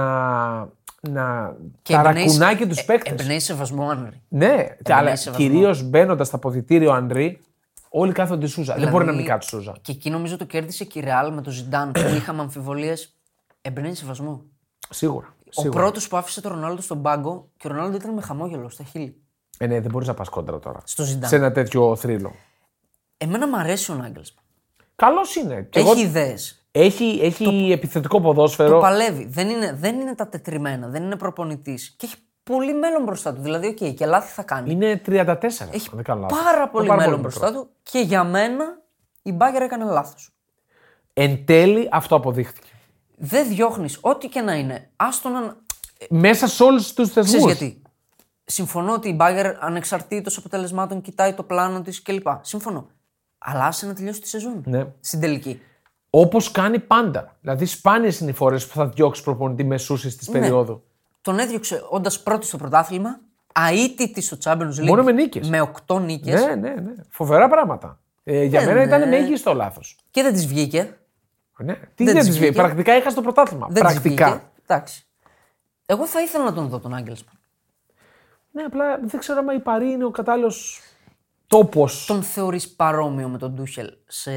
να 1.01 1.57
Και 1.82 1.92
ταρακουνάει 1.92 2.26
και 2.57 2.62
εμπνέει- 2.62 2.68
τους 2.68 2.78
ε, 2.78 2.82
παίκτες. 2.84 3.20
Εμπνέει 3.20 3.38
σεβασμό 3.40 3.90
Henry. 3.92 4.12
Ναι, 4.28 4.76
αλλά 4.88 5.16
σεβασμό. 5.16 5.46
κυρίως 5.46 5.82
μπαίνοντας 5.82 6.26
στα 6.26 6.36
αποδητήρια 6.36 6.90
ο 6.90 6.92
Ανδρή, 6.92 7.40
όλοι 7.88 8.12
κάθονται 8.12 8.46
Σούζα. 8.46 8.74
Δεν 8.78 8.90
μπορεί 8.90 9.05
να 9.05 9.12
μην 9.12 9.24
κάτσει 9.24 9.48
Σούζα. 9.48 9.74
Και 9.80 9.92
εκεί 9.92 10.11
νομίζω 10.11 10.36
το 10.36 10.44
κέρδισε 10.44 10.84
και 10.84 10.98
η 10.98 11.05
Real 11.07 11.30
με 11.32 11.42
τον 11.42 11.53
Ζιντάν 11.53 11.92
που 11.92 12.01
είχαμε 12.16 12.40
αμφιβολίες. 12.40 13.14
Εμπνέει 13.62 13.94
σεβασμό. 13.94 14.42
Σίγουρα. 14.90 15.34
Ο 15.57 15.61
σίγουρα. 15.62 15.80
πρώτος 15.80 16.09
που 16.09 16.16
άφησε 16.16 16.40
τον 16.40 16.53
Ρονάλντο 16.53 16.80
στον 16.82 17.03
πάγκο 17.03 17.48
και 17.57 17.66
ο 17.66 17.70
Ρονάλντο 17.70 17.96
ήταν 17.96 18.14
με 18.14 18.20
χαμόγελο 18.22 18.68
στα 18.68 18.84
χείλη. 18.84 19.16
Ε, 19.59 19.66
ναι, 19.66 19.80
δεν 19.80 19.90
μπορείς 19.90 20.09
να 20.09 20.14
πας 20.14 20.28
κόντρα 20.28 20.59
τώρα. 20.59 20.80
Στο 20.84 21.05
Ζιντάν. 21.05 21.28
Σε 21.28 21.36
ένα 21.36 21.53
τέτοιο 21.53 21.96
θρύλο. 21.96 22.34
Εμένα 23.16 23.48
μου 23.48 23.57
αρέσει 23.59 23.90
ο 23.92 23.94
Νάγκελσμαν. 23.94 24.44
Καλός 24.96 25.34
είναι. 25.36 25.66
Και 25.70 25.78
Έχει 25.78 25.88
εγώ- 25.90 25.98
ιδέες. 26.01 26.59
Έχει, 26.72 27.18
έχει 27.22 27.70
επιθετικό 27.72 28.16
Το 28.16 28.22
ποδόσφαιρο. 28.22 28.78
παλεύει. 28.80 29.26
Δεν 29.26 29.48
είναι, 29.48 29.72
δεν 29.72 30.00
είναι 30.00 30.14
τα 30.14 30.28
τετριμμένα. 30.28 30.88
Δεν 30.88 31.02
είναι 31.02 31.16
προπονητής. 31.16 31.94
Και 31.98 32.06
έχει 32.06 32.16
πολύ 32.42 32.74
μέλλον 32.74 33.02
μπροστά 33.02 33.34
του. 33.34 33.42
Δηλαδή, 33.42 33.66
οκ, 33.66 33.94
και 33.94 34.06
λάθη 34.06 34.32
θα 34.32 34.42
κάνει. 34.42 34.70
Είναι 34.72 35.00
34. 35.06 35.36
Έχει 35.70 35.88
αν 35.90 35.94
δεν 35.94 36.02
κάνω 36.04 36.20
λάθος. 36.20 36.38
πάρα 36.42 36.60
Είναι 36.60 36.70
πολύ 36.72 36.86
πάρα 36.86 37.00
μέλλον 37.00 37.20
μικρό. 37.20 37.30
μπροστά 37.38 37.52
του. 37.58 37.68
Και 37.82 37.98
για 37.98 38.24
μένα 38.24 38.64
η 39.22 39.32
Μπάγερν 39.32 39.62
έκανε 39.62 39.84
λάθος. 39.84 40.30
Εν 41.12 41.44
τέλει 41.44 41.88
αυτό 41.92 42.14
αποδείχτηκε. 42.16 42.68
Δεν 43.16 43.48
διώχνεις 43.48 43.98
ό,τι 44.00 44.28
και 44.28 44.40
να 44.40 44.54
είναι. 44.54 44.90
Άστο 44.96 45.28
να. 45.28 45.56
Μέσα 46.08 46.46
σε 46.46 46.62
όλους 46.62 46.92
τους 46.92 47.10
Ξέρεις 47.10 47.30
θεσμούς. 47.30 47.52
γιατί; 47.52 47.82
Συμφωνώ 48.44 48.92
ότι 48.92 49.08
η 49.08 49.12
Μπάγερν 49.16 49.64
ανεξαρτήτως 49.64 50.36
αποτελεσμάτων 50.36 51.00
κοιτάει 51.00 51.32
το 51.34 51.42
πλάνο 51.42 51.80
της 51.82 52.02
κλπ. 52.02 52.26
Συμφωνώ. 52.40 52.86
Αλλά 53.38 53.64
άσε 53.64 53.86
να 53.86 53.94
τελειώσει 53.94 54.20
τη 54.20 54.28
σεζόν. 54.28 54.62
Ναι. 54.66 54.86
Στην 55.00 55.20
τελική. 55.20 55.60
Όπως 56.11 56.50
κάνει 56.50 56.78
πάντα. 56.78 57.36
Δηλαδή, 57.40 57.64
σπάνιες 57.66 58.20
είναι 58.20 58.30
οι 58.30 58.34
φορές 58.34 58.66
που 58.66 58.74
θα 58.74 58.86
διώξει 58.86 59.22
προπονητή 59.22 59.64
μεσούση 59.64 60.16
της 60.16 60.28
Ναι. 60.28 60.38
περίοδου. 60.40 60.82
Τον 61.22 61.38
έδιωξε 61.38 61.84
όντας 61.88 62.22
πρώτη 62.22 62.46
στο 62.46 62.56
πρωτάθλημα, 62.56 63.20
αίτητη 63.72 64.20
στο 64.20 64.36
Champions 64.44 64.74
League. 64.80 64.86
Μόνο 64.86 65.02
με 65.02 65.12
νίκες. 65.12 65.48
Με 65.48 65.61
8 65.86 66.00
νίκες. 66.00 66.44
Ναι, 66.44 66.54
ναι, 66.54 66.70
ναι. 66.74 66.92
Φοβερά 67.08 67.48
πράγματα. 67.48 68.00
Ε, 68.24 68.44
για 68.44 68.61
Ε, 68.61 68.64
μένα 68.66 68.78
ναι. 68.78 68.84
ήταν 68.86 69.08
μέγιστο 69.08 69.54
λάθος. 69.54 69.96
Και 70.11 70.22
δεν 70.22 70.32
της 70.32 70.46
βγήκε. 70.46 70.98
Ναι. 71.58 71.74
Τι 71.74 72.04
Δεν 72.04 72.06
δεν 72.06 72.14
της 72.14 72.24
της 72.24 72.28
βγήκε; 72.28 72.44
βγήκε. 72.50 72.62
Πρακτικά 72.62 72.96
είχα 72.96 73.11
στο 73.11 73.20
πρωτάθλημα. 73.22 73.66
Δεν 73.70 73.84
της 73.84 73.92
Πρακτικά. 73.92 74.26
βγήκε. 74.30 74.44
Εντάξει. 74.66 75.06
Εγώ 75.86 76.06
θα 76.06 76.20
ήθελα 76.22 76.44
να 76.44 76.52
τον 76.52 76.68
δω 76.68 76.78
τον 76.78 76.94
Άγγελσμαν. 76.94 77.34
Ναι, 78.52 78.62
απλά 78.62 78.98
δεν 79.04 79.20
ξέρω 79.20 79.38
αν 79.48 79.56
η 79.56 79.61
Παρή 79.61 79.90
είναι 79.90 80.04
ο 80.04 80.11
κατάλληλος 80.11 80.80
τόπος. 81.46 82.04
Τον 82.06 82.22
θεωρείς 82.22 82.68
παρόμοιο 82.68 83.28
με 83.28 83.38
τον 83.38 83.56
Τούχελ 83.56 83.92
σε 84.06 84.30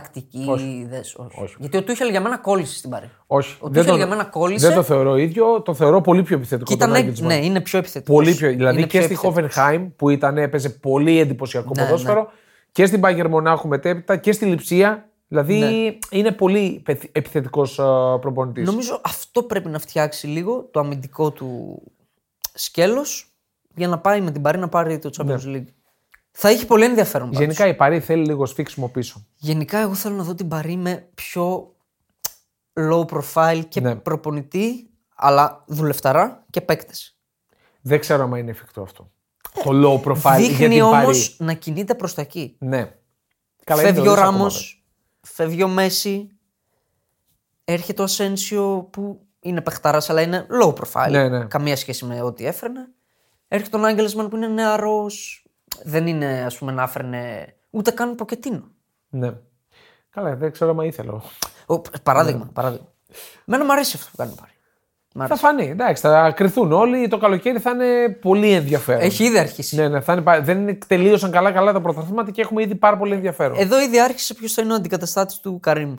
τακτική 0.00 0.46
ιδέες. 0.80 1.14
Όχι. 1.14 1.42
Όχι. 1.42 1.54
Γιατί 1.58 1.76
ο 1.76 1.82
Τούχελ 1.82 2.10
για 2.10 2.20
μένα 2.20 2.38
κόλλησε 2.38 2.76
στην 2.76 2.90
Παρή. 2.90 3.10
Όχι. 3.26 3.56
Ο 3.60 3.68
δεν 3.68 3.82
Tuchel 3.82 3.86
το- 3.86 3.96
για 3.96 4.06
μένα 4.06 4.24
κόλλησε. 4.24 4.66
Δεν 4.66 4.76
το 4.76 4.82
θεωρώ 4.82 5.16
ίδιο. 5.16 5.62
Το 5.62 5.74
θεωρώ 5.74 6.00
πολύ 6.00 6.22
πιο 6.22 6.36
επιθετικό. 6.36 6.68
Και 6.76 6.84
ήταν, 6.84 6.92
τον 6.92 7.12
Nagelsmann. 7.14 7.26
ναι, 7.26 7.34
είναι 7.44 7.60
πιο 7.60 7.78
επιθετικός. 7.78 8.14
Πολύ 8.16 8.34
πιο. 8.34 8.48
Δηλαδή 8.48 8.86
και 8.86 9.00
στη 9.02 9.18
Hoffenheim 9.22 9.86
που 9.96 10.10
ήταν, 10.10 10.38
έπαιζε 10.38 10.68
πολύ 10.70 11.18
εντυπωσιακό 11.20 11.72
Ναι, 11.76 11.82
ποδόσφαιρο 11.84 12.28
και 12.72 12.86
στην 12.86 13.00
Bayern 13.04 13.28
Μονάχου 13.28 13.68
μετέπειτα 13.68 14.16
και 14.16 14.32
στη 14.32 14.44
Λιψία. 14.44 15.08
Δηλαδή 15.28 15.58
Ναι. 15.58 15.96
είναι 16.18 16.32
πολύ 16.32 16.82
επιθετικός 17.12 17.74
προπονητής. 18.20 18.66
Νομίζω 18.66 19.00
αυτό 19.04 19.42
πρέπει 19.42 19.68
να 19.68 19.78
φτιάξει 19.78 20.26
λίγο 20.26 20.68
το 20.70 20.80
αμυντικό 20.80 21.30
του 21.30 21.80
σκέλος 22.54 23.28
για 23.74 23.88
να 23.88 23.98
πάει 23.98 24.20
με 24.20 24.30
την 24.30 24.42
Παρή 24.42 24.58
να 24.58 24.68
πάρει 24.68 24.98
το 24.98 25.10
Champions 25.16 25.46
League. 25.56 25.64
Θα 26.36 26.48
έχει 26.48 26.66
πολύ 26.66 26.84
ενδιαφέρον. 26.84 27.26
πάντως. 27.26 27.38
Ναι. 27.40 27.44
Γενικά 27.52 27.66
η 27.68 27.74
Παρή 27.76 28.00
θέλει 28.00 28.24
λίγο 28.26 28.46
σφίξιμο 28.46 28.88
πίσω. 28.88 29.26
Γενικά, 29.36 29.78
εγώ 29.78 29.94
θέλω 29.94 30.16
να 30.16 30.22
δω 30.22 30.34
την 30.34 30.48
Παρή 30.48 30.76
με 30.76 31.08
πιο 31.14 31.74
low 32.80 33.04
profile 33.06 33.62
και 33.68 33.80
Ναι. 33.80 33.96
προπονητή, 33.96 34.90
αλλά 35.16 35.64
δουλευταρά 35.66 36.44
και 36.50 36.60
παίκτες. 36.60 37.18
Δεν 37.80 38.00
ξέρω 38.00 38.22
αν 38.22 38.34
είναι 38.34 38.50
εφικτό 38.50 38.82
αυτό. 38.82 39.10
το 39.64 39.70
low 39.72 40.08
profile 40.08 40.20
για 40.22 40.36
Δείχνει 40.36 40.68
την 40.68 40.80
όμως 40.82 41.30
Παρή. 41.36 41.48
να 41.50 41.58
κινείται 41.58 41.94
προς 41.94 42.14
τα 42.14 42.20
εκεί. 42.22 42.56
Ναι. 42.58 42.94
Καλά, 43.64 43.80
είναι 43.82 43.92
φεύγει 43.92 44.08
ο 44.08 44.10
νωρίς 44.10 44.22
ακόμα, 44.22 44.36
Ράμος, 44.36 44.84
δε. 45.20 45.28
φεύγει 45.32 45.62
ο 45.62 45.68
Μέση, 45.68 46.28
έρχεται 47.64 48.00
ο 48.00 48.04
Ασένσιο 48.04 48.88
που 48.92 49.26
είναι 49.40 49.60
παιχταράς, 49.60 50.10
αλλά 50.10 50.20
είναι 50.22 50.46
low 50.62 50.72
profile. 50.74 51.10
Ναι, 51.10 51.28
ναι. 51.28 51.44
Καμία 51.44 51.76
σχέση 51.76 52.04
με 52.04 52.22
ό,τι 52.22 52.46
έφερνε. 52.46 52.88
Έρχεται 53.48 53.76
ο 53.76 53.82
Άγγελσμαν 53.82 54.28
που 54.28 54.36
είναι 54.36 54.48
νεαρός. 54.48 55.43
Δεν 55.82 56.06
είναι, 56.06 56.42
ας 56.46 56.58
πούμε, 56.58 56.72
να 56.72 56.82
έφερνε 56.82 57.46
ούτε 57.70 57.90
καν 57.90 58.14
ποκετίνο. 58.14 58.62
Ναι. 59.08 59.32
Καλά, 60.10 60.36
δεν 60.36 60.52
ξέρω 60.52 60.70
αν 60.70 60.78
ήθελα. 60.86 61.22
Ο, 61.66 61.80
παράδειγμα, 62.02 62.44
Ναι. 62.44 62.50
παράδειγμα. 62.50 62.86
Μένα 63.44 63.64
μου 63.64 63.72
αρέσει 63.72 63.92
αυτό 63.96 64.08
που 64.10 64.16
κάνει 64.16 64.30
η 64.32 64.40
Πάρη. 64.40 64.50
Μ' 65.14 65.18
Θα 65.18 65.24
αρέσει. 65.24 65.40
φανεί. 65.40 65.68
Εντάξει, 65.68 66.02
θα 66.02 66.30
κρυθούν 66.30 66.72
όλοι. 66.72 67.08
Το 67.08 67.18
καλοκαίρι 67.18 67.58
θα 67.58 67.70
είναι 67.70 68.08
πολύ 68.08 68.52
ενδιαφέρον. 68.52 69.00
Έχει 69.02 69.24
ήδη 69.24 69.38
αρχίσει. 69.38 69.76
Ναι, 69.76 69.88
ναι, 69.88 70.00
θα 70.00 70.12
είναι, 70.12 70.22
πα- 70.22 70.40
δεν 70.40 70.60
είναι, 70.60 70.78
τελείωσαν 70.86 71.30
καλά-καλά 71.30 71.72
τα 71.72 71.80
πρωταθλήματα 71.80 72.30
και 72.30 72.40
έχουμε 72.40 72.62
ήδη 72.62 72.74
πάρα 72.74 72.96
πολύ 72.98 73.14
ενδιαφέρον. 73.14 73.56
Εδώ 73.58 73.80
ήδη 73.80 74.00
άρχισε 74.00 74.34
ποιος 74.34 74.52
θα 74.52 74.62
είναι 74.62 74.72
ο 74.72 74.74
αντικαταστάτης 74.76 75.38
του 75.38 75.60
Καρύμ. 75.60 75.94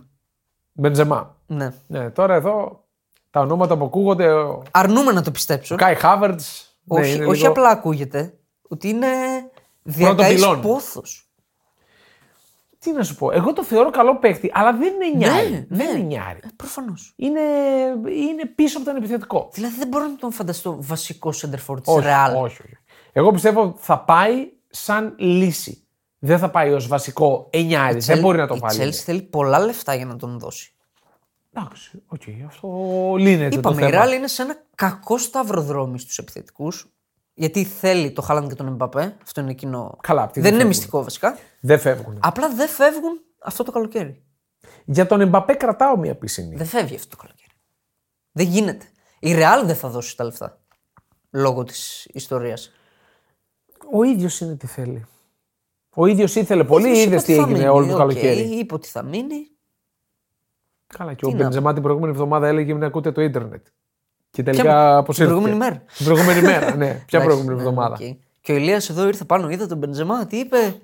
Μπεντζεμά. 0.71 1.35
Ναι. 1.47 1.69
Ναι, 1.87 2.09
τώρα 2.09 2.35
εδώ 2.35 2.83
τα 3.29 3.39
ονόματα 3.39 3.77
που 3.77 3.85
ακούγονται. 3.85 4.31
Ο 4.31 4.63
Αρνούμε 4.71 5.11
να 5.11 5.21
το 5.21 5.31
πιστέψω. 5.31 5.75
Κάι 5.75 5.95
Χάβερτ. 5.95 6.39
όχι, 6.87 7.23
όχι 7.23 7.45
απλά 7.45 7.69
ακούγεται. 7.69 8.33
Ότι 8.67 8.89
είναι 8.89 9.07
διακαής 9.85 10.33
πυλών. 10.33 10.61
πόθος. 10.61 11.29
Τι 12.79 12.91
να 12.91 13.03
σου 13.03 13.15
πω. 13.15 13.31
Εγώ 13.31 13.53
το 13.53 13.63
θεωρώ 13.63 13.89
καλό 13.89 14.17
παίχτη, 14.19 14.51
αλλά 14.53 14.73
δεν 14.73 14.93
είναι 14.93 15.17
νιάρι. 15.17 15.49
Ναι, 15.49 15.65
δεν 15.69 15.85
ναι. 15.85 15.91
είναι 15.91 16.07
νιάρι. 16.07 16.39
Ε, 16.43 16.47
Προφανώς. 16.55 17.13
Είναι, 17.15 17.39
είναι 18.09 18.45
πίσω 18.55 18.77
από 18.77 18.85
τον 18.85 18.95
επιθετικό. 18.95 19.49
Δηλαδή 19.53 19.77
δεν 19.77 19.87
μπορώ 19.87 20.05
να 20.05 20.15
τον 20.15 20.31
φανταστώ 20.31 20.77
βασικό 20.79 21.31
σεντερφόρ 21.31 21.81
της 21.81 21.93
Όχι, 21.93 22.05
Ρεάλ. 22.05 22.35
όχι, 22.35 22.61
όχι. 22.61 22.77
Εγώ 23.11 23.31
πιστεύω 23.31 23.75
θα 23.77 23.99
πάει 23.99 24.51
σαν 24.69 25.15
λύση. 25.17 25.79
Δεν 26.19 26.39
θα 26.39 26.49
πάει 26.49 26.71
ως 26.73 26.87
βασικό 26.87 27.47
εννιάρι. 27.49 27.99
Δεν 27.99 28.19
μπορεί 28.19 28.37
να 28.37 28.47
το 28.47 28.55
Η 28.55 28.59
βάλει. 28.59 28.79
Chelsea 28.83 28.93
θέλει 29.03 29.21
πολλά 29.21 29.59
λεφτά 29.59 29.95
για 29.95 30.05
να 30.05 30.15
τον 30.15 30.39
δώσει. 30.39 30.73
Εντάξει, 31.53 32.03
οκ, 32.07 32.21
αυτό 32.47 32.67
λύνεται. 33.17 33.55
Είπαμε, 33.55 33.75
το 33.75 33.85
η 33.85 33.89
θέμα. 33.89 33.89
Ρεάλ 33.89 34.13
είναι 34.13 34.27
σε 34.27 34.41
ένα 34.41 34.55
κακό 34.75 35.17
σταυροδρόμι 35.17 35.99
στους 35.99 36.17
επιθετικούς. 36.17 36.89
Γιατί 37.37 37.63
θέλει 37.63 38.11
το 38.11 38.21
Χάλαντ 38.21 38.47
και 38.47 38.55
τον 38.55 38.67
Εμπαπέ. 38.67 39.17
Αυτό 39.23 39.41
είναι 39.41 39.51
εκείνο. 39.51 39.97
Καλά, 40.01 40.23
απ' 40.23 40.31
τη 40.31 40.39
δεν 40.39 40.43
δεν 40.43 40.53
είναι 40.53 40.63
φεύγουν. 40.63 40.67
μυστικό 40.67 41.03
βασικά. 41.03 41.37
Δεν 41.59 41.79
φεύγουν. 41.79 42.17
Απλά 42.21 42.49
δεν 42.49 42.67
φεύγουν 42.67 43.19
αυτό 43.39 43.63
το 43.63 43.71
καλοκαίρι. 43.71 44.23
Για 44.85 45.05
τον 45.05 45.21
Εμπαπέ 45.21 45.53
κρατάω 45.53 45.97
μία 45.97 46.15
πισινή. 46.15 46.55
Δεν 46.55 46.65
φεύγει 46.65 46.95
αυτό 46.95 47.15
το 47.15 47.21
καλοκαίρι. 47.21 47.51
Δεν 48.31 48.47
γίνεται. 48.47 48.85
Η 49.19 49.33
Ρεάλ 49.33 49.65
δεν 49.65 49.75
θα 49.75 49.89
δώσει 49.89 50.17
τα 50.17 50.23
λεφτά. 50.23 50.59
Λόγω 51.31 51.63
της 51.63 52.05
ιστορίας. 52.05 52.71
Ο 53.91 54.03
ίδιος 54.03 54.39
είναι 54.39 54.55
τι 54.55 54.67
θέλει. 54.67 55.05
Ο 55.89 56.05
ίδιος 56.05 56.35
ήθελε 56.35 56.63
πολύ, 56.63 57.01
είδες 57.01 57.23
τι 57.23 57.33
έγινε 57.33 57.69
όλο 57.69 57.87
το 57.87 57.97
καλοκαίρι. 57.97 58.41
είπε 58.41 58.73
ότι 58.73 58.87
θα 58.87 59.01
μείνει. 59.03 59.47
Καλά, 60.87 61.13
και 61.13 61.25
ο 61.25 61.29
Τι 61.29 61.35
να 61.35 61.43
Μπεντζεμά 61.43 61.73
την 61.73 61.81
προηγούμενη 61.81 62.11
εβδομάδα 62.11 62.47
έλεγε 62.47 62.73
μην 62.73 62.83
ακούτε 62.83 63.11
το 63.11 63.21
ίντερνετ. 63.21 63.67
Και 64.35 64.43
τελικά 64.43 64.63
Ποια- 64.63 64.97
αποσύρθηκε. 64.97 65.35
την 65.35 65.43
προηγούμενη 65.43 65.57
μέρα. 65.57 65.83
Την 65.97 66.05
προηγούμενη 66.05 66.41
μέρα, 66.41 66.75
ναι. 66.75 66.85
Ποια 67.07 67.19
Εντάξει, 67.19 67.25
προηγούμενη 67.25 67.55
ναι, 67.55 67.61
εβδομάδα. 67.61 67.97
οκ. 68.01 68.15
Και 68.41 68.51
ο 68.51 68.55
Ηλίας 68.55 68.89
εδώ 68.89 69.07
ήρθε 69.07 69.23
πάνω, 69.23 69.49
είδε 69.49 69.65
τον 69.65 69.77
Μπεντζεμά, 69.77 70.25
τι 70.25 70.37
είπε. 70.37 70.75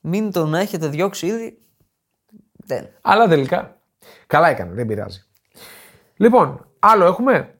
Μην 0.00 0.32
τον 0.32 0.54
έχετε 0.54 0.86
διώξει 0.88 1.26
ήδη. 1.26 1.58
Δεν. 2.66 2.88
Αλλά 3.00 3.28
τελικά. 3.28 3.76
Καλά 4.26 4.48
έκανε, 4.48 4.72
δεν 4.74 4.86
πειράζει. 4.86 5.22
Λοιπόν, 6.16 6.66
άλλο 6.78 7.04
έχουμε; 7.04 7.54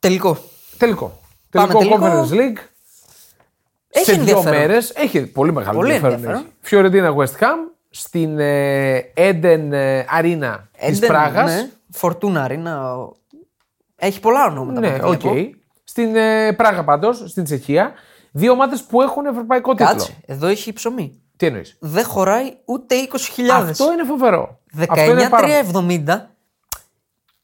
Τελικό. 0.00 0.36
Τελικό. 0.76 1.20
Πάμε 1.50 1.72
τελικό 1.72 1.98
τελικό. 1.98 2.22
Conference 2.28 2.32
League. 2.32 2.58
Έχει 3.88 4.04
σε 4.04 4.12
δύο 4.12 4.20
ενδιαφέρον. 4.20 4.58
μέρες. 4.58 4.90
Έχει 4.90 5.26
πολύ 5.26 5.52
μεγάλο 5.52 5.78
Πολύ 5.78 5.92
ενδιαφέρον. 5.94 6.16
ενδιαφέρον. 6.24 6.46
έχει. 6.46 6.56
Φιωρεντίνα 6.68 7.14
West 7.16 7.38
Ham 7.44 7.56
στην 7.90 8.38
ε, 8.38 8.98
Eden 9.16 9.68
ε, 9.72 10.04
Arena 10.20 10.56
της 10.78 10.96
Eden, 10.96 11.08
Πράγας. 11.08 11.54
Ναι, 11.54 11.70
Fortuna 11.90 12.46
Arena. 12.46 12.96
Έχει 14.00 14.20
πολλά 14.20 14.44
ονόματα. 14.46 14.80
Ναι, 14.80 14.94
από 14.94 15.08
ό,τι 15.08 15.26
οκ. 15.28 15.32
βλέπω. 15.32 15.58
Στην 15.84 16.16
ε, 16.16 16.52
Πράγα 16.52 16.84
πάντως, 16.84 17.24
στην 17.26 17.44
Τσεχία. 17.44 17.92
Δύο 18.32 18.52
ομάδες 18.52 18.82
που 18.82 19.02
έχουν 19.02 19.26
ευρωπαϊκό 19.26 19.70
τίτλο. 19.70 19.86
Κάτσε, 19.86 20.16
εδώ 20.26 20.46
έχει 20.46 20.72
ψωμί. 20.72 21.20
Τι 21.36 21.46
εννοείς; 21.46 21.76
Δεν 21.80 22.04
χωράει 22.04 22.56
ούτε 22.64 22.94
20.000. 23.12 23.42
Αυτό 23.50 23.92
είναι 23.92 24.04
φοβερό. 24.04 24.58
Αυτό 24.88 25.10
είναι 25.10 25.28
πάρα- 25.28 25.48
19-3-70 25.72 26.20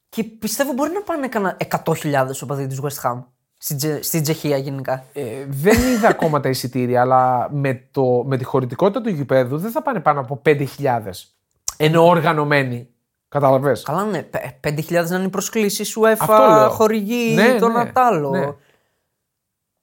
και 0.09 0.25
πιστεύω 0.25 0.73
μπορεί 0.73 0.91
να 0.93 1.01
πάνε 1.01 1.29
κανένα 1.29 1.57
100.000 1.85 2.43
οπαδοί 2.43 2.67
της 2.66 2.77
West 2.83 3.09
Ham 3.11 3.25
στην, 3.59 3.77
Τζε- 3.77 4.03
στην 4.03 4.23
Τσεχία 4.23 4.57
γενικά. 4.57 5.05
Ε, 5.13 5.23
δεν 5.49 5.93
είδα 5.93 6.09
ακόμα 6.09 6.41
τα 6.41 6.49
εισιτήρια, 6.49 7.01
αλλά 7.01 7.49
με, 7.53 7.89
το, 7.91 8.03
με 8.27 8.37
τη 8.37 8.45
χωρητικότητα 8.45 9.01
του 9.01 9.09
γηπέδου 9.09 9.59
δεν 9.59 9.71
θα 9.71 9.83
πάνε 9.83 10.01
πάνω 10.01 10.21
από 10.21 10.43
5.000. 10.45 10.67
Ενώ 11.77 12.07
οργανωμένοι. 12.07 12.89
Κατάλαβες; 13.41 13.82
Καλά, 13.82 14.05
ναι. 14.05 14.22
πε- 14.22 14.59
5.000 14.61 15.09
να 15.09 15.16
είναι 15.16 15.24
οι 15.24 15.28
προσκλήσεις 15.28 15.97
UEFA, 16.01 16.16
Αυτό 16.20 16.32
λέω. 16.59 16.68
χορηγοί, 16.70 17.35
Ναι, 17.34 17.57
το 17.59 17.68
ναι, 17.68 17.74
Νατάλο. 17.74 18.30
ναι. 18.30 18.45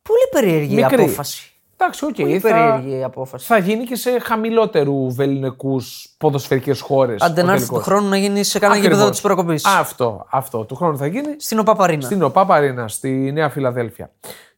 Πολύ 0.02 0.28
περίεργη 0.32 0.74
η 0.74 0.82
Μικρή. 0.84 1.04
απόφαση. 1.04 1.48
Εντάξει, 1.78 2.06
οκ. 2.06 2.16
Πολύ 2.16 2.40
θα, 2.40 2.50
περίεργη 2.50 3.00
η 3.00 3.04
απόφαση. 3.04 3.46
θα 3.46 3.58
γίνει 3.58 3.84
και 3.84 3.96
σε 3.96 4.20
χαμηλότερου 4.20 5.12
βεληνικούς 5.14 6.14
ποδοσφαιρικές 6.18 6.82
χώρες. 6.82 7.22
Άντε 7.22 7.44
να 7.44 7.54
έρθει 7.54 7.68
του 7.68 7.76
χρόνου 7.76 8.10
να 8.10 8.18
γίνει 8.18 8.44
σε 8.44 8.60
κανένα 8.60 8.82
γήπεδο 8.82 9.10
της 9.10 9.22
προκοπής. 9.22 9.66
Αυτό, 9.66 10.26
αυτό. 10.30 10.66
Του 10.66 10.76
χρόνου 10.76 10.98
θα 10.98 11.06
γίνει 11.08 11.36
Στην 11.38 11.60
Οπαπαρίνα. 11.60 12.02
στην 12.02 12.24
ΟΠΑ 12.24 12.46
Αρίνα, 12.50 12.88
στη 12.88 13.10
Νέα 13.32 13.50
Φιλαδέλφια. 13.50 14.12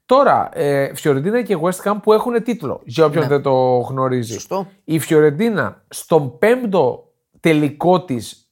Τώρα, 0.05 0.49
ε, 0.53 0.91
Φιωρεντίνα 0.95 1.41
και 1.41 1.57
West 1.61 1.89
Ham 1.91 1.95
που 2.03 2.13
έχουν 2.13 2.43
τίτλο, 2.43 2.81
για 2.83 3.05
όποιον 3.05 3.27
δεν 3.27 3.41
το 3.41 3.51
γνωρίζει. 3.77 4.33
Ναι. 4.33 4.39
Σωστό. 4.39 4.67
Η 4.83 4.99
Φιωρεντίνα 4.99 5.83
στον 5.87 6.37
πέμπτο 6.37 7.11
τελικό 7.39 8.01
της 8.03 8.44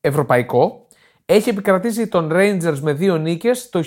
ευρωπαϊκό 0.00 0.86
έχει 1.26 1.48
επικρατήσει 1.48 2.06
τον 2.06 2.30
Rangers 2.32 2.78
με 2.80 2.92
δύο 2.92 3.16
νίκες 3.16 3.68
το 3.68 3.82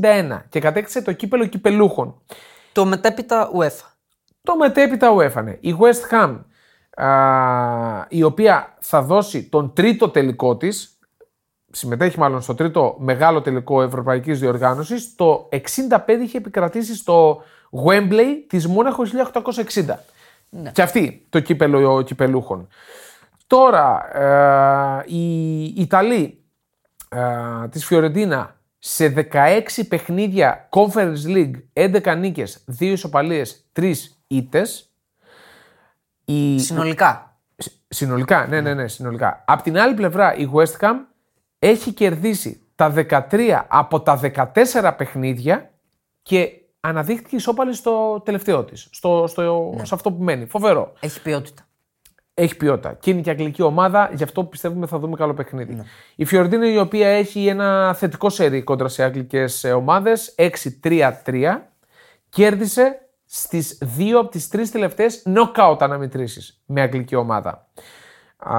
1961 0.00 0.40
και 0.48 0.60
κατέκτησε 0.60 1.02
το 1.02 1.12
κύπελο 1.12 1.46
κυπελούχων. 1.46 2.22
Το 2.72 2.84
μετέπειτα 2.84 3.50
UEFA. 3.56 3.86
Το 4.42 4.56
μετέπειτα 4.56 5.14
UEFA, 5.16 5.44
ναι. 5.44 5.56
Η 5.60 5.76
West 5.80 6.14
Ham, 6.14 6.40
α, 7.04 8.06
η 8.08 8.22
οποία 8.22 8.76
θα 8.80 9.02
δώσει 9.02 9.42
τον 9.48 9.72
τρίτο 9.72 10.08
τελικό 10.08 10.56
της, 10.56 10.98
συμμετέχει 11.70 12.18
μάλλον 12.18 12.40
στο 12.40 12.54
τρίτο 12.54 12.96
μεγάλο 12.98 13.40
τελικό 13.40 13.82
ευρωπαϊκής 13.82 14.40
διοργάνωσης, 14.40 15.14
το 15.14 15.48
65 15.50 15.58
είχε 16.22 16.38
επικρατήσει 16.38 16.94
στο 16.94 17.42
Wembley 17.86 18.44
της 18.46 18.66
Μόναχος 18.66 19.12
1860. 19.12 20.04
Και 20.72 20.82
αυτή 20.82 21.26
το 21.28 21.40
κύπελο 21.40 22.02
κυπελούχων. 22.02 22.68
Τώρα, 23.48 24.16
ε, 24.18 25.14
οι 25.14 25.62
Ιταλοί 25.64 26.44
ε, 27.08 27.68
της 27.68 27.84
Φιωρεντίνα 27.86 28.56
σε 28.78 29.28
16 29.32 29.60
παιχνίδια 29.88 30.68
Conference 30.70 31.24
League, 31.26 31.52
11 31.72 32.16
νίκες, 32.18 32.64
2 32.78 32.80
ισοπαλίες, 32.80 33.70
3 33.72 33.92
ήττες. 34.26 34.92
Η... 36.24 36.58
Συνολικά. 36.58 37.38
Συνολικά, 37.88 38.46
ναι, 38.46 38.60
ναι, 38.60 38.74
ναι, 38.74 38.88
συνολικά. 38.88 39.44
Απ' 39.46 39.62
την 39.62 39.78
άλλη 39.78 39.94
πλευρά, 39.94 40.34
η 40.36 40.50
West 40.54 40.78
Ham 40.80 40.94
έχει 41.58 41.92
κερδίσει 41.92 42.62
τα 42.74 42.94
13 43.30 43.64
από 43.68 44.00
τα 44.00 44.20
14 44.34 44.94
παιχνίδια 44.96 45.70
και 46.22 46.52
αναδείχθηκε 46.80 47.36
ισόπαλη 47.36 47.74
στο 47.74 48.22
τελευταίο 48.24 48.64
της, 48.64 48.88
στο, 48.90 49.24
στο, 49.26 49.74
σε 49.82 49.94
αυτό 49.94 50.12
που 50.12 50.22
μένει. 50.22 50.46
Φοβερό. 50.46 50.92
Έχει 51.00 51.22
ποιότητα. 51.22 51.67
Έχει 52.40 52.56
ποιότητα. 52.56 52.94
Και 53.00 53.10
είναι 53.10 53.20
και 53.20 53.30
αγγλική 53.30 53.62
ομάδα, 53.62 54.10
γι' 54.14 54.22
αυτό 54.22 54.44
πιστεύουμε 54.44 54.86
θα 54.86 54.98
δούμε 54.98 55.16
καλό 55.16 55.34
παιχνίδι. 55.34 55.82
Η 56.16 56.24
Φιωρντίνα 56.24 56.72
η 56.72 56.78
οποία 56.78 57.08
έχει 57.08 57.46
ένα 57.46 57.94
θετικό 57.94 58.28
σερί 58.28 58.62
κόντρα 58.62 58.88
σε 58.88 59.02
αγγλικές 59.02 59.64
ομάδες, 59.64 60.34
6-3-3, 60.36 61.72
κέρδισε 62.28 63.00
στις 63.24 63.78
δύο 63.82 64.18
από 64.18 64.28
τις 64.28 64.48
τρεις 64.48 64.70
τελευταίες 64.70 65.22
knockout 65.26 65.76
αναμετρήσεις 65.78 66.62
με 66.66 66.80
αγγλική 66.80 67.14
ομάδα. 67.14 67.66
Α, 68.36 68.56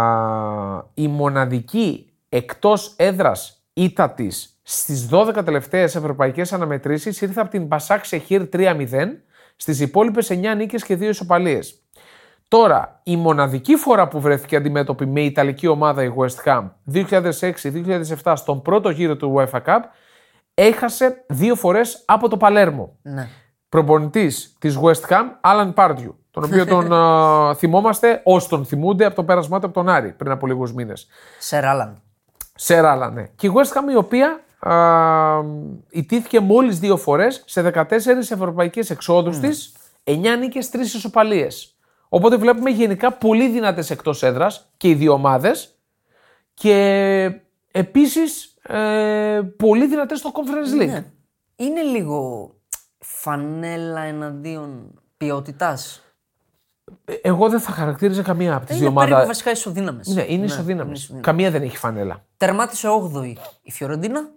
η 0.93 1.07
μοναδική 1.07 2.13
εκτός 2.29 2.93
έδρας 2.97 3.63
ήττα 3.73 4.09
της 4.11 4.59
στις 4.61 5.07
12 5.11 5.43
τελευταίες 5.45 5.95
ευρωπαϊκές 5.95 6.53
αναμετρήσεις 6.53 7.21
ήρθε 7.21 7.41
από 7.41 7.49
την 7.49 7.65
Μπασάκ 7.65 8.05
Σεχίρ 8.05 8.49
3-0, 8.53 9.23
στις 9.55 9.79
υπόλοιπες 9.79 10.29
9 10.29 10.55
νίκες 10.55 10.83
και 10.83 10.95
2 10.95 11.09
ισοπαλίες. 11.09 11.81
Τώρα, 12.49 12.99
η 13.03 13.17
μοναδική 13.17 13.75
φορά 13.75 14.07
που 14.07 14.19
βρέθηκε 14.19 14.55
αντιμέτωπη 14.55 15.05
με 15.05 15.21
Ιταλική 15.21 15.67
ομάδα 15.67 16.03
η 16.03 16.13
West 16.17 16.45
Ham 16.45 16.69
2006-2007 18.23 18.33
στον 18.35 18.61
πρώτο 18.61 18.89
γύρο 18.89 19.15
του 19.15 19.33
UEFA 19.37 19.61
Cup 19.65 19.79
έχασε 20.53 21.25
δύο 21.27 21.55
φορές 21.55 22.03
από 22.05 22.29
το 22.29 22.37
Παλέρμο. 22.37 22.97
Ναι. 23.01 23.27
Προπονητής 23.69 24.55
της 24.59 24.79
West 24.81 25.09
Ham, 25.09 25.23
Alan 25.41 25.73
Pardew, 25.73 26.13
τον 26.31 26.43
οποίο 26.43 26.65
τον 26.65 26.93
α, 26.93 27.55
θυμόμαστε 27.59 28.21
όσοι 28.23 28.49
τον 28.49 28.65
θυμούνται 28.65 29.05
από 29.05 29.15
το 29.15 29.23
πέρασμά 29.23 29.59
του 29.59 29.65
από 29.65 29.75
τον 29.75 29.89
Άρη 29.89 30.11
πριν 30.11 30.31
από 30.31 30.47
λίγους 30.47 30.73
μήνες. 30.73 31.07
Σε 31.39 31.59
Ράλαν. 31.59 32.01
Σε 32.55 32.79
ράλα, 32.79 33.09
ναι. 33.09 33.27
Και 33.35 33.47
η 33.47 33.51
West 33.55 33.77
Ham 33.77 33.91
η 33.91 33.95
οποία 33.95 34.39
α, 34.59 34.75
ιτήθηκε 35.89 36.39
μόλις 36.39 36.79
δύο 36.79 36.97
φορές 36.97 37.43
σε 37.45 37.71
14 37.73 37.85
ευρωπαϊκές 38.29 38.89
εξόδους 38.89 39.39
της, 39.39 39.73
9 40.03 40.37
νίκες, 40.39 40.69
3 40.69 40.79
ισοπαλίες. 40.79 41.78
Οπότε 42.09 42.35
βλέπουμε 42.37 42.69
γενικά 42.69 43.11
πολύ 43.13 43.49
δυνατές 43.49 43.89
εκτός 43.89 44.23
έδρας 44.23 44.69
και 44.77 44.89
οι 44.89 44.93
δύο 44.93 45.13
ομάδες 45.13 45.79
και 46.53 47.31
επίσης 47.71 48.55
ε, 48.61 49.41
πολύ 49.57 49.87
δυνατές 49.87 50.19
στο 50.19 50.31
Conference 50.33 50.81
League. 50.81 50.87
Ναι. 50.87 51.05
Είναι 51.55 51.81
λίγο 51.81 52.51
φανέλα 52.99 54.01
εναντίον 54.01 54.99
ποιότητας; 55.17 56.01
Ε, 57.05 57.13
Εγώ 57.21 57.49
δεν 57.49 57.59
θα 57.59 57.71
χαρακτήριζα 57.71 58.21
καμία 58.21 58.55
από 58.55 58.65
τις 58.65 58.77
δύο 58.77 58.85
Είναι 58.85 58.95
περίπου 58.95 59.11
ομάδες. 59.13 59.27
βασικά 59.27 59.51
ισοδύναμες. 59.51 60.07
Ναι, 60.07 60.25
είναι 60.27 60.45
ισοδύναμες. 60.45 61.13
Καμία 61.21 61.51
δεν 61.51 61.61
έχει 61.61 61.77
φανέλα. 61.77 62.25
Τερμάτισε 62.37 62.87
8η 62.87 63.33
η 63.61 63.71
Φιωρεντίνα. 63.71 64.29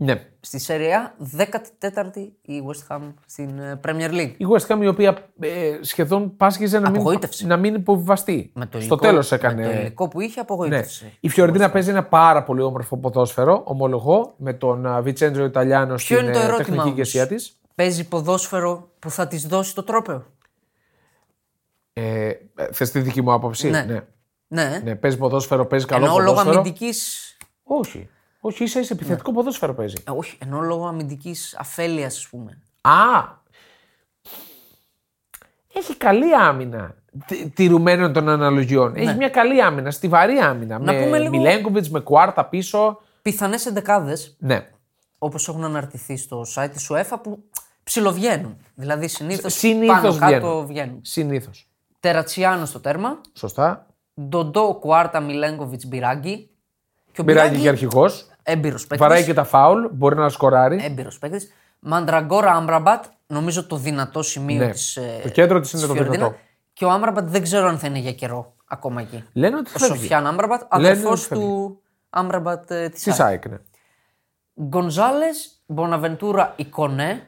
Ναι. 0.00 0.24
Στη 0.40 0.58
Σεριά 0.58 1.14
14η 1.36 2.28
η 2.42 2.62
West 2.66 2.96
Ham 2.96 3.00
στην 3.26 3.58
ε, 3.58 3.80
Premier 3.84 4.10
League. 4.10 4.32
Η 4.36 4.44
West 4.56 4.66
Ham 4.66 4.78
η 4.82 4.86
οποία 4.86 5.18
ε, 5.40 5.78
σχεδόν 5.80 6.36
πάσχιζε 6.36 6.78
να 6.78 6.90
μην, 6.90 7.00
Απογοήτευσε. 7.00 7.46
να 7.46 7.56
μην 7.56 7.74
υποβιβαστεί. 7.74 8.50
Με 8.54 8.64
το 8.66 8.70
Στο 8.70 8.78
υλικό- 8.78 9.00
τέλος 9.00 9.32
έκανε. 9.32 9.66
Με 9.66 9.72
το 9.72 9.78
υλικό 9.80 10.08
που 10.08 10.20
είχε 10.20 10.34
Ναι. 10.34 10.40
απογοήτευσε. 10.40 11.12
Η 11.20 11.28
Φιωρεντίνα 11.28 11.70
παίζει 11.70 11.90
ένα 11.90 12.04
πάρα 12.04 12.42
πολύ 12.42 12.62
όμορφο 12.62 12.96
ποδόσφαιρο, 12.96 13.62
ομολογώ, 13.64 14.34
με 14.36 14.52
τον 14.52 15.02
Βιτσέντζο 15.02 15.44
Ιταλιάνο 15.44 15.94
Ποιο 15.94 15.98
στην 15.98 16.16
είναι 16.18 16.32
το 16.32 16.38
ε, 16.38 16.42
ερώτημα 16.42 16.56
τεχνική 16.58 16.80
όμως; 16.80 16.92
ηγεσία 16.92 17.26
της. 17.26 17.60
Παίζει 17.74 18.08
ποδόσφαιρο 18.08 18.90
που 18.98 19.10
θα 19.10 19.26
της 19.26 19.46
δώσει 19.46 19.74
το 19.74 19.82
τρόπαιο. 19.82 20.26
Ε, 21.92 22.30
Θες 22.72 22.90
τη 22.90 23.00
δική 23.00 23.22
μου 23.22 23.32
άποψη; 23.32 23.70
Ναι. 23.70 23.82
ναι. 23.82 24.00
Ναι, 24.50 24.80
Ναι, 24.84 24.94
παίζει 24.94 25.16
ποδόσφαιρο, 25.16 25.66
παίζει 25.66 25.86
καλό 25.86 26.04
ενώ 26.04 26.14
λόγω 26.18 26.24
ποδόσφαιρο. 26.26 26.60
αμυντική. 26.60 26.90
Όχι. 27.62 28.08
Όχι, 28.40 28.64
ίσα 28.64 28.80
ίσα 28.80 28.94
επιθετικό 28.94 29.32
ποδόσφαιρο 29.32 29.74
παίζει. 29.74 29.96
Ε, 30.06 30.10
όχι, 30.10 30.38
ενώ 30.42 30.60
λόγω 30.60 30.86
αμυντικής 30.86 31.56
αφέλειας, 31.58 32.16
ας 32.16 32.28
πούμε. 32.28 32.58
Α! 32.80 33.36
Έχει 35.74 35.96
καλή 35.96 36.34
άμυνα. 36.34 36.94
τι- 37.26 37.48
Τηρουμένων 37.48 38.12
των 38.12 38.28
αναλογιών. 38.28 38.96
Έχει 38.96 39.14
μια 39.14 39.28
καλή 39.28 39.62
άμυνα, 39.62 39.90
στιβαρή 39.90 40.38
άμυνα. 40.38 40.78
Ναι. 40.78 40.84
Να 40.84 40.92
με 40.92 41.04
πούμε 41.04 41.18
λίγο- 41.18 41.30
Μιλέγκοβιτ, 41.30 41.86
με 41.86 42.00
κουάρτα 42.00 42.44
πίσω. 42.44 43.00
Πιθανές 43.22 43.66
εντεκάδες, 43.66 44.36
Ναι. 44.38 44.68
όπως 45.18 45.48
έχουν 45.48 45.64
αναρτηθεί 45.64 46.16
στο 46.16 46.44
site 46.54 46.68
της 46.72 46.90
UEFA, 46.92 47.16
που 47.22 47.44
ψιλοβγαίνουν. 47.84 48.56
Δηλαδή 48.74 49.08
συνήθως 49.08 49.52
Συνήθως 49.54 49.96
πάνω 50.18 50.32
κάτω 50.32 50.46
βγαίνουν. 50.46 50.66
βγαίνουν. 50.66 50.98
Συνήθως. 51.02 51.68
Τερατσιάνο 52.00 52.64
στο 52.64 52.80
τέρμα, 52.80 53.20
Σωστά. 53.32 53.86
Ντοντό, 54.22 54.74
Κουάρτα, 54.80 55.20
Μιλένκοβιτς, 55.20 55.82
Μπιράγκι. 55.86 56.50
Και 57.18 57.30
ο 57.30 57.34
Μπιράγκι 57.34 57.60
και 57.60 57.68
αρχηγός. 57.68 58.26
έμπειρος 58.42 58.86
παίκτης. 58.86 59.06
Βαράει 59.06 59.24
και 59.24 59.34
τα 59.34 59.44
φάουλ. 59.44 59.84
Μπορεί 59.90 60.16
να 60.16 60.28
σκοράρει. 60.28 60.78
Έμπειρος 60.84 61.18
παίκτης. 61.18 61.52
Μαντραγκόρα 61.80 62.52
Άμραμπατ, 62.52 63.04
νομίζω 63.26 63.66
το 63.66 63.76
δυνατό 63.76 64.22
σημείο 64.22 64.64
Ναι. 64.64 64.70
της, 64.70 64.96
ε, 64.96 65.20
Το 65.22 65.28
κέντρο 65.28 65.60
της 65.60 65.70
είναι 65.72 65.80
της 65.80 65.88
το 65.90 65.94
Φιωρεντίνα. 65.94 66.24
δυνατό. 66.24 66.40
Και 66.72 66.84
ο 66.84 66.90
Άμραμπατ 66.90 67.28
δεν 67.28 67.42
ξέρω 67.42 67.68
αν 67.68 67.78
θα 67.78 67.86
είναι 67.86 67.98
για 67.98 68.12
καιρό 68.12 68.54
ακόμα 68.66 69.00
εκεί. 69.00 69.24
Λένε 69.32 69.56
ότι 69.56 69.70
Ο 69.74 69.78
φεύγει. 69.78 69.94
Σοφιάν 69.98 70.26
Άμραμπατ, 70.26 70.62
Λένε 70.76 70.88
αδερφός 70.88 71.18
ότι 71.20 71.28
φεύγει. 71.28 71.44
του 71.44 71.80
Άμραμπατ 72.10 72.70
ε, 72.70 72.88
της 72.88 73.00
της 73.00 73.12
ΑΕΚ, 73.12 73.48
ναι. 73.48 73.56
Γκονζάλες, 74.62 75.62
Μποναβεντούρα, 75.66 76.52
Ικονέ, 76.56 77.22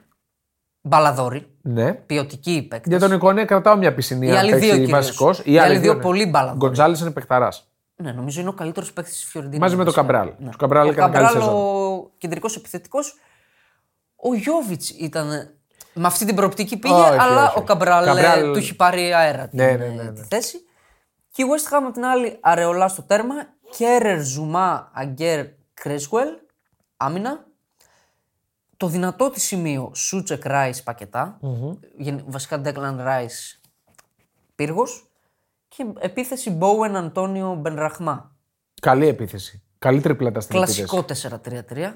Μπαλαδόρη. 0.81 1.47
ναι. 1.63 1.93
Ποιοτική 1.93 2.67
παίκτης. 2.71 2.91
Για 2.91 2.99
τον 3.09 3.13
Εικόνε 3.17 3.45
κρατάω 3.45 3.77
μια 3.77 3.95
πισινή. 3.95 4.27
Οι 4.27 4.31
αν 4.31 4.37
άλλοι 4.37 4.51
παίξει 4.51 4.65
δύο 4.67 4.75
κυρίως. 4.75 4.91
βασικός. 4.91 5.43
Οι 5.45 5.59
άλλοι 5.59 5.79
δύο 5.79 5.95
ναι. 5.95 6.01
πολύ 6.03 6.27
μπαλαδόροι. 6.27 6.59
Γκοντζάλη 6.59 6.99
είναι 7.01 7.11
παιχταράς. 7.11 7.70
Ναι, 8.03 8.13
νομίζω 8.13 8.41
είναι 8.41 8.49
ο 8.49 8.53
καλύτερος 8.53 8.93
παίκτης 8.93 9.15
της 9.15 9.25
Φιωρεντίνας. 9.25 9.61
Μαζί 9.61 9.77
με 9.77 9.85
τον 9.85 9.95
Καμπράλ. 9.95 10.29
Ο 10.29 10.57
Καμπράλ 10.59 10.87
Ο 10.87 10.91
έκανε 10.91 11.13
καλή 11.13 11.25
Καμπράλ, 11.27 11.43
σεζόν. 11.43 11.55
ο 11.55 12.11
κεντρικός 12.19 12.57
επιθετικός. 12.57 13.15
Ο 14.17 14.35
Γιώβιτς 14.35 14.91
ήταν. 14.91 15.51
Με 15.95 16.07
αυτή 16.07 16.25
την 16.25 16.35
προοπτική 16.35 16.77
πήγε, 16.77 16.95
Όχι, 16.95 17.19
αλλά 17.19 17.45
όχι. 17.49 17.59
ο 17.59 17.63
Καμπράλ, 17.63 18.03
ε, 18.03 18.07
Καμπράλ- 18.07 18.53
του 18.53 18.59
έχει 18.59 18.77
πάρει 18.77 19.15
αέρα 19.15 19.49
την, 19.49 19.59
Ναι, 19.59 19.73
ναι, 19.73 19.85
ε, 19.85 19.89
ναι, 19.89 20.03
ναι. 20.03 20.13
τη 20.13 20.23
θέση. 20.23 20.59
Και 21.33 21.43
η 21.43 21.47
West 21.49 21.73
Ham 21.73 21.79
από 21.83 21.93
την 21.93 22.05
άλλη, 22.05 22.39
αρεολά 22.41 22.89
στο 22.89 23.03
τέρμα. 23.03 23.35
Κέρερ, 23.77 24.21
Ζουμά, 24.25 24.91
Αγκέρ, 24.95 25.47
Κρέσουελ, 25.75 26.29
άμυνα. 26.97 27.45
Το 28.77 28.87
δυνατό 28.87 29.31
της 29.31 29.43
σημείο, 29.43 29.91
Σούτσεκ, 29.95 30.45
Ράις, 30.45 30.83
πακετά. 30.83 31.39
Γενι- 31.97 32.23
Βασικά 32.27 32.59
Ντέκλαν 32.61 33.01
Ράι, 33.03 33.27
πύργος. 34.55 35.10
Και 35.77 35.85
επίθεση 35.99 36.51
Μπόουεν 36.51 36.97
Αντώνιο 36.97 37.55
Μπενραχμά. 37.61 38.31
Καλή 38.83 39.07
επίθεση. 39.09 39.63
Καλή 39.79 40.01
τριπλέτα 40.01 40.41
στην 40.41 40.57
επίθεση. 40.57 40.85
Κλασικό 40.85 41.41
4-3-3. 41.91 41.93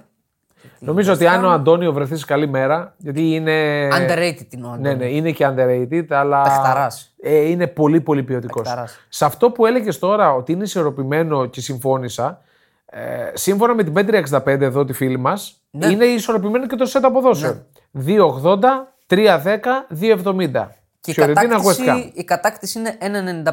Νομίζω 0.78 1.12
ότι 1.12 1.26
αν 1.26 1.44
ο 1.44 1.50
Αντώνιο 1.50 1.92
βρεθείς 1.92 2.18
σε 2.20 2.26
καλή 2.26 2.48
μέρα, 2.48 2.94
γιατί 2.98 3.34
είναι. 3.34 3.88
Underrated 3.92 4.46
είναι 4.54 4.66
ο 4.66 4.76
Ναι, 4.76 4.88
Αντώνιο. 4.88 4.94
ναι, 4.96 5.04
είναι 5.06 5.30
και 5.32 5.46
underrated, 5.48 6.06
αλλά. 6.08 6.42
Παιχταράς. 6.42 7.14
Ε, 7.22 7.34
είναι 7.48 7.66
πολύ, 7.66 8.00
πολύ 8.00 8.22
ποιοτικός. 8.22 8.62
Παιχταράς. 8.62 8.98
Σε 9.08 9.24
αυτό 9.24 9.50
που 9.50 9.66
έλεγες 9.66 9.98
τώρα 9.98 10.32
ότι 10.34 10.52
είναι 10.52 10.62
ισορροπημένο 10.64 11.46
και 11.46 11.60
συμφώνησα, 11.60 12.40
ε, 12.86 13.30
σύμφωνα 13.32 13.74
με 13.74 13.82
την 13.84 13.92
565 13.92 14.64
εδώ 14.64 14.84
τη 14.84 14.92
φίλη 14.92 15.18
μας, 15.18 15.60
Ναι. 15.70 15.86
είναι 15.86 16.04
ισορροπημένο 16.04 16.66
και 16.66 16.76
το 16.76 16.90
set 16.92 17.00
αποδόσεων. 17.02 17.66
2,80, 17.92 18.94
3,10, 19.06 19.86
2,70. 19.88 20.68
Και 21.04 21.10
η 21.10 21.14
Φιωρεντίνα, 21.14 21.56
West 21.58 21.62
Ham. 21.62 21.84
κατάκτηση, 21.84 22.12
η 22.14 22.24
κατάκτηση 22.24 22.78
είναι 22.78 22.96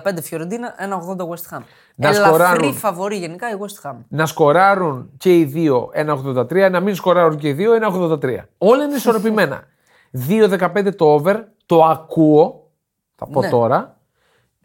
1,95 0.03 0.21
Φιωρεντίνα, 0.21 0.75
1,80 0.79 1.27
West 1.27 1.55
Ham. 1.57 1.61
Να 1.95 2.07
Ελαφρύ 2.07 2.25
σκοράρουν. 2.27 2.73
φαβορή 2.73 3.15
γενικά 3.17 3.49
η 3.49 3.53
West 3.59 3.89
Ham. 3.89 3.95
να 4.07 4.25
σκοράρουν 4.25 5.11
και 5.17 5.37
οι 5.37 5.43
δύο 5.43 5.89
1,83, 5.93 6.69
να 6.71 6.79
μην 6.79 6.95
σκοράρουν 6.95 7.37
και 7.37 7.47
οι 7.47 7.53
δύο 7.53 7.73
1,83. 7.73 8.37
Όλα 8.57 8.83
είναι 8.83 8.95
ισορροπημένα. 8.95 9.63
2,15 10.27 10.95
το 10.95 11.05
over, 11.05 11.43
το 11.65 11.83
ακούω, 11.85 12.69
θα 13.15 13.27
πω 13.27 13.41
Ναι. 13.41 13.49
τώρα. 13.49 13.97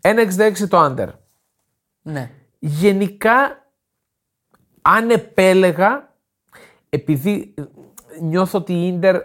1,66 0.00 0.68
το 0.68 0.84
under. 0.84 1.08
Ναι. 2.02 2.30
Γενικά, 2.58 3.64
αν 4.82 5.10
επέλεγα, 5.10 6.12
επειδή 6.88 7.54
νιώθω 8.20 8.58
ότι 8.58 8.72
η 8.72 8.86
Ίντερ 8.86 9.16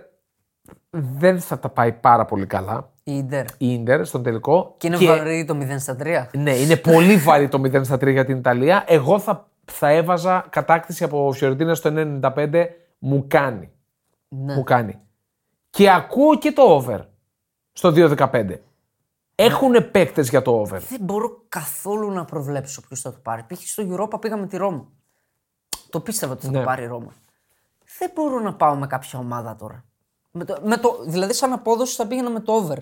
δεν 0.89 1.39
θα 1.39 1.59
τα 1.59 1.69
πάει 1.69 1.91
πάρα 1.91 2.25
πολύ 2.25 2.45
καλά, 2.45 2.90
Η 3.11 3.17
Ιντερ. 3.17 3.45
η 3.45 3.73
Ίντερ 3.73 4.05
στον 4.05 4.23
τελικό. 4.23 4.75
Και 4.77 4.87
είναι 4.87 4.97
βαρύ 4.97 5.45
το 5.45 5.57
0 5.61 5.75
στα 5.79 5.95
3. 5.99 6.25
Ναι, 6.37 6.55
είναι 6.55 6.75
πολύ 6.77 7.15
βαρύ 7.17 7.47
το 7.47 7.61
0 7.65 7.81
στα 7.85 7.95
3 7.95 8.11
για 8.11 8.25
την 8.25 8.37
Ιταλία. 8.37 8.83
Εγώ 8.87 9.19
θα, 9.19 9.49
θα 9.65 9.89
έβαζα 9.89 10.45
κατάκτηση 10.49 11.03
από 11.03 11.31
Φιωρεντίνα 11.31 11.75
στο 11.75 11.91
1,95. 11.93 12.65
Μου 12.99 13.25
κάνει. 13.27 13.69
Ναι. 14.27 14.53
Μου 14.55 14.63
κάνει. 14.63 14.99
Και 15.69 15.91
ακούω 15.91 16.37
και 16.37 16.51
το 16.51 16.61
over 16.61 16.99
στο 17.71 17.89
2,15. 17.95 18.45
Έχουν 19.35 19.91
παίκτες 19.91 20.29
για 20.29 20.41
το 20.41 20.51
over. 20.51 20.79
Δεν 20.89 20.99
μπορώ 21.01 21.43
καθόλου 21.49 22.11
να 22.11 22.25
προβλέψω 22.25 22.81
ποιος 22.81 23.01
θα 23.01 23.11
το 23.11 23.19
πάρει. 23.21 23.43
Π.χ. 23.47 23.61
στο 23.61 23.83
Europa 23.89 24.21
πήγα 24.21 24.37
με 24.37 24.47
τη 24.47 24.57
Ρώμα. 24.57 24.87
Το 25.89 25.99
πίστευα 25.99 26.33
ότι 26.33 26.45
θα 26.45 26.51
Ναι. 26.51 26.57
το 26.57 26.63
πάρει 26.63 26.83
η 26.83 26.87
Ρώμα. 26.87 27.13
Δεν 27.99 28.11
μπορώ 28.15 28.39
να 28.39 28.53
πάω 28.53 28.75
με 28.75 28.87
κάποια 28.87 29.19
ομάδα 29.19 29.55
τώρα. 29.55 29.83
Με 30.31 30.45
το, 30.45 30.57
με 30.63 30.77
το, 30.77 31.03
δηλαδή, 31.07 31.33
σαν 31.33 31.53
απόδοση 31.53 31.95
θα 31.95 32.07
πήγαινα 32.07 32.29
με 32.29 32.39
το 32.39 32.51
over. 32.53 32.77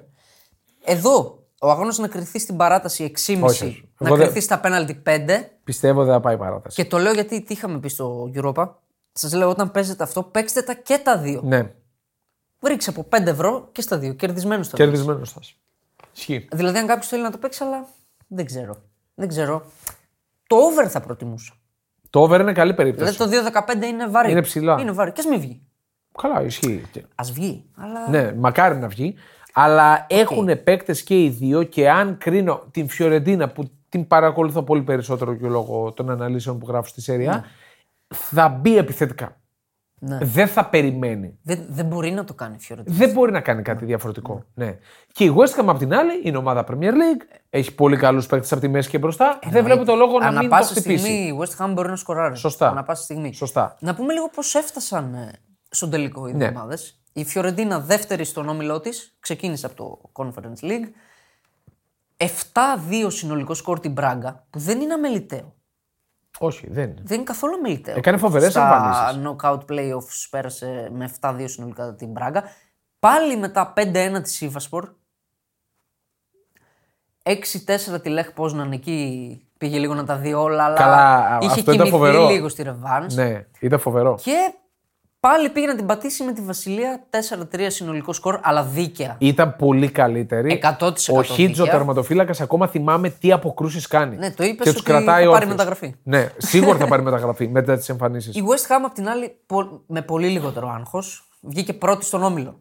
Εδώ, 0.84 1.44
ο 1.62 1.70
αγώνας 1.72 1.98
να 1.98 2.08
κρυθεί 2.08 2.40
στην 2.40 2.58
παράταση 2.58 3.04
6,5, 3.04 3.44
Όχι, 3.46 3.66
όχι. 3.66 3.90
να 3.98 4.08
Εγώ 4.08 4.18
δεν- 4.18 4.26
κρυθεί 4.26 4.42
στα 4.42 4.62
penalty 4.64 5.04
5. 5.04 5.50
Πιστεύω 5.64 6.04
δεν 6.04 6.14
θα 6.14 6.20
πάει 6.20 6.38
παράταση. 6.38 6.76
Και 6.84 6.90
το 6.90 6.98
λέω 6.98 7.14
γιατί 7.14 7.42
τι 7.42 7.54
είχαμε 7.54 7.80
πει 7.80 7.88
στο 7.90 8.32
Europa. 8.36 8.70
Σας 9.12 9.34
λέω, 9.34 9.50
όταν 9.50 9.72
παίζετε 9.72 10.04
αυτό, 10.04 10.24
παίξτε 10.24 10.62
τα 10.62 10.74
και 10.74 10.98
τα 11.04 11.18
δύο. 11.18 11.42
Ναι, 11.44 11.72
Ρίξε 12.68 12.90
από 12.90 13.04
5 13.10 13.26
ευρώ 13.30 13.70
και 13.72 13.82
στα 13.82 13.98
δύο. 13.98 14.14
Κερδισμένος 14.14 14.68
θα 14.68 14.74
βγεις. 14.78 14.88
κερδισμένος 14.90 15.32
θα. 15.32 15.40
είσαι. 15.42 15.54
Ισχύει. 16.16 16.48
Δηλαδή, 16.52 16.78
αν 16.78 16.88
κάποιος 16.88 17.08
θέλει 17.08 17.22
να 17.22 17.32
το 17.32 17.38
παίξει, 17.38 17.64
αλλά 17.64 17.86
δεν 18.28 18.46
ξέρω. 18.46 18.76
Δεν 19.16 19.28
ξέρω. 19.28 19.66
Το 20.48 20.56
over 20.56 20.88
θα 20.90 21.00
προτιμούσα. 21.00 21.54
Το 22.10 22.20
over 22.22 22.40
είναι 22.42 22.52
καλή 22.54 22.74
περίπτωση. 22.74 23.12
Δηλαδή, 23.12 23.38
το 23.38 23.50
2-15 23.52 23.86
είναι 23.86 24.08
βαρύ. 24.08 24.32
Είναι 24.32 24.42
ψηλά. 24.42 24.78
Είναι 24.82 24.92
βαρύ. 24.92 25.12
Και 25.12 25.20
ας 25.20 25.26
μην 25.26 25.40
βγει. 25.40 25.62
Καλά, 26.22 26.42
ισχύει. 26.44 26.84
Α 27.16 27.24
βγει. 27.24 27.66
Αλλά. 27.78 28.10
Ναι, 28.10 28.34
μακάρι 28.34 28.78
να 28.78 28.88
βγει. 28.88 29.16
Αλλά 29.54 30.06
έχουν 30.10 30.64
παίκτες 30.64 31.04
και 31.04 31.24
οι 31.24 31.30
δύο 31.30 31.64
και 31.64 31.90
αν 31.90 32.18
κρίνω 32.18 32.64
την 32.72 32.90
Φιωρεντίνα 32.90 33.50
που 33.50 33.72
την 33.90 34.08
παρακολουθώ 34.08 34.64
πολύ 34.64 34.82
περισσότερο 34.82 35.36
και 35.36 35.48
λόγω 35.48 35.92
των 35.92 36.10
αναλύσεων 36.10 36.60
που 36.60 36.68
γράφω 36.68 36.88
στη 36.88 37.02
Σέρια, 37.02 37.46
θα 38.08 38.50
μπει 38.50 38.78
επιθετικά. 38.78 39.34
Ναι. 40.02 40.18
Δεν 40.22 40.48
θα 40.48 40.66
περιμένει. 40.66 41.38
Δεν, 41.44 41.66
δεν 41.70 41.86
μπορεί 41.86 42.12
να 42.12 42.24
το 42.24 42.34
κάνει 42.34 42.56
η 42.56 42.62
Φιωρεντίνα. 42.64 42.96
Δεν 42.98 43.12
μπορεί 43.12 43.32
να 43.32 43.42
κάνει 43.42 43.62
κάτι 43.62 43.86
διαφορετικό. 43.86 44.44
Ναι. 44.54 44.78
Και 45.12 45.24
η 45.24 45.34
West 45.38 45.60
Ham 45.62 45.66
απ' 45.68 45.78
την 45.78 45.94
άλλη 45.94 46.12
είναι 46.24 46.38
ομάδα 46.38 46.64
Premier 46.70 46.92
League. 46.92 47.38
Έχει 47.50 47.76
πολύ 47.76 47.98
καλούς 47.98 48.28
παίκτες 48.28 48.52
από 48.52 48.62
τη 48.62 48.68
μέση 48.68 48.90
και 48.90 48.98
μπροστά. 48.98 49.40
Δεν 49.50 49.64
βλέπω 49.64 49.84
το 49.86 49.96
λόγο 49.96 50.20
να 50.20 50.28
Ανά 50.28 50.40
μην 50.40 50.50
το 50.50 50.56
πάσα 50.56 50.72
χτυπήσει. 50.74 50.98
στιγμή 51.04 51.28
η 51.28 51.40
West 51.42 51.66
Ham 51.66 51.72
μπορεί 51.74 51.90
να 51.90 51.96
σκοράρει. 51.96 52.36
Σωστά. 52.38 52.70
Ανά 52.70 52.84
πάσα 52.84 53.04
στιγμή. 53.04 53.34
Σωστά. 53.34 53.76
Να 53.80 53.96
πούμε 53.96 54.14
λίγο 54.14 54.30
πώς 54.36 54.56
έφτασαν 54.56 55.14
ε, 55.14 55.32
στον 55.70 55.90
τελικό 55.90 56.28
οι 56.28 56.32
Ναι. 56.34 56.38
δύο 56.38 56.48
ομάδες. 56.60 56.99
Η 57.20 57.26
Φιωρεντίνα 57.26 57.80
δεύτερη 57.80 58.24
στον 58.24 58.50
όμιλό 58.50 58.80
της, 58.80 59.16
ξεκίνησε 59.20 59.66
από 59.66 59.76
το 59.76 60.12
Conference 60.14 60.64
League. 60.66 60.88
7-2 62.18 62.28
συνολικό 63.08 63.54
σκορ 63.54 63.80
την 63.80 63.92
Μπράγκα, 63.92 64.46
που 64.50 64.60
δεν 64.60 64.82
είναι 64.82 64.94
αμεληταίο. 64.94 65.54
Όχι, 66.40 66.68
δεν 66.70 66.90
είναι. 66.90 67.02
Δεν 67.04 67.16
είναι 67.16 67.26
καθόλου 67.26 67.54
αμεληταίο. 67.54 67.96
Έκανε 67.98 68.18
φοβερές 68.18 68.52
Στα 68.52 68.62
εμφανίσεις. 68.62 69.22
knockout 69.24 69.60
playoffs 69.70 70.28
πέρασε 70.30 70.90
με 70.92 71.12
7-2 71.22 71.44
συνολικά 71.46 71.96
την 71.96 72.12
Μπράγκα. 72.12 72.44
Πάλι 73.00 73.38
μετά 73.38 73.74
5-1 73.76 74.20
της 74.24 74.34
Σίβασπορ. 74.34 74.90
6-4 77.24 78.02
τη 78.02 78.10
Λέχ 78.10 78.32
Πόσναν 78.32 78.72
εκεί 78.72 79.42
πήγε 79.58 79.78
λίγο 79.80 79.94
να 79.94 80.04
τα 80.06 80.16
δει 80.16 80.34
όλα, 80.34 80.64
αλλά 80.64 80.76
Καλά, 80.76 81.38
είχε 81.42 81.50
αυτό 81.50 81.60
ήταν 81.60 81.74
κοιμηθεί 81.74 81.92
φοβερό. 81.92 82.30
λίγο 82.30 82.50
στη 82.50 82.64
Ρεβάνς. 82.64 83.16
Ναι, 83.16 83.46
ήταν 83.60 83.80
φοβερό. 83.80 84.20
Και 84.24 84.54
πάλι 85.20 85.50
πήγε 85.50 85.66
να 85.68 85.76
την 85.76 85.86
πατήσει 85.86 86.24
με 86.24 86.34
τη 86.34 86.42
Βασιλεία 86.42 87.04
4-3 87.54 87.66
συνολικό 87.68 88.14
σκορ, 88.14 88.40
αλλά 88.44 88.64
δίκαια. 88.64 89.16
Ήταν 89.20 89.56
πολύ 89.56 89.90
καλύτερη. 89.92 90.60
100% 90.80 90.90
Ο 91.10 91.24
Χίτζο 91.24 91.64
δίκαια. 91.64 91.72
τερματοφύλακας 91.78 92.42
ακόμα 92.42 92.68
θυμάμαι 92.68 93.10
τι 93.10 93.32
αποκρούσεις 93.32 93.88
κάνει. 93.88 94.16
Ναι, 94.18 94.32
το 94.32 94.44
είπες 94.44 94.66
και 94.66 94.72
τους 94.72 94.82
ότι 94.82 94.90
κρατάει 94.92 95.06
θα 95.06 95.14
πάρει 95.14 95.28
όρθιους. 95.28 95.50
μεταγραφή. 95.50 95.96
Ναι, 96.04 96.30
σίγουρα 96.38 96.78
θα 96.78 96.88
πάρει 96.88 97.02
μεταγραφή 97.02 97.48
μετά 97.48 97.78
τι 97.78 97.86
εμφανίσεις. 97.90 98.36
Η 98.36 98.44
West 98.48 98.72
Ham 98.72 98.82
απ' 98.86 98.94
την 98.94 99.08
άλλη 99.10 99.38
πο- 99.46 99.82
με 99.88 100.02
πολύ 100.02 100.28
λιγότερο 100.28 100.70
άγχος 100.70 101.30
βγήκε 101.42 101.74
πρώτη 101.74 102.06
στον 102.06 102.24
όμιλο. 102.24 102.60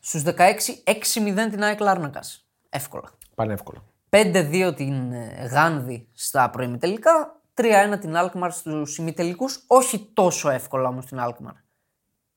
Στους 0.00 0.22
16, 0.22 0.82
6-0 0.84 1.50
την 1.50 1.62
ΑΕΚ 1.62 1.80
Λάρνακας. 1.80 2.46
Εύκολα. 2.68 3.10
Πανεύκολα. 3.34 3.78
5-2 4.10 4.72
την 4.76 5.12
ε, 5.12 5.48
Γάνδη 5.52 6.08
στα 6.12 6.50
προημιτελικά. 6.50 7.40
3-1 7.56 7.98
την 8.00 8.16
Αλκμαρ 8.16 8.52
στους 8.52 8.98
ημιτελικούς. 8.98 9.64
Όχι 9.66 10.10
τόσο 10.14 10.50
εύκολα 10.50 10.88
όμως 10.88 11.06
την 11.06 11.18
Αλκμαρ. 11.20 11.52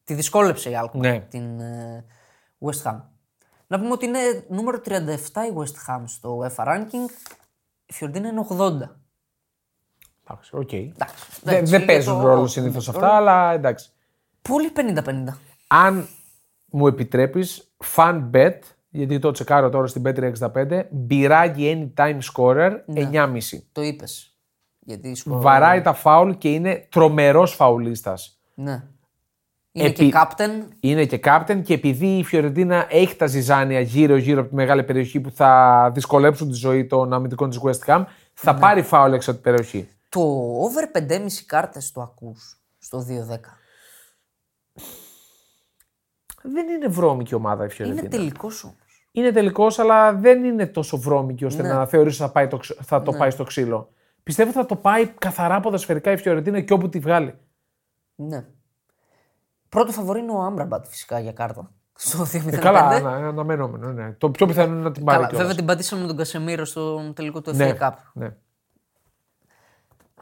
Τη 0.04 0.14
δυσκόλεψε 0.14 0.70
η 0.70 0.76
Αλκμαρ 0.76 1.12
Ναι. 1.12 1.20
την 1.20 1.60
ε, 1.60 2.06
West 2.60 2.82
Ham. 2.84 3.00
Να 3.68 3.80
πούμε 3.80 3.92
ότι 3.92 4.06
είναι 4.06 4.20
νούμερο 4.50 4.82
37 4.86 4.92
η 5.50 5.54
West 5.56 5.88
Ham 5.94 6.02
στο 6.06 6.40
UEFA 6.42 6.66
ranking. 6.66 7.10
Η 7.86 7.94
Φιωρεντίνα 7.94 8.28
είναι 8.28 8.46
80. 8.50 8.56
Εντάξει, 10.24 10.56
οκ. 10.56 10.74
Εντάξει, 10.74 11.16
Δεν, 11.44 11.54
εντάξει, 11.54 11.72
δεν 11.72 11.80
για 11.80 11.86
παίζουν 11.86 12.22
το- 12.22 12.28
ρόλο 12.28 12.48
συνήθως 12.48 12.90
αυτά, 12.90 13.16
αλλά 13.16 13.52
εντάξει. 13.54 13.90
Πολύ 14.42 14.72
50-50. 14.76 15.38
Αν 15.68 16.08
μου 16.66 16.88
επιτρέπεις, 16.88 17.76
fun 17.96 18.30
bet, 18.34 18.60
γιατί 18.90 19.20
το 19.20 19.32
τσεκάρω 19.32 19.70
τώρα 19.70 19.88
στην 19.88 20.04
Bet365, 20.06 20.84
Μπιράγκι 20.92 21.92
anytime 21.96 22.20
scorer 22.34 22.80
Ναι. 22.86 23.10
9,5. 23.12 23.64
Το 23.72 23.82
είπες. 23.82 24.29
Γιατί 24.90 25.16
σκο... 25.16 25.42
Βαράει 25.42 25.82
τα 25.82 25.94
φάουλ 25.94 26.32
και 26.32 26.50
είναι 26.54 26.88
τρομερός 26.92 27.54
φαουλίστας. 27.56 28.40
Ναι. 28.54 28.84
Είναι 29.72 29.88
Επί- 29.88 30.12
και 30.12 30.12
captain. 30.14 30.68
Είναι 30.80 31.06
και 31.06 31.20
captain 31.24 31.62
και 31.64 31.74
επειδή 31.74 32.18
η 32.18 32.24
Φιωρεντίνα 32.24 32.86
έχει 32.90 33.16
τα 33.16 33.26
ζυζάνια 33.28 33.80
γύρω-γύρω 33.80 34.40
από 34.40 34.50
τη 34.50 34.56
μεγάλη 34.56 34.84
περιοχή 34.84 35.20
που 35.20 35.32
θα 35.32 35.92
δυσκολέψουν 35.94 36.48
τη 36.50 36.54
ζωή 36.56 36.86
των 36.86 37.14
αμυντικών 37.14 37.50
της 37.50 37.60
West 37.64 37.86
Ham, 37.86 38.04
θα 38.34 38.54
Ναι. 38.54 38.60
πάρει 38.60 38.82
φάουλ 38.82 39.14
έξω 39.14 39.32
από 39.32 39.42
την 39.42 39.52
περιοχή. 39.52 39.90
Το 40.10 40.20
over 40.60 40.92
5,5 40.92 41.44
κάρτες 41.46 41.92
το 41.92 42.02
ακούς 42.02 42.60
στο 42.80 43.00
2-10. 43.00 43.58
Δεν 46.44 46.68
είναι 46.70 46.88
βρώμικη 46.88 47.36
ομάδα 47.36 47.64
η 47.64 47.66
Είναι 47.66 47.74
Φιωρεντίνα. 47.76 48.10
τελικός 48.10 48.64
όμως. 48.64 48.78
Είναι 49.12 49.32
τελικός, 49.32 49.80
αλλά 49.80 50.14
δεν 50.14 50.44
είναι 50.44 50.66
τόσο 50.66 50.98
βρώμικη 50.98 51.46
ώστε 51.46 51.62
Ναι. 51.62 51.74
να 51.74 51.86
θεωρήσει 51.86 52.18
θα, 52.22 52.30
πάει 52.32 52.48
το, 52.48 52.58
ξ- 52.58 52.80
θα 52.84 53.02
το 53.02 53.12
πάει 53.12 53.30
στο 53.30 53.44
ξύλο. 53.44 53.90
Πιστεύω 54.30 54.52
θα 54.52 54.66
το 54.66 54.76
πάει 54.76 55.08
καθαρά 55.08 55.60
ποδοσφαιρικά 55.60 56.12
η 56.12 56.18
Φιωρεντίνα 56.18 56.62
και 56.62 56.74
όπου 56.74 56.90
τη 56.90 57.00
βγάλει. 57.00 57.34
Ναι. 58.16 58.46
Πρώτο 59.70 59.92
φαβορή 59.92 60.20
είναι 60.20 60.32
ο 60.32 60.42
Άμπραμπατ 60.42 60.86
φυσικά 60.88 61.20
για 61.20 61.32
κάρτα. 61.32 61.72
Στο 61.94 62.24
2-05. 62.24 62.54
Ε, 62.54 62.58
καλά, 62.58 62.80
ανα, 62.80 63.10
αναμενόμενο. 63.10 63.92
Ναι. 63.92 64.12
Το 64.12 64.30
πιο 64.30 64.46
πιθανό 64.46 64.74
είναι 64.74 64.82
να 64.82 64.92
την 64.92 65.04
πάρει. 65.04 65.18
Καλά, 65.18 65.30
κιόλας. 65.30 65.48
βέβαια 65.48 65.58
την 65.58 65.66
πατήσαμε 65.66 66.02
με 66.02 66.08
τον 66.08 66.18
Κασεμίρο 66.18 66.66
στο 66.66 67.14
τελικό 67.14 67.42
του 67.42 67.52
FA 67.52 67.56
ναι, 67.56 67.74
Cup. 67.80 67.92
ναι. 68.14 68.36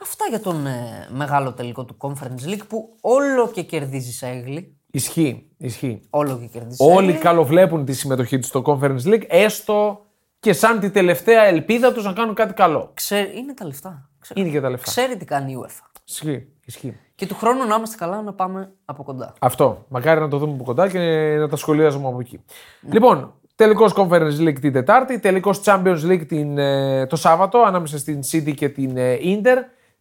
Αυτά 0.01 0.25
για 0.29 0.39
τον 0.39 0.65
ε, 0.65 1.07
μεγάλο 1.11 1.53
τελικό 1.53 1.85
του 1.85 1.97
Conference 1.97 2.47
League 2.47 2.67
που 2.67 2.95
όλο 3.01 3.49
και 3.49 3.63
κερδίζει 3.63 4.11
Σέγλι. 4.11 4.77
Ισχύει. 4.91 5.51
ισχύει. 5.57 6.01
Όλο 6.09 6.37
και 6.37 6.45
κερδίζει 6.45 6.83
Όλοι 6.83 7.05
Σέγλι. 7.05 7.21
καλοβλέπουν 7.21 7.85
τη 7.85 7.93
συμμετοχή 7.93 8.39
τους 8.39 8.47
στο 8.47 8.61
Conference 8.65 9.03
League, 9.03 9.23
έστω 9.27 10.06
και 10.39 10.53
σαν 10.53 10.79
τη 10.79 10.89
τελευταία 10.89 11.43
ελπίδα 11.43 11.93
τους 11.93 12.03
να 12.05 12.13
κάνουν 12.13 12.35
κάτι 12.35 12.53
καλό. 12.53 12.91
Ξέρει, 12.93 13.37
είναι 13.37 13.53
τα 13.53 13.65
λεφτά. 13.65 14.09
Ξέρει, 14.19 14.41
Είναι 14.41 14.49
και 14.49 14.61
τα 14.61 14.69
λεφτά. 14.69 14.85
ξέρει 14.91 15.17
τι 15.17 15.25
κάνει 15.25 15.51
η 15.51 15.57
UEFA. 15.65 15.85
Ισχύει. 16.07 16.47
ισχύει. 16.65 16.97
Και 17.15 17.25
του 17.27 17.35
χρόνου 17.35 17.65
να 17.67 17.75
είμαστε 17.75 17.95
καλά 17.97 18.21
να 18.21 18.33
πάμε 18.33 18.71
από 18.85 19.03
κοντά. 19.03 19.33
Αυτό. 19.39 19.85
Μακάρι 19.89 20.19
να 20.19 20.27
το 20.27 20.37
δούμε 20.37 20.53
από 20.53 20.63
κοντά 20.63 20.89
και 20.89 20.99
να 21.39 21.47
τα 21.49 21.55
σχολιάζουμε 21.55 22.07
από 22.07 22.19
εκεί. 22.19 22.43
Λοιπόν, 22.91 23.33
τελικός 23.55 23.93
Conference 23.95 24.39
League 24.39 24.59
την 24.59 24.73
Τετάρτη, 24.73 25.19
τελικός 25.19 25.61
Champions 25.63 26.01
League 26.03 26.27
την, 26.27 26.57
ε, 26.57 27.05
το 27.07 27.15
Σάββατο 27.15 27.61
ανάμεσα 27.61 27.97
στην 27.97 28.19
City 28.31 28.53
και 28.53 28.69
την 28.69 28.97
ε, 28.97 29.17
Inter. 29.23 29.57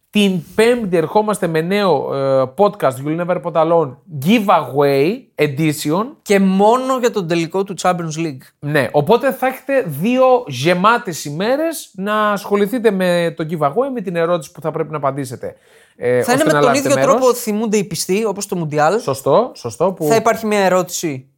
Την 0.09 0.41
Πέμπτη 0.55 0.97
ερχόμαστε 0.97 1.47
με 1.47 1.61
νέο 1.61 2.13
ε, 2.15 2.53
podcast 2.57 2.91
You'll 3.05 3.25
Never 3.25 3.41
Put 3.41 3.51
Alone 3.53 3.95
Giveaway 4.25 5.17
Edition. 5.35 6.05
Και 6.21 6.39
μόνο 6.39 6.97
για 6.99 7.11
τον 7.11 7.27
τελικό 7.27 7.63
του 7.63 7.73
Champions 7.81 8.17
League. 8.17 8.41
Ναι, 8.59 8.87
οπότε 8.91 9.31
θα 9.33 9.47
έχετε 9.47 9.81
δύο 9.87 10.25
γεμάτες 10.47 11.25
ημέρες 11.25 11.91
να 11.93 12.31
ασχοληθείτε 12.31 12.91
με 12.91 13.33
το 13.37 13.45
giveaway, 13.49 13.89
με 13.93 14.01
την 14.01 14.15
ερώτηση 14.15 14.51
που 14.51 14.61
θα 14.61 14.71
πρέπει 14.71 14.91
να 14.91 14.97
απαντήσετε. 14.97 15.55
Ε, 15.95 16.23
Θα 16.23 16.31
είναι 16.33 16.41
ώστε 16.41 16.43
με 16.43 16.43
να 16.43 16.51
τον 16.51 16.61
λάβετε 16.67 16.87
ίδιο 16.89 16.99
μέρος. 16.99 17.15
τρόπο 17.15 17.33
θυμούνται 17.33 17.77
οι 17.77 17.83
πιστοί, 17.83 18.25
όπως 18.25 18.45
το 18.47 18.55
Μουντιάλ. 18.55 18.99
Σωστό, 18.99 19.51
σωστό. 19.55 19.91
Που... 19.91 20.05
Θα 20.05 20.15
υπάρχει 20.15 20.45
μια 20.45 20.59
ερώτηση 20.59 21.29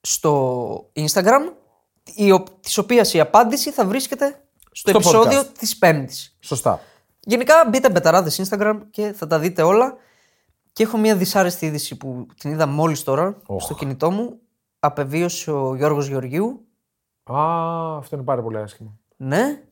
στο 0.00 0.84
Instagram, 0.94 1.52
η 2.14 2.30
ο- 2.32 2.44
της 2.60 2.78
οποίας 2.78 3.14
η 3.14 3.20
απάντηση 3.20 3.70
θα 3.70 3.84
βρίσκεται 3.84 4.26
στο, 4.72 4.90
Στο 4.90 4.98
επεισόδιο 4.98 5.40
podcast. 5.40 5.46
της 5.58 5.78
Πέμπτης. 5.78 6.36
Σωστά. 6.40 6.80
Γενικά 7.20 7.54
μπείτε 7.70 7.90
μπεταράδες 7.90 8.48
Instagram 8.48 8.80
και 8.90 9.12
θα 9.16 9.26
τα 9.26 9.38
δείτε 9.38 9.62
όλα. 9.62 9.94
Και 10.72 10.82
έχω 10.82 10.98
μια 10.98 11.16
δυσάρεστη 11.16 11.66
είδηση 11.66 11.96
που 11.96 12.26
την 12.40 12.50
είδα 12.50 12.66
μόλις 12.66 13.02
τώρα 13.04 13.36
στο 13.58 13.74
κινητό 13.74 14.10
μου. 14.10 14.38
Απεβίωσε 14.78 15.50
ο 15.50 15.74
Γιώργος 15.74 16.08
Γεωργίου. 16.08 16.64
Α, 17.32 17.36
αυτό 17.96 18.16
είναι 18.16 18.24
πάρα 18.24 18.42
πολύ 18.42 18.56
άσχημο. 18.58 18.98
Ναι. 19.16 19.62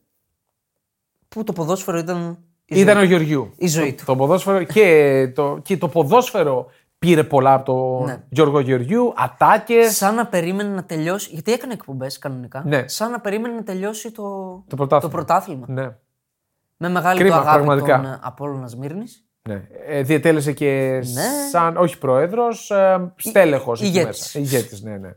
Που 1.28 1.44
το 1.44 1.52
ποδόσφαιρο 1.52 1.98
ήταν 1.98 2.38
η 2.64 2.80
Ήταν 2.80 2.96
ο 2.96 2.98
ζωή, 2.98 3.08
Γεωργιού. 3.08 3.52
η 3.56 3.66
ζωή 3.66 3.90
το, 3.90 3.96
του. 3.96 4.04
το 4.04 4.16
ποδόσφαιρο 4.16 4.62
και 4.64 5.32
το, 5.34 5.58
και 5.62 5.76
το 5.78 5.88
ποδόσφαιρο 5.88 6.66
πήρε 6.98 7.24
πολλά 7.24 7.54
από 7.54 7.64
τον 7.64 8.04
Ναι. 8.04 8.24
Γιώργο 8.28 8.60
Γεωργιού. 8.60 9.12
Ατάκες. 9.16 9.96
Σαν 9.96 10.14
να 10.14 10.26
περίμενε 10.26 10.74
να 10.74 10.84
τελειώσει. 10.84 11.30
Γιατί 11.32 11.52
έκανε 11.52 11.72
εκπομπές 11.72 12.18
κανονικά. 12.18 12.62
Ναι. 12.66 12.88
Σαν 12.88 13.10
να 13.10 13.20
περίμενε 13.20 13.54
να 13.54 13.62
τελειώσει 13.62 14.10
το, 14.10 14.22
Το 14.68 14.76
πρωτάθλημα. 14.76 15.00
το 15.00 15.08
πρωτάθλημα. 15.16 15.66
Ναι. 15.68 15.96
Με 16.80 16.88
μεγάλη 16.88 17.18
Κρίμα, 17.20 17.34
του 17.34 17.40
αγάπη 17.40 17.56
πραγματικά. 17.64 17.96
τον 17.96 18.04
ε, 18.12 18.18
Απόλλωνας 18.22 18.76
Μύρνης. 18.76 19.24
ναι. 19.48 19.62
Ε, 19.86 20.02
διετέλεσε 20.02 20.52
και 20.52 21.00
Ναι. 21.14 21.22
σαν, 21.50 21.76
όχι 21.76 21.98
πρόεδρος, 21.98 22.70
ε, 22.70 23.12
στέλεχος. 23.16 23.80
ηγέτης. 23.82 24.34
Ηγέτης, 24.34 24.82
ναι, 24.82 24.96
ναι. 24.96 25.10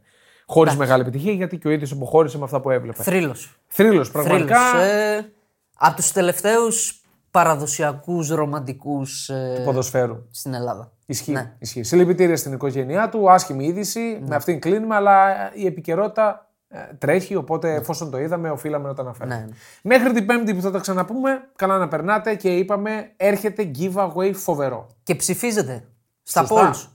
Χωρίς 0.45 0.75
μεγάλη 0.75 1.01
επιτυχία 1.01 1.31
γιατί 1.33 1.57
και 1.57 1.67
ο 1.67 1.71
ίδιος 1.71 1.91
αποχώρησε 1.91 2.37
με 2.37 2.43
αυτά 2.43 2.61
που 2.61 2.69
έβλεπε. 2.69 3.03
Θρύλος. 3.03 3.59
Θρύλος, 3.67 4.11
πραγματικά. 4.11 4.59
Θρύλος. 4.69 4.87
Ε, 4.87 5.31
από 5.77 5.95
τους 5.95 6.11
τελευταίους 6.11 7.01
παραδοσιακούς 7.31 8.29
ρομαντικούς 8.29 9.29
ε, 9.29 9.61
Ποδοσφαίρου. 9.65 10.27
στην 10.31 10.53
Ελλάδα. 10.53 10.91
Ισχύει. 11.05 11.31
Ναι. 11.31 11.53
Ισχύει. 11.59 11.83
Συλληπιτήρια 11.83 12.35
στην 12.37 12.53
οικογένειά 12.53 13.09
του. 13.09 13.31
Άσχημη 13.31 13.65
είδηση. 13.65 14.23
Με 14.27 14.35
αυτήν 14.35 14.59
κλείνουμε, 14.59 14.95
αλλά 14.95 15.15
η 15.53 15.65
επικαιρότητα 15.65 16.29
ε, 16.31 16.50
τρέχει. 16.97 17.35
Οπότε, 17.35 17.73
εφόσον 17.73 18.11
το 18.11 18.19
είδαμε, 18.19 18.49
οφείλαμε 18.49 18.87
να 18.87 18.93
το 18.93 19.01
αναφέρουμε. 19.01 19.35
Ναι, 19.35 19.41
ναι. 19.41 19.51
Μέχρι 19.81 20.13
την 20.13 20.25
Πέμπτη 20.25 20.53
που 20.53 20.61
θα 20.61 20.71
τα 20.71 20.79
ξαναπούμε, 20.79 21.49
καλά 21.55 21.77
να 21.77 21.87
περνάτε 21.87 22.35
και 22.35 22.55
είπαμε 22.55 23.11
έρχεται 23.17 23.71
giveaway 23.79 24.31
φοβερό. 24.33 24.87
Και 25.03 25.15
ψηφίζετε 25.15 25.83
στα 26.23 26.45
Σωστά. 26.45 26.71
polls. 26.73 26.87